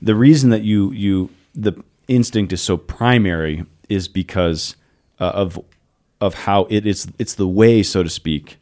The 0.00 0.14
reason 0.14 0.50
that 0.50 0.62
you 0.62 0.92
you 0.92 1.30
the 1.54 1.72
instinct 2.08 2.52
is 2.52 2.62
so 2.62 2.76
primary 2.76 3.64
is 3.88 4.08
because 4.08 4.76
uh, 5.20 5.30
of 5.34 5.60
of 6.20 6.34
how 6.34 6.66
it 6.70 6.86
is 6.86 7.06
it's 7.18 7.34
the 7.34 7.46
way 7.48 7.82
so 7.82 8.02
to 8.02 8.08
speak 8.08 8.56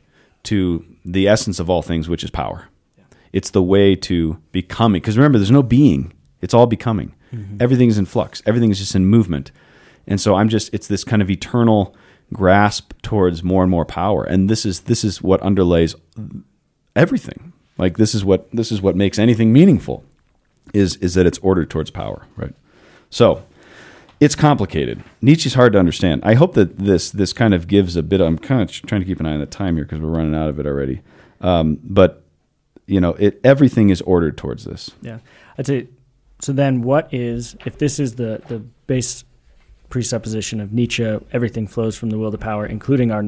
to 0.44 0.84
the 1.04 1.28
essence 1.28 1.58
of 1.60 1.70
all 1.70 1.82
things 1.82 2.08
which 2.08 2.24
is 2.24 2.30
power. 2.30 2.68
It's 3.32 3.50
the 3.50 3.62
way 3.62 3.96
to 3.96 4.38
becoming 4.52 5.00
because 5.00 5.16
remember 5.16 5.38
there's 5.38 5.50
no 5.50 5.62
being. 5.62 6.12
It's 6.40 6.54
all 6.54 6.66
becoming. 6.66 7.14
Everything 7.58 7.88
is 7.88 7.98
in 7.98 8.06
flux. 8.06 8.42
Everything 8.46 8.70
is 8.70 8.78
just 8.78 8.94
in 8.94 9.06
movement. 9.06 9.50
And 10.06 10.20
so 10.20 10.36
I'm 10.36 10.48
just 10.48 10.72
it's 10.72 10.86
this 10.86 11.04
kind 11.04 11.20
of 11.20 11.28
eternal 11.30 11.96
grasp 12.34 12.92
towards 13.00 13.42
more 13.42 13.62
and 13.62 13.70
more 13.70 13.86
power. 13.86 14.24
And 14.24 14.50
this 14.50 14.66
is 14.66 14.80
this 14.80 15.04
is 15.04 15.22
what 15.22 15.40
underlays 15.40 15.94
everything. 16.94 17.54
Like 17.78 17.96
this 17.96 18.14
is 18.14 18.24
what 18.24 18.50
this 18.50 18.70
is 18.70 18.82
what 18.82 18.96
makes 18.96 19.18
anything 19.18 19.52
meaningful 19.52 20.04
is 20.74 20.96
is 20.96 21.14
that 21.14 21.24
it's 21.24 21.38
ordered 21.38 21.70
towards 21.70 21.90
power, 21.90 22.26
right? 22.36 22.54
So 23.08 23.42
it's 24.20 24.34
complicated. 24.34 25.02
Nietzsche's 25.22 25.54
hard 25.54 25.72
to 25.72 25.78
understand. 25.78 26.22
I 26.24 26.34
hope 26.34 26.54
that 26.54 26.78
this 26.78 27.10
this 27.10 27.32
kind 27.32 27.54
of 27.54 27.66
gives 27.66 27.96
a 27.96 28.02
bit. 28.02 28.20
Of 28.20 28.26
I'm 28.26 28.38
kind 28.38 28.60
of 28.60 28.70
trying 28.70 29.00
to 29.00 29.06
keep 29.06 29.20
an 29.20 29.26
eye 29.26 29.32
on 29.32 29.40
the 29.40 29.46
time 29.46 29.76
here 29.76 29.84
because 29.84 30.00
we're 30.00 30.08
running 30.08 30.34
out 30.34 30.50
of 30.50 30.60
it 30.60 30.66
already. 30.66 31.00
Um, 31.40 31.78
but 31.82 32.24
you 32.86 33.00
know, 33.00 33.14
it 33.14 33.40
everything 33.44 33.90
is 33.90 34.02
ordered 34.02 34.36
towards 34.36 34.64
this. 34.64 34.90
Yeah. 35.00 35.18
I'd 35.58 35.66
say, 35.66 35.88
so 36.40 36.52
then 36.52 36.82
what 36.82 37.12
is, 37.12 37.56
if 37.64 37.78
this 37.78 37.98
is 37.98 38.16
the, 38.16 38.42
the 38.48 38.58
base 38.58 39.24
presupposition 39.94 40.60
of 40.60 40.72
Nietzsche, 40.72 41.04
everything 41.30 41.68
flows 41.68 41.96
from 41.96 42.10
the 42.10 42.18
will 42.18 42.32
to 42.32 42.36
power, 42.36 42.66
including 42.66 43.12
our 43.12 43.22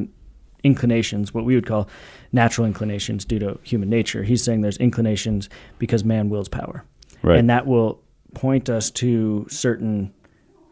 inclinations, 0.64 1.32
what 1.32 1.44
we 1.44 1.54
would 1.54 1.64
call 1.64 1.88
natural 2.32 2.66
inclinations 2.66 3.24
due 3.24 3.38
to 3.38 3.56
human 3.62 3.88
nature. 3.88 4.24
He's 4.24 4.42
saying 4.42 4.62
there's 4.62 4.76
inclinations 4.78 5.48
because 5.78 6.02
man 6.02 6.28
wills 6.28 6.48
power. 6.48 6.82
Right. 7.22 7.38
And 7.38 7.48
that 7.50 7.68
will 7.68 8.02
point 8.34 8.68
us 8.68 8.90
to 9.02 9.46
certain 9.48 10.12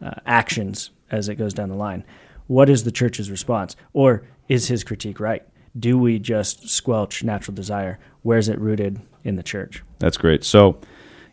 uh, 0.03 0.15
actions 0.25 0.91
as 1.11 1.29
it 1.29 1.35
goes 1.35 1.53
down 1.53 1.69
the 1.69 1.75
line. 1.75 2.03
What 2.47 2.69
is 2.69 2.83
the 2.83 2.91
church's 2.91 3.31
response? 3.31 3.77
Or 3.93 4.27
is 4.49 4.67
his 4.67 4.83
critique 4.83 5.21
right? 5.21 5.43
Do 5.79 5.97
we 5.97 6.19
just 6.19 6.67
squelch 6.67 7.23
natural 7.23 7.55
desire? 7.55 7.99
Where's 8.23 8.49
it 8.49 8.59
rooted 8.59 8.99
in 9.23 9.37
the 9.37 9.43
church? 9.43 9.81
That's 9.99 10.17
great. 10.17 10.43
So, 10.43 10.77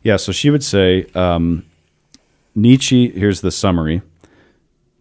yeah, 0.04 0.18
so 0.18 0.30
she 0.30 0.50
would 0.50 0.62
say 0.62 1.06
um, 1.16 1.66
Nietzsche, 2.54 3.10
here's 3.10 3.40
the 3.40 3.50
summary 3.50 4.02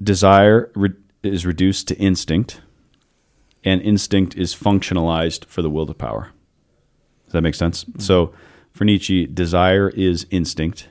desire 0.01 0.71
re- 0.75 0.93
is 1.23 1.45
reduced 1.45 1.87
to 1.89 1.97
instinct, 1.97 2.61
and 3.63 3.81
instinct 3.81 4.35
is 4.35 4.55
functionalized 4.55 5.45
for 5.45 5.61
the 5.61 5.69
will 5.69 5.85
to 5.85 5.93
power. 5.93 6.31
Does 7.25 7.33
that 7.33 7.41
make 7.41 7.55
sense? 7.55 7.85
So, 7.97 8.33
for 8.71 8.85
Nietzsche, 8.85 9.27
desire 9.27 9.89
is 9.89 10.25
instinct, 10.31 10.89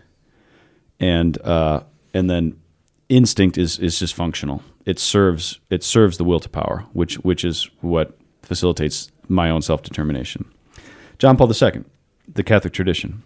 and 0.98 1.40
uh, 1.42 1.82
and 2.14 2.30
then 2.30 2.60
instinct 3.08 3.58
is 3.58 3.78
is 3.78 3.98
just 3.98 4.14
functional. 4.14 4.62
It 4.86 4.98
serves 4.98 5.60
it 5.68 5.82
serves 5.82 6.16
the 6.16 6.24
will 6.24 6.40
to 6.40 6.48
power, 6.48 6.86
which 6.92 7.16
which 7.16 7.44
is 7.44 7.68
what 7.80 8.18
facilitates 8.42 9.10
my 9.28 9.50
own 9.50 9.62
self 9.62 9.82
determination. 9.82 10.50
John 11.18 11.36
Paul 11.36 11.52
II, 11.52 11.84
the 12.26 12.42
Catholic 12.42 12.72
tradition, 12.72 13.22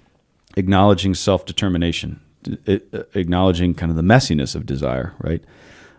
acknowledging 0.56 1.14
self 1.14 1.46
determination, 1.46 2.20
acknowledging 2.66 3.74
kind 3.74 3.90
of 3.90 3.96
the 3.96 4.02
messiness 4.02 4.54
of 4.54 4.66
desire, 4.66 5.14
right? 5.20 5.44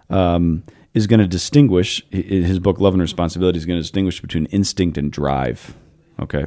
Um, 0.10 0.64
is 0.95 1.08
going 1.08 1.20
to 1.20 1.28
distinguish 1.28 2.01
in 2.10 2.43
his 2.43 2.58
book 2.58 2.80
Love 2.80 2.93
and 2.93 3.01
Responsibility 3.01 3.58
is 3.58 3.66
going 3.66 3.78
to 3.78 3.82
distinguish 3.82 4.22
between 4.22 4.45
instinct 4.47 4.97
and 4.97 5.12
drive. 5.12 5.76
Okay, 6.20 6.45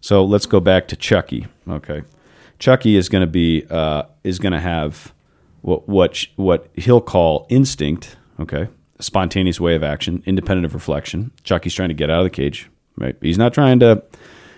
so 0.00 0.24
let's 0.24 0.46
go 0.46 0.58
back 0.58 0.88
to 0.88 0.96
Chucky. 0.96 1.46
Okay, 1.68 2.02
Chucky 2.58 2.96
is 2.96 3.08
going 3.08 3.22
to 3.22 3.28
be 3.28 3.64
uh, 3.70 4.02
is 4.24 4.40
going 4.40 4.52
to 4.52 4.60
have 4.60 5.14
what 5.62 5.88
what 5.88 6.26
what 6.34 6.68
he'll 6.74 7.00
call 7.00 7.46
instinct. 7.48 8.16
Okay, 8.40 8.68
a 8.98 9.02
spontaneous 9.02 9.60
way 9.60 9.76
of 9.76 9.84
action, 9.84 10.22
independent 10.26 10.66
of 10.66 10.74
reflection. 10.74 11.30
Chucky's 11.44 11.74
trying 11.74 11.88
to 11.88 11.94
get 11.94 12.10
out 12.10 12.18
of 12.18 12.24
the 12.24 12.30
cage. 12.30 12.68
Right, 12.96 13.16
he's 13.20 13.38
not 13.38 13.54
trying 13.54 13.78
to. 13.80 14.02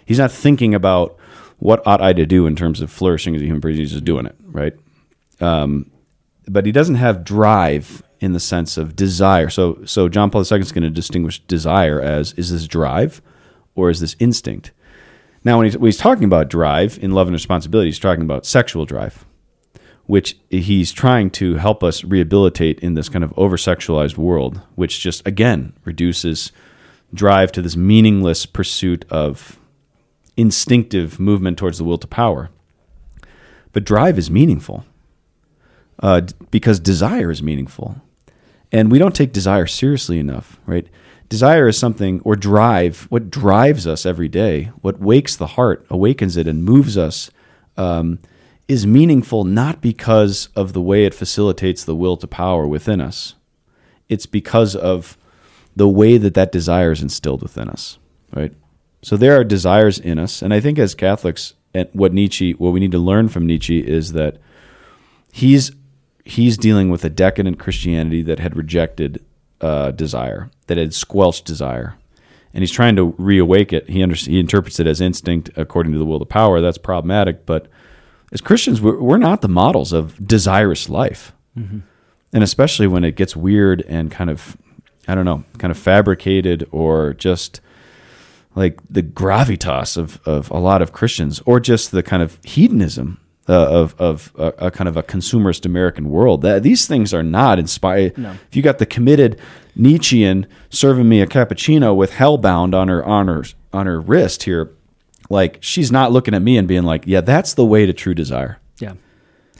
He's 0.06 0.18
not 0.18 0.32
thinking 0.32 0.74
about 0.74 1.18
what 1.58 1.86
ought 1.86 2.00
I 2.00 2.14
to 2.14 2.24
do 2.24 2.46
in 2.46 2.56
terms 2.56 2.80
of 2.80 2.90
flourishing 2.90 3.36
as 3.36 3.42
a 3.42 3.44
human 3.44 3.60
being. 3.60 3.76
He's 3.76 3.92
just 3.92 4.06
doing 4.06 4.24
it. 4.24 4.36
Right, 4.44 4.72
um, 5.40 5.90
but 6.46 6.64
he 6.64 6.72
doesn't 6.72 6.94
have 6.94 7.24
drive 7.24 8.02
in 8.20 8.32
the 8.32 8.40
sense 8.40 8.76
of 8.76 8.96
desire. 8.96 9.48
So 9.48 9.84
so 9.84 10.08
John 10.08 10.30
Paul 10.30 10.44
II 10.50 10.60
is 10.60 10.72
going 10.72 10.82
to 10.82 10.90
distinguish 10.90 11.40
desire 11.40 12.00
as 12.00 12.32
is 12.32 12.50
this 12.50 12.66
drive 12.66 13.22
or 13.74 13.90
is 13.90 14.00
this 14.00 14.16
instinct? 14.18 14.72
Now, 15.44 15.58
when 15.58 15.66
he's, 15.66 15.78
when 15.78 15.86
he's 15.86 15.96
talking 15.96 16.24
about 16.24 16.50
drive 16.50 16.98
in 17.00 17.12
love 17.12 17.28
and 17.28 17.34
responsibility, 17.34 17.88
he's 17.88 17.98
talking 17.98 18.24
about 18.24 18.44
sexual 18.44 18.84
drive, 18.84 19.24
which 20.06 20.36
he's 20.50 20.92
trying 20.92 21.30
to 21.30 21.56
help 21.56 21.84
us 21.84 22.04
rehabilitate 22.04 22.80
in 22.80 22.94
this 22.94 23.08
kind 23.08 23.24
of 23.24 23.32
over 23.36 23.56
sexualized 23.56 24.16
world, 24.16 24.60
which 24.74 25.00
just, 25.00 25.26
again, 25.26 25.72
reduces 25.84 26.52
drive 27.14 27.52
to 27.52 27.62
this 27.62 27.76
meaningless 27.76 28.46
pursuit 28.46 29.04
of 29.10 29.58
instinctive 30.36 31.18
movement 31.18 31.56
towards 31.56 31.78
the 31.78 31.84
will 31.84 31.98
to 31.98 32.06
power. 32.06 32.50
But 33.72 33.84
drive 33.84 34.18
is 34.18 34.30
meaningful 34.30 34.84
uh, 36.00 36.22
because 36.50 36.80
desire 36.80 37.30
is 37.30 37.42
meaningful. 37.42 38.02
And 38.70 38.90
we 38.90 38.98
don't 38.98 39.14
take 39.14 39.32
desire 39.32 39.66
seriously 39.66 40.18
enough, 40.18 40.58
right? 40.66 40.86
Desire 41.28 41.68
is 41.68 41.78
something, 41.78 42.20
or 42.24 42.36
drive, 42.36 43.06
what 43.10 43.30
drives 43.30 43.86
us 43.86 44.06
every 44.06 44.28
day, 44.28 44.70
what 44.80 45.00
wakes 45.00 45.36
the 45.36 45.48
heart, 45.48 45.86
awakens 45.90 46.36
it, 46.36 46.46
and 46.46 46.64
moves 46.64 46.96
us, 46.96 47.30
um, 47.76 48.18
is 48.66 48.86
meaningful 48.86 49.44
not 49.44 49.80
because 49.80 50.48
of 50.54 50.72
the 50.72 50.80
way 50.80 51.04
it 51.04 51.14
facilitates 51.14 51.84
the 51.84 51.94
will 51.94 52.16
to 52.16 52.26
power 52.26 52.66
within 52.66 53.00
us. 53.00 53.34
It's 54.08 54.26
because 54.26 54.76
of 54.76 55.16
the 55.74 55.88
way 55.88 56.18
that 56.18 56.34
that 56.34 56.52
desire 56.52 56.92
is 56.92 57.02
instilled 57.02 57.42
within 57.42 57.68
us, 57.68 57.98
right? 58.34 58.52
So 59.02 59.16
there 59.16 59.38
are 59.38 59.44
desires 59.44 59.98
in 59.98 60.18
us, 60.18 60.42
and 60.42 60.52
I 60.52 60.60
think 60.60 60.78
as 60.78 60.94
Catholics, 60.94 61.54
and 61.72 61.88
what 61.92 62.12
Nietzsche, 62.12 62.52
what 62.52 62.72
we 62.72 62.80
need 62.80 62.92
to 62.92 62.98
learn 62.98 63.28
from 63.28 63.46
Nietzsche 63.46 63.78
is 63.78 64.12
that 64.12 64.38
he's 65.32 65.70
he's 66.28 66.58
dealing 66.58 66.90
with 66.90 67.04
a 67.04 67.10
decadent 67.10 67.58
Christianity 67.58 68.22
that 68.22 68.38
had 68.38 68.56
rejected 68.56 69.24
uh, 69.60 69.90
desire, 69.92 70.50
that 70.66 70.76
had 70.76 70.94
squelched 70.94 71.44
desire, 71.44 71.96
and 72.52 72.62
he's 72.62 72.70
trying 72.70 72.96
to 72.96 73.12
reawake 73.12 73.72
it. 73.72 73.88
He 73.88 74.02
under, 74.02 74.14
he 74.14 74.38
interprets 74.38 74.78
it 74.78 74.86
as 74.86 75.00
instinct 75.00 75.50
according 75.56 75.92
to 75.92 75.98
the 75.98 76.04
will 76.04 76.18
to 76.18 76.24
power. 76.24 76.60
That's 76.60 76.78
problematic. 76.78 77.46
But 77.46 77.68
as 78.30 78.40
Christians, 78.40 78.80
we're, 78.80 79.00
we're 79.00 79.18
not 79.18 79.40
the 79.40 79.48
models 79.48 79.92
of 79.92 80.26
desirous 80.26 80.88
life, 80.88 81.32
mm-hmm. 81.56 81.80
and 82.32 82.44
especially 82.44 82.86
when 82.86 83.04
it 83.04 83.16
gets 83.16 83.34
weird 83.34 83.82
and 83.88 84.10
kind 84.10 84.30
of 84.30 84.56
I 85.08 85.14
don't 85.14 85.24
know, 85.24 85.44
kind 85.56 85.70
of 85.70 85.78
fabricated 85.78 86.68
or 86.70 87.14
just 87.14 87.62
like 88.54 88.78
the 88.90 89.02
gravitas 89.02 89.96
of, 89.96 90.20
of 90.26 90.50
a 90.50 90.58
lot 90.58 90.82
of 90.82 90.92
Christians, 90.92 91.40
or 91.46 91.58
just 91.60 91.90
the 91.90 92.02
kind 92.02 92.22
of 92.22 92.38
hedonism 92.44 93.18
uh, 93.48 93.68
of 93.68 93.94
of 93.98 94.32
a, 94.36 94.46
a, 94.58 94.70
kind 94.70 94.88
of 94.88 94.96
a 94.96 95.02
consumerist 95.02 95.64
American 95.64 96.10
world. 96.10 96.42
That 96.42 96.62
these 96.62 96.86
things 96.86 97.14
are 97.14 97.22
not 97.22 97.58
inspired. 97.58 98.16
No. 98.18 98.32
If 98.48 98.56
you 98.56 98.62
got 98.62 98.78
the 98.78 98.86
committed 98.86 99.40
Nietzschean 99.74 100.46
serving 100.70 101.08
me 101.08 101.20
a 101.20 101.26
cappuccino 101.26 101.96
with 101.96 102.12
hellbound 102.12 102.74
on 102.74 102.88
her 102.88 103.04
on 103.04 103.28
her 103.28 103.44
on 103.72 103.86
her 103.86 104.00
wrist 104.00 104.42
here, 104.42 104.70
like 105.30 105.58
she's 105.60 105.90
not 105.90 106.12
looking 106.12 106.34
at 106.34 106.42
me 106.42 106.58
and 106.58 106.68
being 106.68 106.84
like, 106.84 107.04
"Yeah, 107.06 107.20
that's 107.20 107.54
the 107.54 107.64
way 107.64 107.86
to 107.86 107.92
true 107.92 108.14
desire." 108.14 108.58
Yeah, 108.78 108.94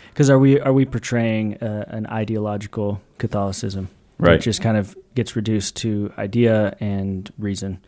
because 0.09 0.29
are 0.31 0.39
we 0.39 0.61
are 0.61 0.73
we 0.73 0.85
portraying 0.85 1.57
uh, 1.59 1.85
an 1.89 2.07
ideological 2.07 3.01
Catholicism? 3.19 3.89
Right. 4.19 4.35
It 4.35 4.43
just 4.43 4.61
kind 4.61 4.77
of 4.77 4.97
gets 5.15 5.37
reduced 5.37 5.77
to 5.77 6.13
idea 6.19 6.77
and 6.81 7.33
reason. 7.39 7.81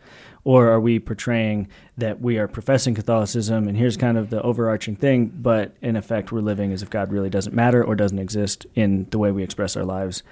Or 0.43 0.69
are 0.69 0.79
we 0.79 0.99
portraying 0.99 1.67
that 1.97 2.19
we 2.19 2.37
are 2.39 2.47
professing 2.47 2.95
Catholicism 2.95 3.67
and 3.67 3.77
here's 3.77 3.95
kind 3.95 4.17
of 4.17 4.29
the 4.29 4.41
overarching 4.41 4.95
thing, 4.95 5.27
but 5.27 5.75
in 5.81 5.95
effect 5.95 6.31
we're 6.31 6.41
living 6.41 6.71
as 6.73 6.81
if 6.81 6.89
God 6.89 7.11
really 7.11 7.29
doesn't 7.29 7.53
matter 7.53 7.83
or 7.83 7.95
doesn't 7.95 8.19
exist 8.19 8.65
in 8.73 9.07
the 9.11 9.19
way 9.19 9.31
we 9.31 9.43
express 9.43 9.77
our 9.77 9.85
lives 9.85 10.23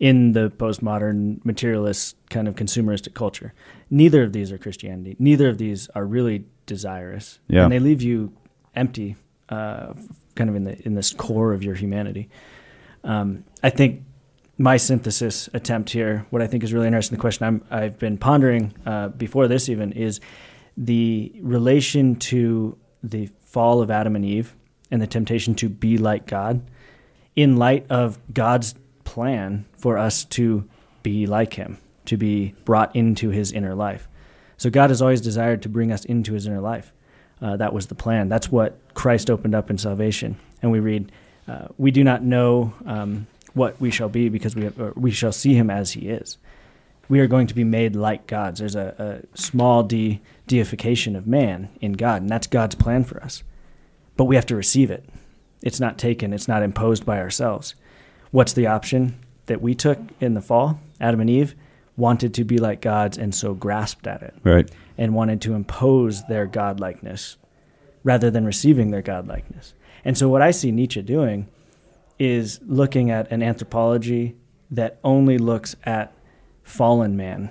in 0.00 0.32
the 0.32 0.50
postmodern 0.50 1.44
materialist 1.44 2.16
kind 2.30 2.46
of 2.46 2.54
consumeristic 2.54 3.14
culture. 3.14 3.52
Neither 3.90 4.22
of 4.22 4.32
these 4.32 4.52
are 4.52 4.58
Christianity. 4.58 5.16
Neither 5.18 5.48
of 5.48 5.58
these 5.58 5.88
are 5.88 6.04
really 6.04 6.44
desirous. 6.66 7.40
Yeah. 7.48 7.64
And 7.64 7.72
they 7.72 7.80
leave 7.80 8.02
you 8.02 8.32
empty, 8.74 9.16
uh, 9.48 9.94
kind 10.34 10.50
of 10.50 10.56
in 10.56 10.64
the 10.64 10.86
in 10.86 10.94
this 10.94 11.12
core 11.12 11.52
of 11.52 11.64
your 11.64 11.74
humanity. 11.74 12.28
Um, 13.02 13.44
I 13.62 13.70
think 13.70 14.04
my 14.58 14.76
synthesis 14.76 15.48
attempt 15.54 15.90
here, 15.90 16.26
what 16.30 16.42
I 16.42 16.48
think 16.48 16.64
is 16.64 16.74
really 16.74 16.88
interesting, 16.88 17.16
the 17.16 17.20
question 17.20 17.62
i 17.70 17.82
have 17.82 17.98
been 17.98 18.18
pondering 18.18 18.74
uh, 18.84 19.08
before 19.08 19.46
this 19.46 19.68
even 19.68 19.92
is 19.92 20.20
the 20.76 21.32
relation 21.40 22.16
to 22.16 22.76
the 23.02 23.26
fall 23.40 23.80
of 23.80 23.90
Adam 23.90 24.16
and 24.16 24.24
Eve 24.24 24.54
and 24.90 25.00
the 25.00 25.06
temptation 25.06 25.54
to 25.54 25.68
be 25.68 25.96
like 25.96 26.26
God 26.26 26.60
in 27.36 27.56
light 27.56 27.86
of 27.88 28.18
God's 28.34 28.74
plan 29.04 29.64
for 29.76 29.96
us 29.96 30.24
to 30.24 30.68
be 31.04 31.26
like 31.26 31.54
Him, 31.54 31.78
to 32.06 32.16
be 32.16 32.54
brought 32.64 32.94
into 32.96 33.30
His 33.30 33.52
inner 33.52 33.76
life. 33.76 34.08
So 34.56 34.70
God 34.70 34.90
has 34.90 35.00
always 35.00 35.20
desired 35.20 35.62
to 35.62 35.68
bring 35.68 35.92
us 35.92 36.04
into 36.04 36.32
His 36.32 36.46
inner 36.46 36.60
life. 36.60 36.92
Uh, 37.40 37.56
that 37.56 37.72
was 37.72 37.86
the 37.86 37.94
plan. 37.94 38.28
That's 38.28 38.50
what 38.50 38.76
Christ 38.94 39.30
opened 39.30 39.54
up 39.54 39.70
in 39.70 39.78
salvation. 39.78 40.36
And 40.62 40.72
we 40.72 40.80
read, 40.80 41.12
uh, 41.46 41.68
we 41.76 41.92
do 41.92 42.02
not 42.02 42.24
know. 42.24 42.74
Um, 42.84 43.28
what 43.58 43.80
we 43.80 43.90
shall 43.90 44.08
be 44.08 44.28
because 44.28 44.56
we 44.56 44.64
have, 44.64 44.96
we 44.96 45.10
shall 45.10 45.32
see 45.32 45.54
him 45.54 45.68
as 45.68 45.92
he 45.92 46.08
is. 46.08 46.38
We 47.08 47.20
are 47.20 47.26
going 47.26 47.46
to 47.48 47.54
be 47.54 47.64
made 47.64 47.96
like 47.96 48.26
gods. 48.26 48.60
There's 48.60 48.76
a, 48.76 49.22
a 49.34 49.36
small 49.36 49.82
de, 49.82 50.20
deification 50.46 51.16
of 51.16 51.26
man 51.26 51.68
in 51.80 51.92
God, 51.92 52.22
and 52.22 52.30
that's 52.30 52.46
God's 52.46 52.74
plan 52.74 53.04
for 53.04 53.22
us. 53.22 53.42
But 54.16 54.24
we 54.24 54.36
have 54.36 54.46
to 54.46 54.56
receive 54.56 54.90
it. 54.90 55.04
It's 55.62 55.80
not 55.80 55.98
taken, 55.98 56.32
it's 56.32 56.48
not 56.48 56.62
imposed 56.62 57.04
by 57.04 57.18
ourselves. 57.18 57.74
What's 58.30 58.52
the 58.52 58.66
option 58.66 59.18
that 59.46 59.60
we 59.60 59.74
took 59.74 59.98
in 60.20 60.34
the 60.34 60.42
fall? 60.42 60.80
Adam 61.00 61.20
and 61.20 61.30
Eve 61.30 61.54
wanted 61.96 62.34
to 62.34 62.44
be 62.44 62.58
like 62.58 62.80
gods 62.80 63.18
and 63.18 63.34
so 63.34 63.54
grasped 63.54 64.06
at 64.06 64.22
it. 64.22 64.34
Right. 64.44 64.70
And 64.96 65.14
wanted 65.14 65.40
to 65.42 65.54
impose 65.54 66.26
their 66.26 66.46
godlikeness 66.46 67.36
rather 68.04 68.30
than 68.30 68.44
receiving 68.44 68.90
their 68.90 69.02
godlikeness. 69.02 69.72
And 70.04 70.16
so 70.16 70.28
what 70.28 70.42
I 70.42 70.50
see 70.50 70.70
Nietzsche 70.70 71.02
doing 71.02 71.48
is 72.18 72.60
looking 72.66 73.10
at 73.10 73.30
an 73.30 73.42
anthropology 73.42 74.36
that 74.70 74.98
only 75.04 75.38
looks 75.38 75.76
at 75.84 76.12
fallen 76.62 77.16
man 77.16 77.50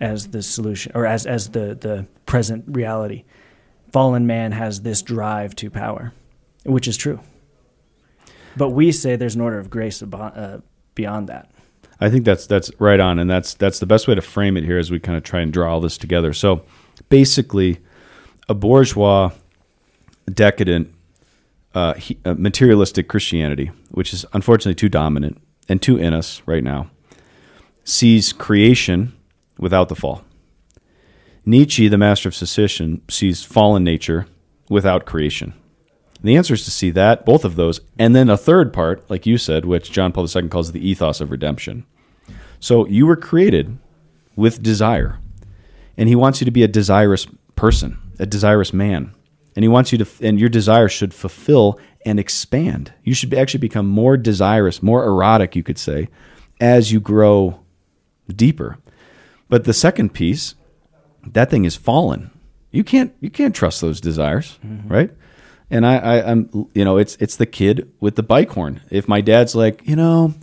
as 0.00 0.28
the 0.28 0.42
solution 0.42 0.92
or 0.94 1.06
as, 1.06 1.26
as 1.26 1.50
the, 1.50 1.74
the 1.74 2.06
present 2.26 2.64
reality. 2.68 3.24
Fallen 3.92 4.26
man 4.26 4.52
has 4.52 4.82
this 4.82 5.00
drive 5.02 5.56
to 5.56 5.70
power, 5.70 6.12
which 6.64 6.86
is 6.86 6.96
true. 6.96 7.20
But 8.56 8.70
we 8.70 8.92
say 8.92 9.16
there's 9.16 9.34
an 9.34 9.40
order 9.40 9.58
of 9.58 9.70
grace 9.70 10.02
uh, 10.02 10.60
beyond 10.94 11.28
that. 11.28 11.50
I 12.00 12.10
think 12.10 12.24
that's 12.24 12.46
that's 12.46 12.70
right 12.78 13.00
on, 13.00 13.18
and 13.18 13.28
that's 13.28 13.54
that's 13.54 13.80
the 13.80 13.86
best 13.86 14.06
way 14.06 14.14
to 14.14 14.20
frame 14.20 14.56
it 14.56 14.64
here 14.64 14.78
as 14.78 14.90
we 14.90 15.00
kind 15.00 15.16
of 15.16 15.24
try 15.24 15.40
and 15.40 15.52
draw 15.52 15.72
all 15.72 15.80
this 15.80 15.98
together. 15.98 16.32
So, 16.32 16.62
basically, 17.08 17.78
a 18.48 18.54
bourgeois, 18.54 19.30
decadent 20.32 20.94
uh, 21.78 21.94
he, 21.94 22.18
uh, 22.24 22.34
materialistic 22.34 23.06
Christianity, 23.06 23.70
which 23.92 24.12
is 24.12 24.26
unfortunately 24.32 24.74
too 24.74 24.88
dominant 24.88 25.40
and 25.68 25.80
too 25.80 25.96
in 25.96 26.12
us 26.12 26.42
right 26.44 26.64
now, 26.64 26.90
sees 27.84 28.32
creation 28.32 29.16
without 29.60 29.88
the 29.88 29.94
fall. 29.94 30.24
Nietzsche, 31.46 31.86
the 31.86 31.96
master 31.96 32.28
of 32.28 32.34
suspicion, 32.34 33.00
sees 33.08 33.44
fallen 33.44 33.84
nature 33.84 34.26
without 34.68 35.06
creation. 35.06 35.54
And 36.18 36.28
the 36.28 36.34
answer 36.34 36.54
is 36.54 36.64
to 36.64 36.72
see 36.72 36.90
that, 36.90 37.24
both 37.24 37.44
of 37.44 37.54
those, 37.54 37.80
and 37.96 38.12
then 38.12 38.28
a 38.28 38.36
third 38.36 38.72
part, 38.72 39.08
like 39.08 39.24
you 39.24 39.38
said, 39.38 39.64
which 39.64 39.92
John 39.92 40.10
Paul 40.10 40.26
II 40.28 40.48
calls 40.48 40.72
the 40.72 40.86
ethos 40.86 41.20
of 41.20 41.30
redemption. 41.30 41.86
So 42.58 42.88
you 42.88 43.06
were 43.06 43.14
created 43.14 43.78
with 44.34 44.64
desire, 44.64 45.20
and 45.96 46.08
he 46.08 46.16
wants 46.16 46.40
you 46.40 46.44
to 46.44 46.50
be 46.50 46.64
a 46.64 46.68
desirous 46.68 47.28
person, 47.54 47.98
a 48.18 48.26
desirous 48.26 48.72
man 48.72 49.14
and 49.58 49.64
he 49.64 49.68
wants 49.68 49.90
you 49.90 49.98
to 49.98 50.06
and 50.20 50.38
your 50.38 50.48
desire 50.48 50.88
should 50.88 51.12
fulfill 51.12 51.80
and 52.06 52.20
expand 52.20 52.92
you 53.02 53.12
should 53.12 53.34
actually 53.34 53.58
become 53.58 53.88
more 53.88 54.16
desirous 54.16 54.84
more 54.84 55.04
erotic 55.04 55.56
you 55.56 55.64
could 55.64 55.78
say 55.78 56.08
as 56.60 56.92
you 56.92 57.00
grow 57.00 57.58
deeper 58.28 58.78
but 59.48 59.64
the 59.64 59.72
second 59.72 60.14
piece 60.14 60.54
that 61.26 61.50
thing 61.50 61.64
is 61.64 61.74
fallen 61.74 62.30
you 62.70 62.84
can't 62.84 63.12
you 63.18 63.30
can't 63.30 63.52
trust 63.52 63.80
those 63.80 64.00
desires 64.00 64.60
mm-hmm. 64.64 64.86
right 64.86 65.10
and 65.70 65.84
I, 65.84 65.96
I 65.96 66.30
i'm 66.30 66.68
you 66.72 66.84
know 66.84 66.96
it's 66.96 67.16
it's 67.16 67.34
the 67.34 67.44
kid 67.44 67.92
with 67.98 68.14
the 68.14 68.22
bike 68.22 68.50
horn 68.50 68.80
if 68.90 69.08
my 69.08 69.20
dad's 69.20 69.56
like 69.56 69.82
you 69.84 69.96
know 69.96 70.34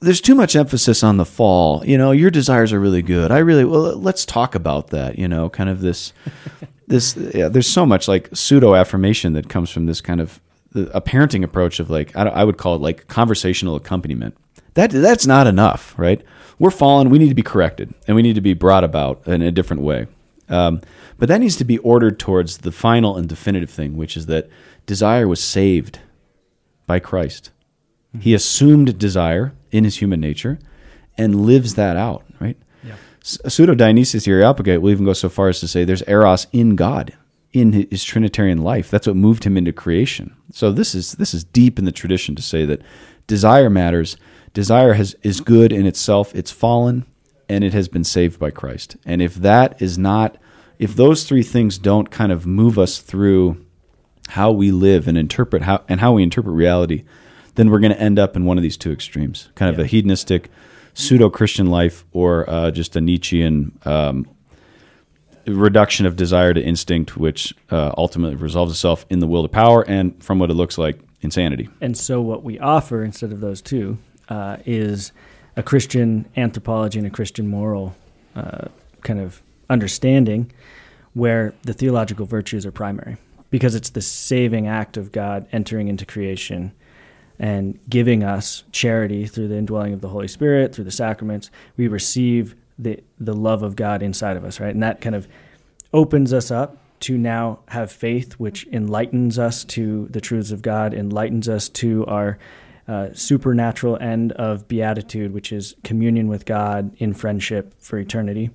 there's 0.00 0.20
too 0.20 0.34
much 0.34 0.54
emphasis 0.54 1.02
on 1.02 1.16
the 1.16 1.24
fall. 1.24 1.82
You 1.82 1.96
know, 1.96 2.10
your 2.10 2.30
desires 2.30 2.70
are 2.70 2.78
really 2.78 3.00
good. 3.00 3.32
I 3.32 3.38
really 3.38 3.64
well. 3.64 3.96
Let's 3.96 4.26
talk 4.26 4.54
about 4.54 4.88
that. 4.88 5.18
You 5.18 5.26
know, 5.26 5.48
kind 5.48 5.70
of 5.70 5.80
this 5.80 6.12
this 6.86 7.16
yeah, 7.16 7.48
there's 7.48 7.68
so 7.68 7.84
much 7.86 8.08
like 8.08 8.28
pseudo 8.32 8.74
affirmation 8.74 9.32
that 9.34 9.48
comes 9.48 9.70
from 9.70 9.86
this 9.86 10.00
kind 10.00 10.20
of 10.20 10.40
a 10.74 11.00
parenting 11.00 11.42
approach 11.42 11.80
of 11.80 11.90
like 11.90 12.14
I, 12.16 12.22
I 12.24 12.44
would 12.44 12.58
call 12.58 12.74
it 12.74 12.80
like 12.80 13.08
conversational 13.08 13.76
accompaniment. 13.76 14.36
That 14.74 14.90
that's 14.90 15.26
not 15.26 15.46
enough, 15.46 15.94
right? 15.98 16.22
We're 16.58 16.70
fallen. 16.70 17.10
We 17.10 17.18
need 17.18 17.28
to 17.28 17.34
be 17.34 17.42
corrected, 17.42 17.94
and 18.06 18.14
we 18.14 18.22
need 18.22 18.34
to 18.34 18.40
be 18.40 18.54
brought 18.54 18.84
about 18.84 19.26
in 19.26 19.42
a 19.42 19.50
different 19.50 19.82
way. 19.82 20.06
Um, 20.48 20.80
but 21.18 21.28
that 21.28 21.40
needs 21.40 21.56
to 21.56 21.64
be 21.64 21.78
ordered 21.78 22.18
towards 22.18 22.58
the 22.58 22.72
final 22.72 23.16
and 23.16 23.28
definitive 23.28 23.70
thing, 23.70 23.96
which 23.96 24.16
is 24.16 24.26
that 24.26 24.48
desire 24.86 25.26
was 25.26 25.42
saved 25.42 25.98
by 26.86 27.00
Christ. 27.00 27.50
He 28.20 28.32
assumed 28.32 28.98
desire 28.98 29.54
in 29.70 29.84
his 29.84 29.96
human 29.96 30.20
nature 30.20 30.58
and 31.18 31.46
lives 31.46 31.74
that 31.74 31.96
out? 31.96 32.24
Pseudo 33.26 33.74
Dionysius 33.74 34.24
the 34.24 34.30
Areopagite 34.30 34.80
will 34.80 34.92
even 34.92 35.04
go 35.04 35.12
so 35.12 35.28
far 35.28 35.48
as 35.48 35.58
to 35.58 35.66
say 35.66 35.84
there's 35.84 36.06
eros 36.06 36.46
in 36.52 36.76
God, 36.76 37.12
in 37.52 37.72
his 37.90 38.04
Trinitarian 38.04 38.62
life. 38.62 38.88
That's 38.88 39.08
what 39.08 39.16
moved 39.16 39.42
him 39.42 39.56
into 39.56 39.72
creation. 39.72 40.36
So 40.52 40.70
this 40.70 40.94
is 40.94 41.12
this 41.12 41.34
is 41.34 41.42
deep 41.42 41.76
in 41.78 41.86
the 41.86 41.92
tradition 41.92 42.36
to 42.36 42.42
say 42.42 42.64
that 42.66 42.82
desire 43.26 43.68
matters. 43.68 44.16
Desire 44.54 44.92
has 44.92 45.16
is 45.24 45.40
good 45.40 45.72
in 45.72 45.86
itself. 45.86 46.32
It's 46.36 46.52
fallen, 46.52 47.04
and 47.48 47.64
it 47.64 47.72
has 47.72 47.88
been 47.88 48.04
saved 48.04 48.38
by 48.38 48.52
Christ. 48.52 48.96
And 49.04 49.20
if 49.20 49.34
that 49.34 49.82
is 49.82 49.98
not, 49.98 50.38
if 50.78 50.94
those 50.94 51.24
three 51.24 51.42
things 51.42 51.78
don't 51.78 52.12
kind 52.12 52.30
of 52.30 52.46
move 52.46 52.78
us 52.78 52.98
through 52.98 53.64
how 54.28 54.52
we 54.52 54.70
live 54.70 55.08
and 55.08 55.18
interpret 55.18 55.62
how 55.62 55.82
and 55.88 55.98
how 55.98 56.12
we 56.12 56.22
interpret 56.22 56.54
reality, 56.54 57.02
then 57.56 57.70
we're 57.70 57.80
going 57.80 57.92
to 57.92 58.00
end 58.00 58.20
up 58.20 58.36
in 58.36 58.44
one 58.44 58.56
of 58.56 58.62
these 58.62 58.76
two 58.76 58.92
extremes, 58.92 59.48
kind 59.56 59.68
of 59.68 59.78
yeah. 59.80 59.84
a 59.84 59.88
hedonistic 59.88 60.48
pseudo 60.96 61.28
Christian 61.28 61.66
life 61.66 62.04
or 62.12 62.48
uh, 62.48 62.70
just 62.70 62.96
a 62.96 63.00
Nietzschean 63.00 63.78
um, 63.84 64.26
reduction 65.46 66.06
of 66.06 66.16
desire 66.16 66.54
to 66.54 66.60
instinct, 66.60 67.16
which 67.16 67.54
uh, 67.70 67.92
ultimately 67.96 68.36
resolves 68.36 68.72
itself 68.72 69.04
in 69.10 69.20
the 69.20 69.26
will 69.26 69.42
to 69.42 69.48
power 69.48 69.82
and, 69.82 70.20
from 70.24 70.38
what 70.38 70.50
it 70.50 70.54
looks 70.54 70.78
like, 70.78 70.98
insanity. 71.20 71.68
And 71.80 71.96
so, 71.96 72.20
what 72.20 72.42
we 72.42 72.58
offer 72.58 73.04
instead 73.04 73.30
of 73.30 73.40
those 73.40 73.60
two 73.60 73.98
uh, 74.30 74.56
is 74.64 75.12
a 75.54 75.62
Christian 75.62 76.28
anthropology 76.36 76.98
and 76.98 77.06
a 77.06 77.10
Christian 77.10 77.46
moral 77.46 77.94
uh, 78.34 78.68
kind 79.02 79.20
of 79.20 79.42
understanding 79.68 80.50
where 81.12 81.54
the 81.62 81.74
theological 81.74 82.26
virtues 82.26 82.64
are 82.64 82.72
primary 82.72 83.16
because 83.50 83.74
it's 83.74 83.90
the 83.90 84.02
saving 84.02 84.66
act 84.66 84.96
of 84.96 85.12
God 85.12 85.46
entering 85.52 85.88
into 85.88 86.04
creation 86.04 86.72
and 87.38 87.78
giving 87.88 88.22
us 88.22 88.64
charity 88.72 89.26
through 89.26 89.48
the 89.48 89.56
indwelling 89.56 89.92
of 89.92 90.00
the 90.00 90.08
Holy 90.08 90.28
Spirit, 90.28 90.74
through 90.74 90.84
the 90.84 90.90
sacraments. 90.90 91.50
We 91.76 91.88
receive 91.88 92.54
the 92.78 93.02
the 93.18 93.34
love 93.34 93.62
of 93.62 93.76
God 93.76 94.02
inside 94.02 94.36
of 94.36 94.44
us, 94.44 94.60
right? 94.60 94.74
And 94.74 94.82
that 94.82 95.00
kind 95.00 95.14
of 95.14 95.26
opens 95.92 96.32
us 96.32 96.50
up 96.50 96.78
to 97.00 97.18
now 97.18 97.60
have 97.68 97.92
faith, 97.92 98.34
which 98.34 98.66
enlightens 98.68 99.38
us 99.38 99.64
to 99.64 100.06
the 100.08 100.20
truths 100.20 100.50
of 100.50 100.62
God, 100.62 100.94
enlightens 100.94 101.48
us 101.48 101.68
to 101.68 102.06
our 102.06 102.38
uh, 102.88 103.08
supernatural 103.12 103.98
end 104.00 104.32
of 104.32 104.68
beatitude, 104.68 105.32
which 105.34 105.52
is 105.52 105.74
communion 105.84 106.28
with 106.28 106.44
God 106.44 106.94
in 106.98 107.12
friendship 107.14 107.74
for 107.78 107.98
eternity, 107.98 108.50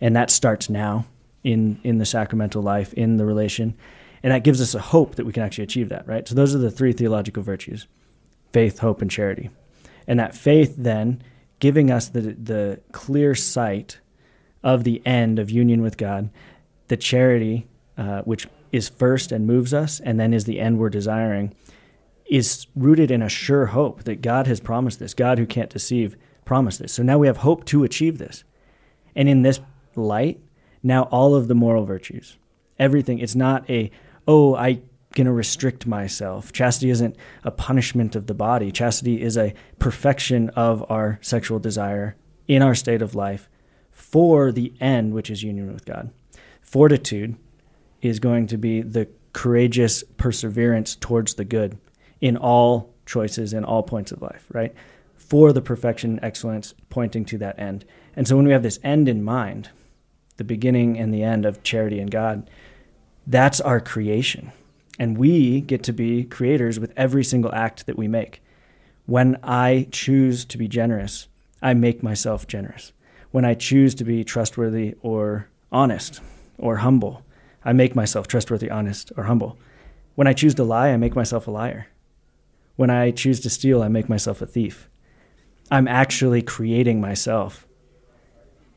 and 0.00 0.16
that 0.16 0.30
starts 0.30 0.70
now 0.70 1.06
in 1.44 1.80
in 1.84 1.98
the 1.98 2.06
sacramental 2.06 2.62
life, 2.62 2.92
in 2.94 3.18
the 3.18 3.26
relation, 3.26 3.74
and 4.22 4.32
that 4.32 4.44
gives 4.44 4.60
us 4.60 4.74
a 4.74 4.80
hope 4.80 5.16
that 5.16 5.26
we 5.26 5.32
can 5.32 5.42
actually 5.42 5.64
achieve 5.64 5.88
that, 5.90 6.06
right? 6.08 6.26
So 6.26 6.34
those 6.34 6.54
are 6.54 6.58
the 6.58 6.70
three 6.70 6.92
theological 6.92 7.42
virtues: 7.42 7.86
faith, 8.56 8.78
hope, 8.78 9.02
and 9.02 9.10
charity, 9.10 9.50
and 10.06 10.18
that 10.18 10.34
faith 10.34 10.74
then 10.78 11.22
giving 11.58 11.90
us 11.90 12.08
the 12.08 12.20
the 12.20 12.80
clear 12.90 13.34
sight 13.34 14.00
of 14.62 14.82
the 14.84 15.02
end 15.06 15.38
of 15.38 15.50
union 15.50 15.82
with 15.82 15.98
God, 15.98 16.30
the 16.88 16.96
charity 16.96 17.66
uh, 17.98 18.22
which 18.22 18.48
is 18.72 18.88
first 18.88 19.30
and 19.30 19.46
moves 19.46 19.74
us, 19.74 20.00
and 20.00 20.18
then 20.18 20.32
is 20.32 20.44
the 20.44 20.58
end 20.58 20.78
we're 20.78 20.88
desiring 20.88 21.54
is 22.24 22.66
rooted 22.74 23.10
in 23.10 23.20
a 23.20 23.28
sure 23.28 23.66
hope 23.66 24.04
that 24.04 24.22
God 24.22 24.46
has 24.46 24.58
promised 24.58 25.00
this. 25.00 25.12
God, 25.14 25.38
who 25.38 25.46
can't 25.46 25.70
deceive, 25.70 26.16
promised 26.44 26.78
this. 26.80 26.92
So 26.92 27.02
now 27.02 27.18
we 27.18 27.26
have 27.26 27.38
hope 27.38 27.64
to 27.66 27.84
achieve 27.84 28.16
this. 28.16 28.42
And 29.14 29.28
in 29.28 29.42
this 29.42 29.60
light, 29.94 30.40
now 30.82 31.02
all 31.04 31.34
of 31.34 31.46
the 31.48 31.54
moral 31.54 31.84
virtues, 31.84 32.38
everything, 32.78 33.18
it's 33.18 33.34
not 33.34 33.68
a, 33.70 33.90
oh, 34.26 34.54
I 34.54 34.80
going 35.16 35.26
to 35.26 35.32
restrict 35.32 35.86
myself. 35.86 36.52
Chastity 36.52 36.90
isn't 36.90 37.16
a 37.42 37.50
punishment 37.50 38.14
of 38.14 38.26
the 38.26 38.34
body. 38.34 38.70
Chastity 38.70 39.20
is 39.20 39.36
a 39.36 39.54
perfection 39.78 40.50
of 40.50 40.88
our 40.90 41.18
sexual 41.22 41.58
desire 41.58 42.14
in 42.46 42.62
our 42.62 42.74
state 42.74 43.02
of 43.02 43.14
life 43.14 43.48
for 43.90 44.52
the 44.52 44.72
end, 44.80 45.12
which 45.14 45.30
is 45.30 45.42
union 45.42 45.72
with 45.72 45.84
God. 45.84 46.12
Fortitude 46.60 47.36
is 48.02 48.20
going 48.20 48.46
to 48.46 48.56
be 48.56 48.82
the 48.82 49.08
courageous 49.32 50.04
perseverance 50.16 50.94
towards 50.94 51.34
the 51.34 51.44
good 51.44 51.78
in 52.20 52.36
all 52.36 52.94
choices 53.06 53.52
in 53.52 53.64
all 53.64 53.82
points 53.82 54.12
of 54.12 54.20
life, 54.20 54.46
right? 54.52 54.74
For 55.16 55.52
the 55.52 55.62
perfection, 55.62 56.20
excellence, 56.22 56.74
pointing 56.90 57.24
to 57.26 57.38
that 57.38 57.58
end. 57.58 57.84
And 58.14 58.28
so 58.28 58.36
when 58.36 58.46
we 58.46 58.52
have 58.52 58.62
this 58.62 58.78
end 58.84 59.08
in 59.08 59.22
mind, 59.22 59.70
the 60.36 60.44
beginning 60.44 60.98
and 60.98 61.12
the 61.12 61.22
end 61.22 61.46
of 61.46 61.62
charity 61.62 62.00
and 62.00 62.10
God, 62.10 62.50
that's 63.26 63.60
our 63.60 63.80
creation. 63.80 64.52
And 64.98 65.18
we 65.18 65.60
get 65.60 65.82
to 65.84 65.92
be 65.92 66.24
creators 66.24 66.80
with 66.80 66.92
every 66.96 67.24
single 67.24 67.54
act 67.54 67.86
that 67.86 67.98
we 67.98 68.08
make. 68.08 68.42
When 69.04 69.38
I 69.42 69.88
choose 69.90 70.44
to 70.46 70.58
be 70.58 70.68
generous, 70.68 71.28
I 71.62 71.74
make 71.74 72.02
myself 72.02 72.46
generous. 72.46 72.92
When 73.30 73.44
I 73.44 73.54
choose 73.54 73.94
to 73.96 74.04
be 74.04 74.24
trustworthy 74.24 74.94
or 75.02 75.48
honest 75.70 76.20
or 76.58 76.76
humble, 76.78 77.22
I 77.64 77.72
make 77.72 77.94
myself 77.94 78.26
trustworthy, 78.26 78.70
honest, 78.70 79.12
or 79.16 79.24
humble. 79.24 79.58
When 80.14 80.26
I 80.26 80.32
choose 80.32 80.54
to 80.54 80.64
lie, 80.64 80.88
I 80.88 80.96
make 80.96 81.14
myself 81.14 81.46
a 81.46 81.50
liar. 81.50 81.88
When 82.76 82.90
I 82.90 83.10
choose 83.10 83.40
to 83.40 83.50
steal, 83.50 83.82
I 83.82 83.88
make 83.88 84.08
myself 84.08 84.40
a 84.40 84.46
thief. 84.46 84.88
I'm 85.70 85.88
actually 85.88 86.42
creating 86.42 87.00
myself. 87.00 87.66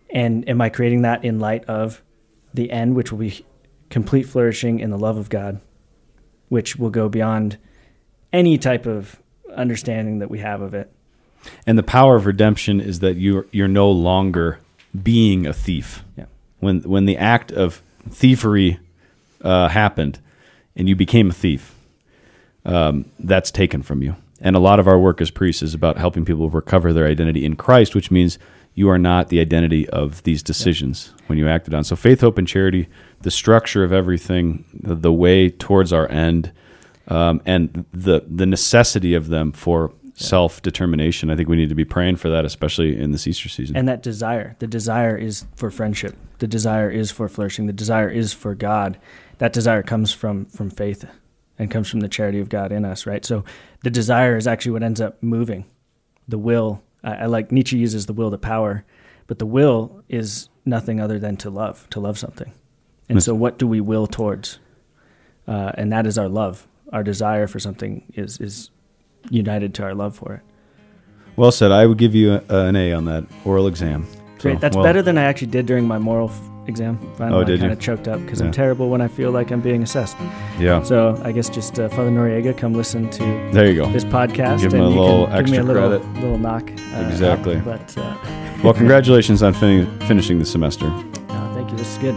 And 0.09 0.47
am 0.49 0.59
I 0.59 0.70
creating 0.70 1.03
that 1.03 1.24
in 1.24 1.39
light 1.39 1.63
of 1.65 2.01
the 2.53 2.72
end, 2.72 2.95
which 2.95 3.11
will 3.11 3.20
be 3.20 3.45
complete 3.89 4.24
flourishing 4.24 4.80
in 4.80 4.89
the 4.89 4.97
love 4.97 5.17
of 5.17 5.30
God, 5.30 5.61
which 6.49 6.75
will 6.75 6.89
go 6.89 7.09
beyond 7.09 7.57
any 8.33 8.57
type 8.57 8.85
of 8.85 9.21
understanding 9.55 10.19
that 10.19 10.29
we 10.29 10.39
have 10.39 10.61
of 10.61 10.73
it? 10.73 10.91
And 11.65 11.77
the 11.77 11.83
power 11.83 12.15
of 12.15 12.25
redemption 12.25 12.81
is 12.81 12.99
that 12.99 13.15
you're 13.15 13.45
you're 13.51 13.67
no 13.67 13.89
longer 13.89 14.59
being 15.01 15.47
a 15.47 15.53
thief. 15.53 16.03
Yeah. 16.17 16.25
When 16.59 16.81
when 16.81 17.05
the 17.05 17.17
act 17.17 17.51
of 17.51 17.81
thievery 18.09 18.79
uh, 19.41 19.69
happened, 19.69 20.19
and 20.75 20.89
you 20.89 20.95
became 20.95 21.29
a 21.29 21.33
thief, 21.33 21.75
um, 22.65 23.05
that's 23.19 23.51
taken 23.51 23.81
from 23.81 24.01
you. 24.01 24.15
And 24.41 24.55
a 24.55 24.59
lot 24.59 24.79
of 24.79 24.87
our 24.87 24.97
work 24.97 25.21
as 25.21 25.31
priests 25.31 25.61
is 25.61 25.73
about 25.73 25.97
helping 25.97 26.25
people 26.25 26.49
recover 26.49 26.93
their 26.93 27.07
identity 27.07 27.45
in 27.45 27.55
Christ, 27.55 27.95
which 27.95 28.11
means 28.11 28.39
you 28.74 28.89
are 28.89 28.97
not 28.97 29.30
the 29.30 29.39
identity 29.39 29.89
of 29.89 30.24
these 30.24 30.41
decisions 30.41 31.13
when 31.28 31.38
you 31.38 31.47
acted 31.47 31.74
on. 31.74 31.84
So 31.84 31.95
faith, 31.95 32.22
hope, 32.22 32.38
and 32.38 32.47
charity, 32.47 32.88
the 33.22 33.32
structure 33.32 33.84
of 33.84 33.91
everything, 33.91 34.65
the, 34.74 34.95
the 34.95 35.13
way 35.13 35.49
towards 35.49 35.91
our 35.91 36.09
end, 36.09 36.51
um, 37.07 37.41
and 37.45 37.86
the 37.91 38.24
the 38.28 38.45
necessity 38.45 39.15
of 39.15 39.28
them 39.28 39.51
for 39.51 39.93
self 40.13 40.61
determination. 40.61 41.30
I 41.30 41.36
think 41.36 41.49
we 41.49 41.55
need 41.55 41.70
to 41.70 41.76
be 41.76 41.86
praying 41.86 42.17
for 42.17 42.30
that, 42.30 42.45
especially 42.45 42.99
in 42.99 43.11
this 43.11 43.26
Easter 43.28 43.49
season. 43.49 43.76
And 43.76 43.88
that 43.88 44.03
desire, 44.03 44.55
the 44.59 44.67
desire 44.67 45.17
is 45.17 45.45
for 45.55 45.72
friendship. 45.72 46.15
The 46.39 46.47
desire 46.47 46.89
is 46.89 47.11
for 47.11 47.28
flourishing. 47.28 47.65
The 47.65 47.74
desire 47.74 48.09
is 48.09 48.34
for 48.34 48.55
God. 48.55 48.99
That 49.39 49.53
desire 49.53 49.84
comes 49.84 50.13
from 50.13 50.45
from 50.45 50.70
faith 50.70 51.05
and 51.57 51.70
comes 51.72 51.89
from 51.89 51.99
the 51.99 52.07
charity 52.07 52.39
of 52.39 52.49
God 52.49 52.72
in 52.72 52.86
us, 52.86 53.05
right? 53.05 53.26
So 53.26 53.43
the 53.84 53.89
desire 53.89 54.38
is 54.38 54.47
actually 54.47 54.74
what 54.74 54.84
ends 54.84 55.01
up 55.01 55.22
moving. 55.22 55.65
The 56.28 56.38
will, 56.38 56.82
I, 57.03 57.13
I 57.13 57.25
like 57.25 57.51
Nietzsche 57.51 57.77
uses 57.77 58.05
the 58.05 58.13
will 58.13 58.31
to 58.31 58.37
power, 58.37 58.85
but 59.27 59.39
the 59.39 59.45
will 59.45 60.03
is 60.09 60.49
nothing 60.65 60.99
other 60.99 61.19
than 61.19 61.37
to 61.37 61.49
love, 61.49 61.89
to 61.91 61.99
love 61.99 62.17
something. 62.17 62.53
And 63.07 63.23
so, 63.23 63.33
what 63.33 63.57
do 63.57 63.67
we 63.67 63.81
will 63.81 64.05
towards? 64.05 64.59
Uh, 65.47 65.71
and 65.73 65.91
that 65.91 66.05
is 66.05 66.17
our 66.17 66.29
love. 66.29 66.67
Our 66.93 67.03
desire 67.03 67.47
for 67.47 67.59
something 67.59 68.11
is 68.13 68.39
is 68.39 68.69
united 69.29 69.73
to 69.75 69.83
our 69.83 69.95
love 69.95 70.15
for 70.15 70.33
it. 70.35 70.41
Well 71.35 71.51
said. 71.51 71.71
I 71.71 71.85
would 71.85 71.97
give 71.97 72.13
you 72.13 72.33
a, 72.49 72.65
an 72.65 72.75
A 72.75 72.93
on 72.93 73.05
that 73.05 73.25
oral 73.45 73.67
exam. 73.67 74.05
Great. 74.39 74.55
So, 74.55 74.59
That's 74.59 74.75
well, 74.75 74.83
better 74.83 75.01
than 75.01 75.17
I 75.17 75.23
actually 75.23 75.47
did 75.47 75.65
during 75.65 75.87
my 75.87 75.97
moral 75.97 76.29
f- 76.29 76.39
exam. 76.70 76.97
Finally, 77.17 77.41
Oh, 77.41 77.43
did 77.43 77.59
I 77.59 77.61
kind 77.63 77.74
of 77.74 77.80
choked 77.80 78.07
up 78.07 78.22
because 78.22 78.39
Yeah. 78.39 78.45
I'm 78.47 78.51
terrible 78.53 78.89
when 78.89 79.01
I 79.01 79.07
feel 79.09 79.32
like 79.32 79.51
I'm 79.51 79.59
being 79.61 79.84
assessed. 79.84 80.15
Yeah. 80.59 80.82
So 80.84 81.20
I 81.26 81.34
guess 81.34 81.49
just 81.49 81.78
uh, 81.80 81.89
Father 81.89 82.09
Noriega, 82.11 82.57
come 82.57 82.74
listen 82.74 83.09
to 83.09 83.24
There 83.51 83.67
you 83.70 83.76
go. 83.76 83.91
this 83.91 84.05
podcast. 84.05 84.61
Give 84.61 84.74
him 84.74 84.86
and 84.86 84.93
a 84.95 84.99
little 85.01 85.28
can 85.28 85.43
give 85.45 85.51
me 85.51 85.57
a 85.57 85.59
extra 85.61 85.63
little, 85.74 85.99
credit. 85.99 86.22
little 86.22 86.38
knock. 86.38 86.70
Uh, 86.95 87.07
Exactly. 87.09 87.57
up. 87.57 87.65
But 87.65 87.97
uh, 87.97 88.15
Well, 88.63 88.74
congratulations 88.84 89.43
on 89.43 89.53
fin- 89.53 89.88
finishing 90.07 90.39
the 90.39 90.45
semester. 90.45 90.88
no, 90.88 91.51
thank 91.55 91.70
you. 91.72 91.76
This 91.78 91.91
is 91.91 91.97
good. 91.97 92.15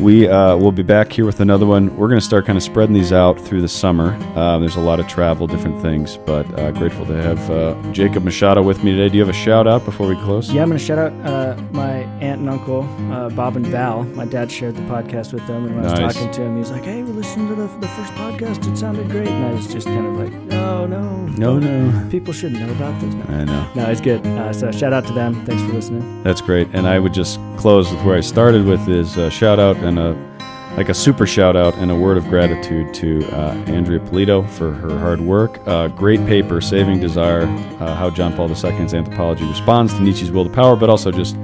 We 0.00 0.28
uh, 0.28 0.56
will 0.56 0.70
be 0.72 0.84
back 0.84 1.12
here 1.12 1.24
with 1.24 1.40
another 1.40 1.66
one. 1.66 1.96
We're 1.96 2.06
going 2.08 2.20
to 2.20 2.24
start 2.24 2.46
kind 2.46 2.56
of 2.56 2.62
spreading 2.62 2.94
these 2.94 3.12
out 3.12 3.38
through 3.40 3.62
the 3.62 3.68
summer. 3.68 4.12
Uh, 4.36 4.58
there's 4.58 4.76
a 4.76 4.80
lot 4.80 5.00
of 5.00 5.08
travel, 5.08 5.48
different 5.48 5.82
things, 5.82 6.16
but 6.18 6.46
uh, 6.56 6.70
grateful 6.70 7.04
to 7.06 7.20
have 7.20 7.50
uh, 7.50 7.74
Jacob 7.92 8.22
Machado 8.22 8.62
with 8.62 8.84
me 8.84 8.92
today. 8.92 9.08
Do 9.08 9.16
you 9.18 9.22
have 9.26 9.28
a 9.34 9.36
shout 9.36 9.66
out 9.66 9.84
before 9.84 10.06
we 10.06 10.14
close? 10.22 10.52
Yeah, 10.52 10.62
I'm 10.62 10.68
going 10.68 10.78
to 10.78 10.84
shout 10.84 10.98
out 10.98 11.12
uh, 11.26 11.60
my 11.72 12.04
aunt 12.20 12.40
and 12.40 12.48
uncle, 12.48 12.82
uh, 13.12 13.28
Bob 13.30 13.56
and 13.56 13.66
Val. 13.66 14.04
My 14.04 14.24
dad 14.24 14.52
shared 14.52 14.76
the 14.76 14.82
podcast 14.82 15.32
with 15.32 15.44
them, 15.48 15.66
and 15.66 15.74
when 15.74 15.84
I 15.84 16.04
was 16.04 16.14
talking 16.14 16.30
to 16.30 16.42
him, 16.42 16.52
he 16.54 16.60
was 16.60 16.70
like, 16.70 16.84
"Hey, 16.84 17.02
we 17.02 17.10
listened 17.10 17.48
to 17.48 17.56
the, 17.56 17.66
the 17.78 17.88
first 17.88 18.12
podcast. 18.12 18.70
It 18.70 18.76
sounded 18.76 19.10
great." 19.10 19.26
And 19.26 19.46
I 19.46 19.52
was 19.52 19.66
just 19.66 19.88
kind 19.88 20.06
of 20.06 20.14
like, 20.16 20.32
"No, 20.44 20.86
no, 20.86 21.26
No, 21.26 21.58
no. 21.58 22.08
People 22.08 22.32
shouldn't 22.32 22.60
know 22.60 22.70
about 22.72 23.00
this." 23.00 23.12
I 23.28 23.44
know. 23.44 23.68
no 23.74 23.90
it's 23.90 24.00
good. 24.00 24.24
Uh, 24.24 24.52
so 24.52 24.70
shout 24.70 24.92
out 24.92 25.06
to 25.08 25.12
them. 25.12 25.44
Thanks 25.44 25.62
for 25.64 25.72
listening. 25.72 26.22
That's 26.22 26.40
great. 26.40 26.68
And 26.72 26.86
I 26.86 27.00
would 27.00 27.12
just 27.14 27.40
close 27.56 27.90
with 27.90 28.00
where 28.04 28.16
I 28.16 28.20
started 28.20 28.64
with 28.64 28.88
is 28.88 29.16
a 29.16 29.28
shout 29.30 29.58
out 29.58 29.76
and 29.82 29.98
a 29.98 30.28
like 30.76 30.88
a 30.88 30.94
super 30.94 31.26
shout 31.26 31.56
out 31.56 31.74
and 31.78 31.90
a 31.90 31.96
word 31.96 32.16
of 32.16 32.28
gratitude 32.28 32.94
to 32.94 33.24
uh, 33.32 33.52
Andrea 33.66 33.98
Polito 33.98 34.48
for 34.48 34.72
her 34.72 34.96
hard 34.96 35.20
work. 35.20 35.58
Uh, 35.66 35.88
great 35.88 36.24
paper, 36.26 36.60
Saving 36.60 37.00
Desire, 37.00 37.48
uh, 37.80 37.96
how 37.96 38.10
John 38.10 38.32
Paul 38.32 38.48
II's 38.48 38.94
anthropology 38.94 39.44
responds 39.44 39.92
to 39.94 40.00
Nietzsche's 40.00 40.30
will 40.30 40.44
to 40.44 40.50
power, 40.50 40.76
but 40.76 40.88
also 40.88 41.10
just 41.10 41.36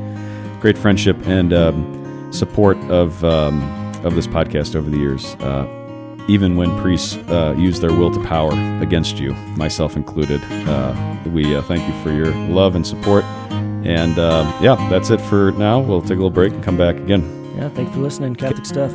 great 0.60 0.78
friendship 0.78 1.16
and 1.26 1.52
um, 1.52 2.32
support 2.32 2.76
of 2.90 3.24
um, 3.24 3.60
of 4.04 4.14
this 4.14 4.28
podcast 4.28 4.76
over 4.76 4.88
the 4.88 4.98
years. 4.98 5.34
Uh, 5.36 5.66
even 6.28 6.56
when 6.56 6.70
priests 6.80 7.16
uh, 7.28 7.54
use 7.58 7.80
their 7.80 7.92
will 7.92 8.12
to 8.12 8.22
power 8.24 8.52
against 8.80 9.18
you, 9.18 9.32
myself 9.56 9.96
included, 9.96 10.40
uh, 10.68 11.16
we 11.26 11.60
thank 11.62 11.86
you 11.86 12.02
for 12.04 12.12
your 12.12 12.32
love 12.48 12.76
and 12.76 12.86
support. 12.86 13.24
And 13.84 14.18
uh, 14.18 14.58
yeah, 14.62 14.76
that's 14.88 15.10
it 15.10 15.20
for 15.20 15.50
now. 15.52 15.80
We'll 15.80 16.00
take 16.00 16.12
a 16.12 16.14
little 16.14 16.30
break 16.30 16.52
and 16.52 16.62
come 16.62 16.76
back 16.76 16.96
again. 16.96 17.43
Yeah, 17.56 17.68
thanks 17.68 17.92
for 17.92 18.00
listening. 18.00 18.34
Catholic 18.34 18.66
stuff. 18.66 18.92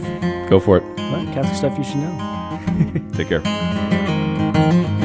Go 0.49 0.59
for 0.59 0.77
it. 0.77 0.83
Well, 0.97 1.25
Catholic 1.33 1.55
stuff 1.55 1.77
you 1.77 1.83
should 1.83 1.97
know. 1.97 2.59
Take 3.13 3.29
care. 3.29 4.98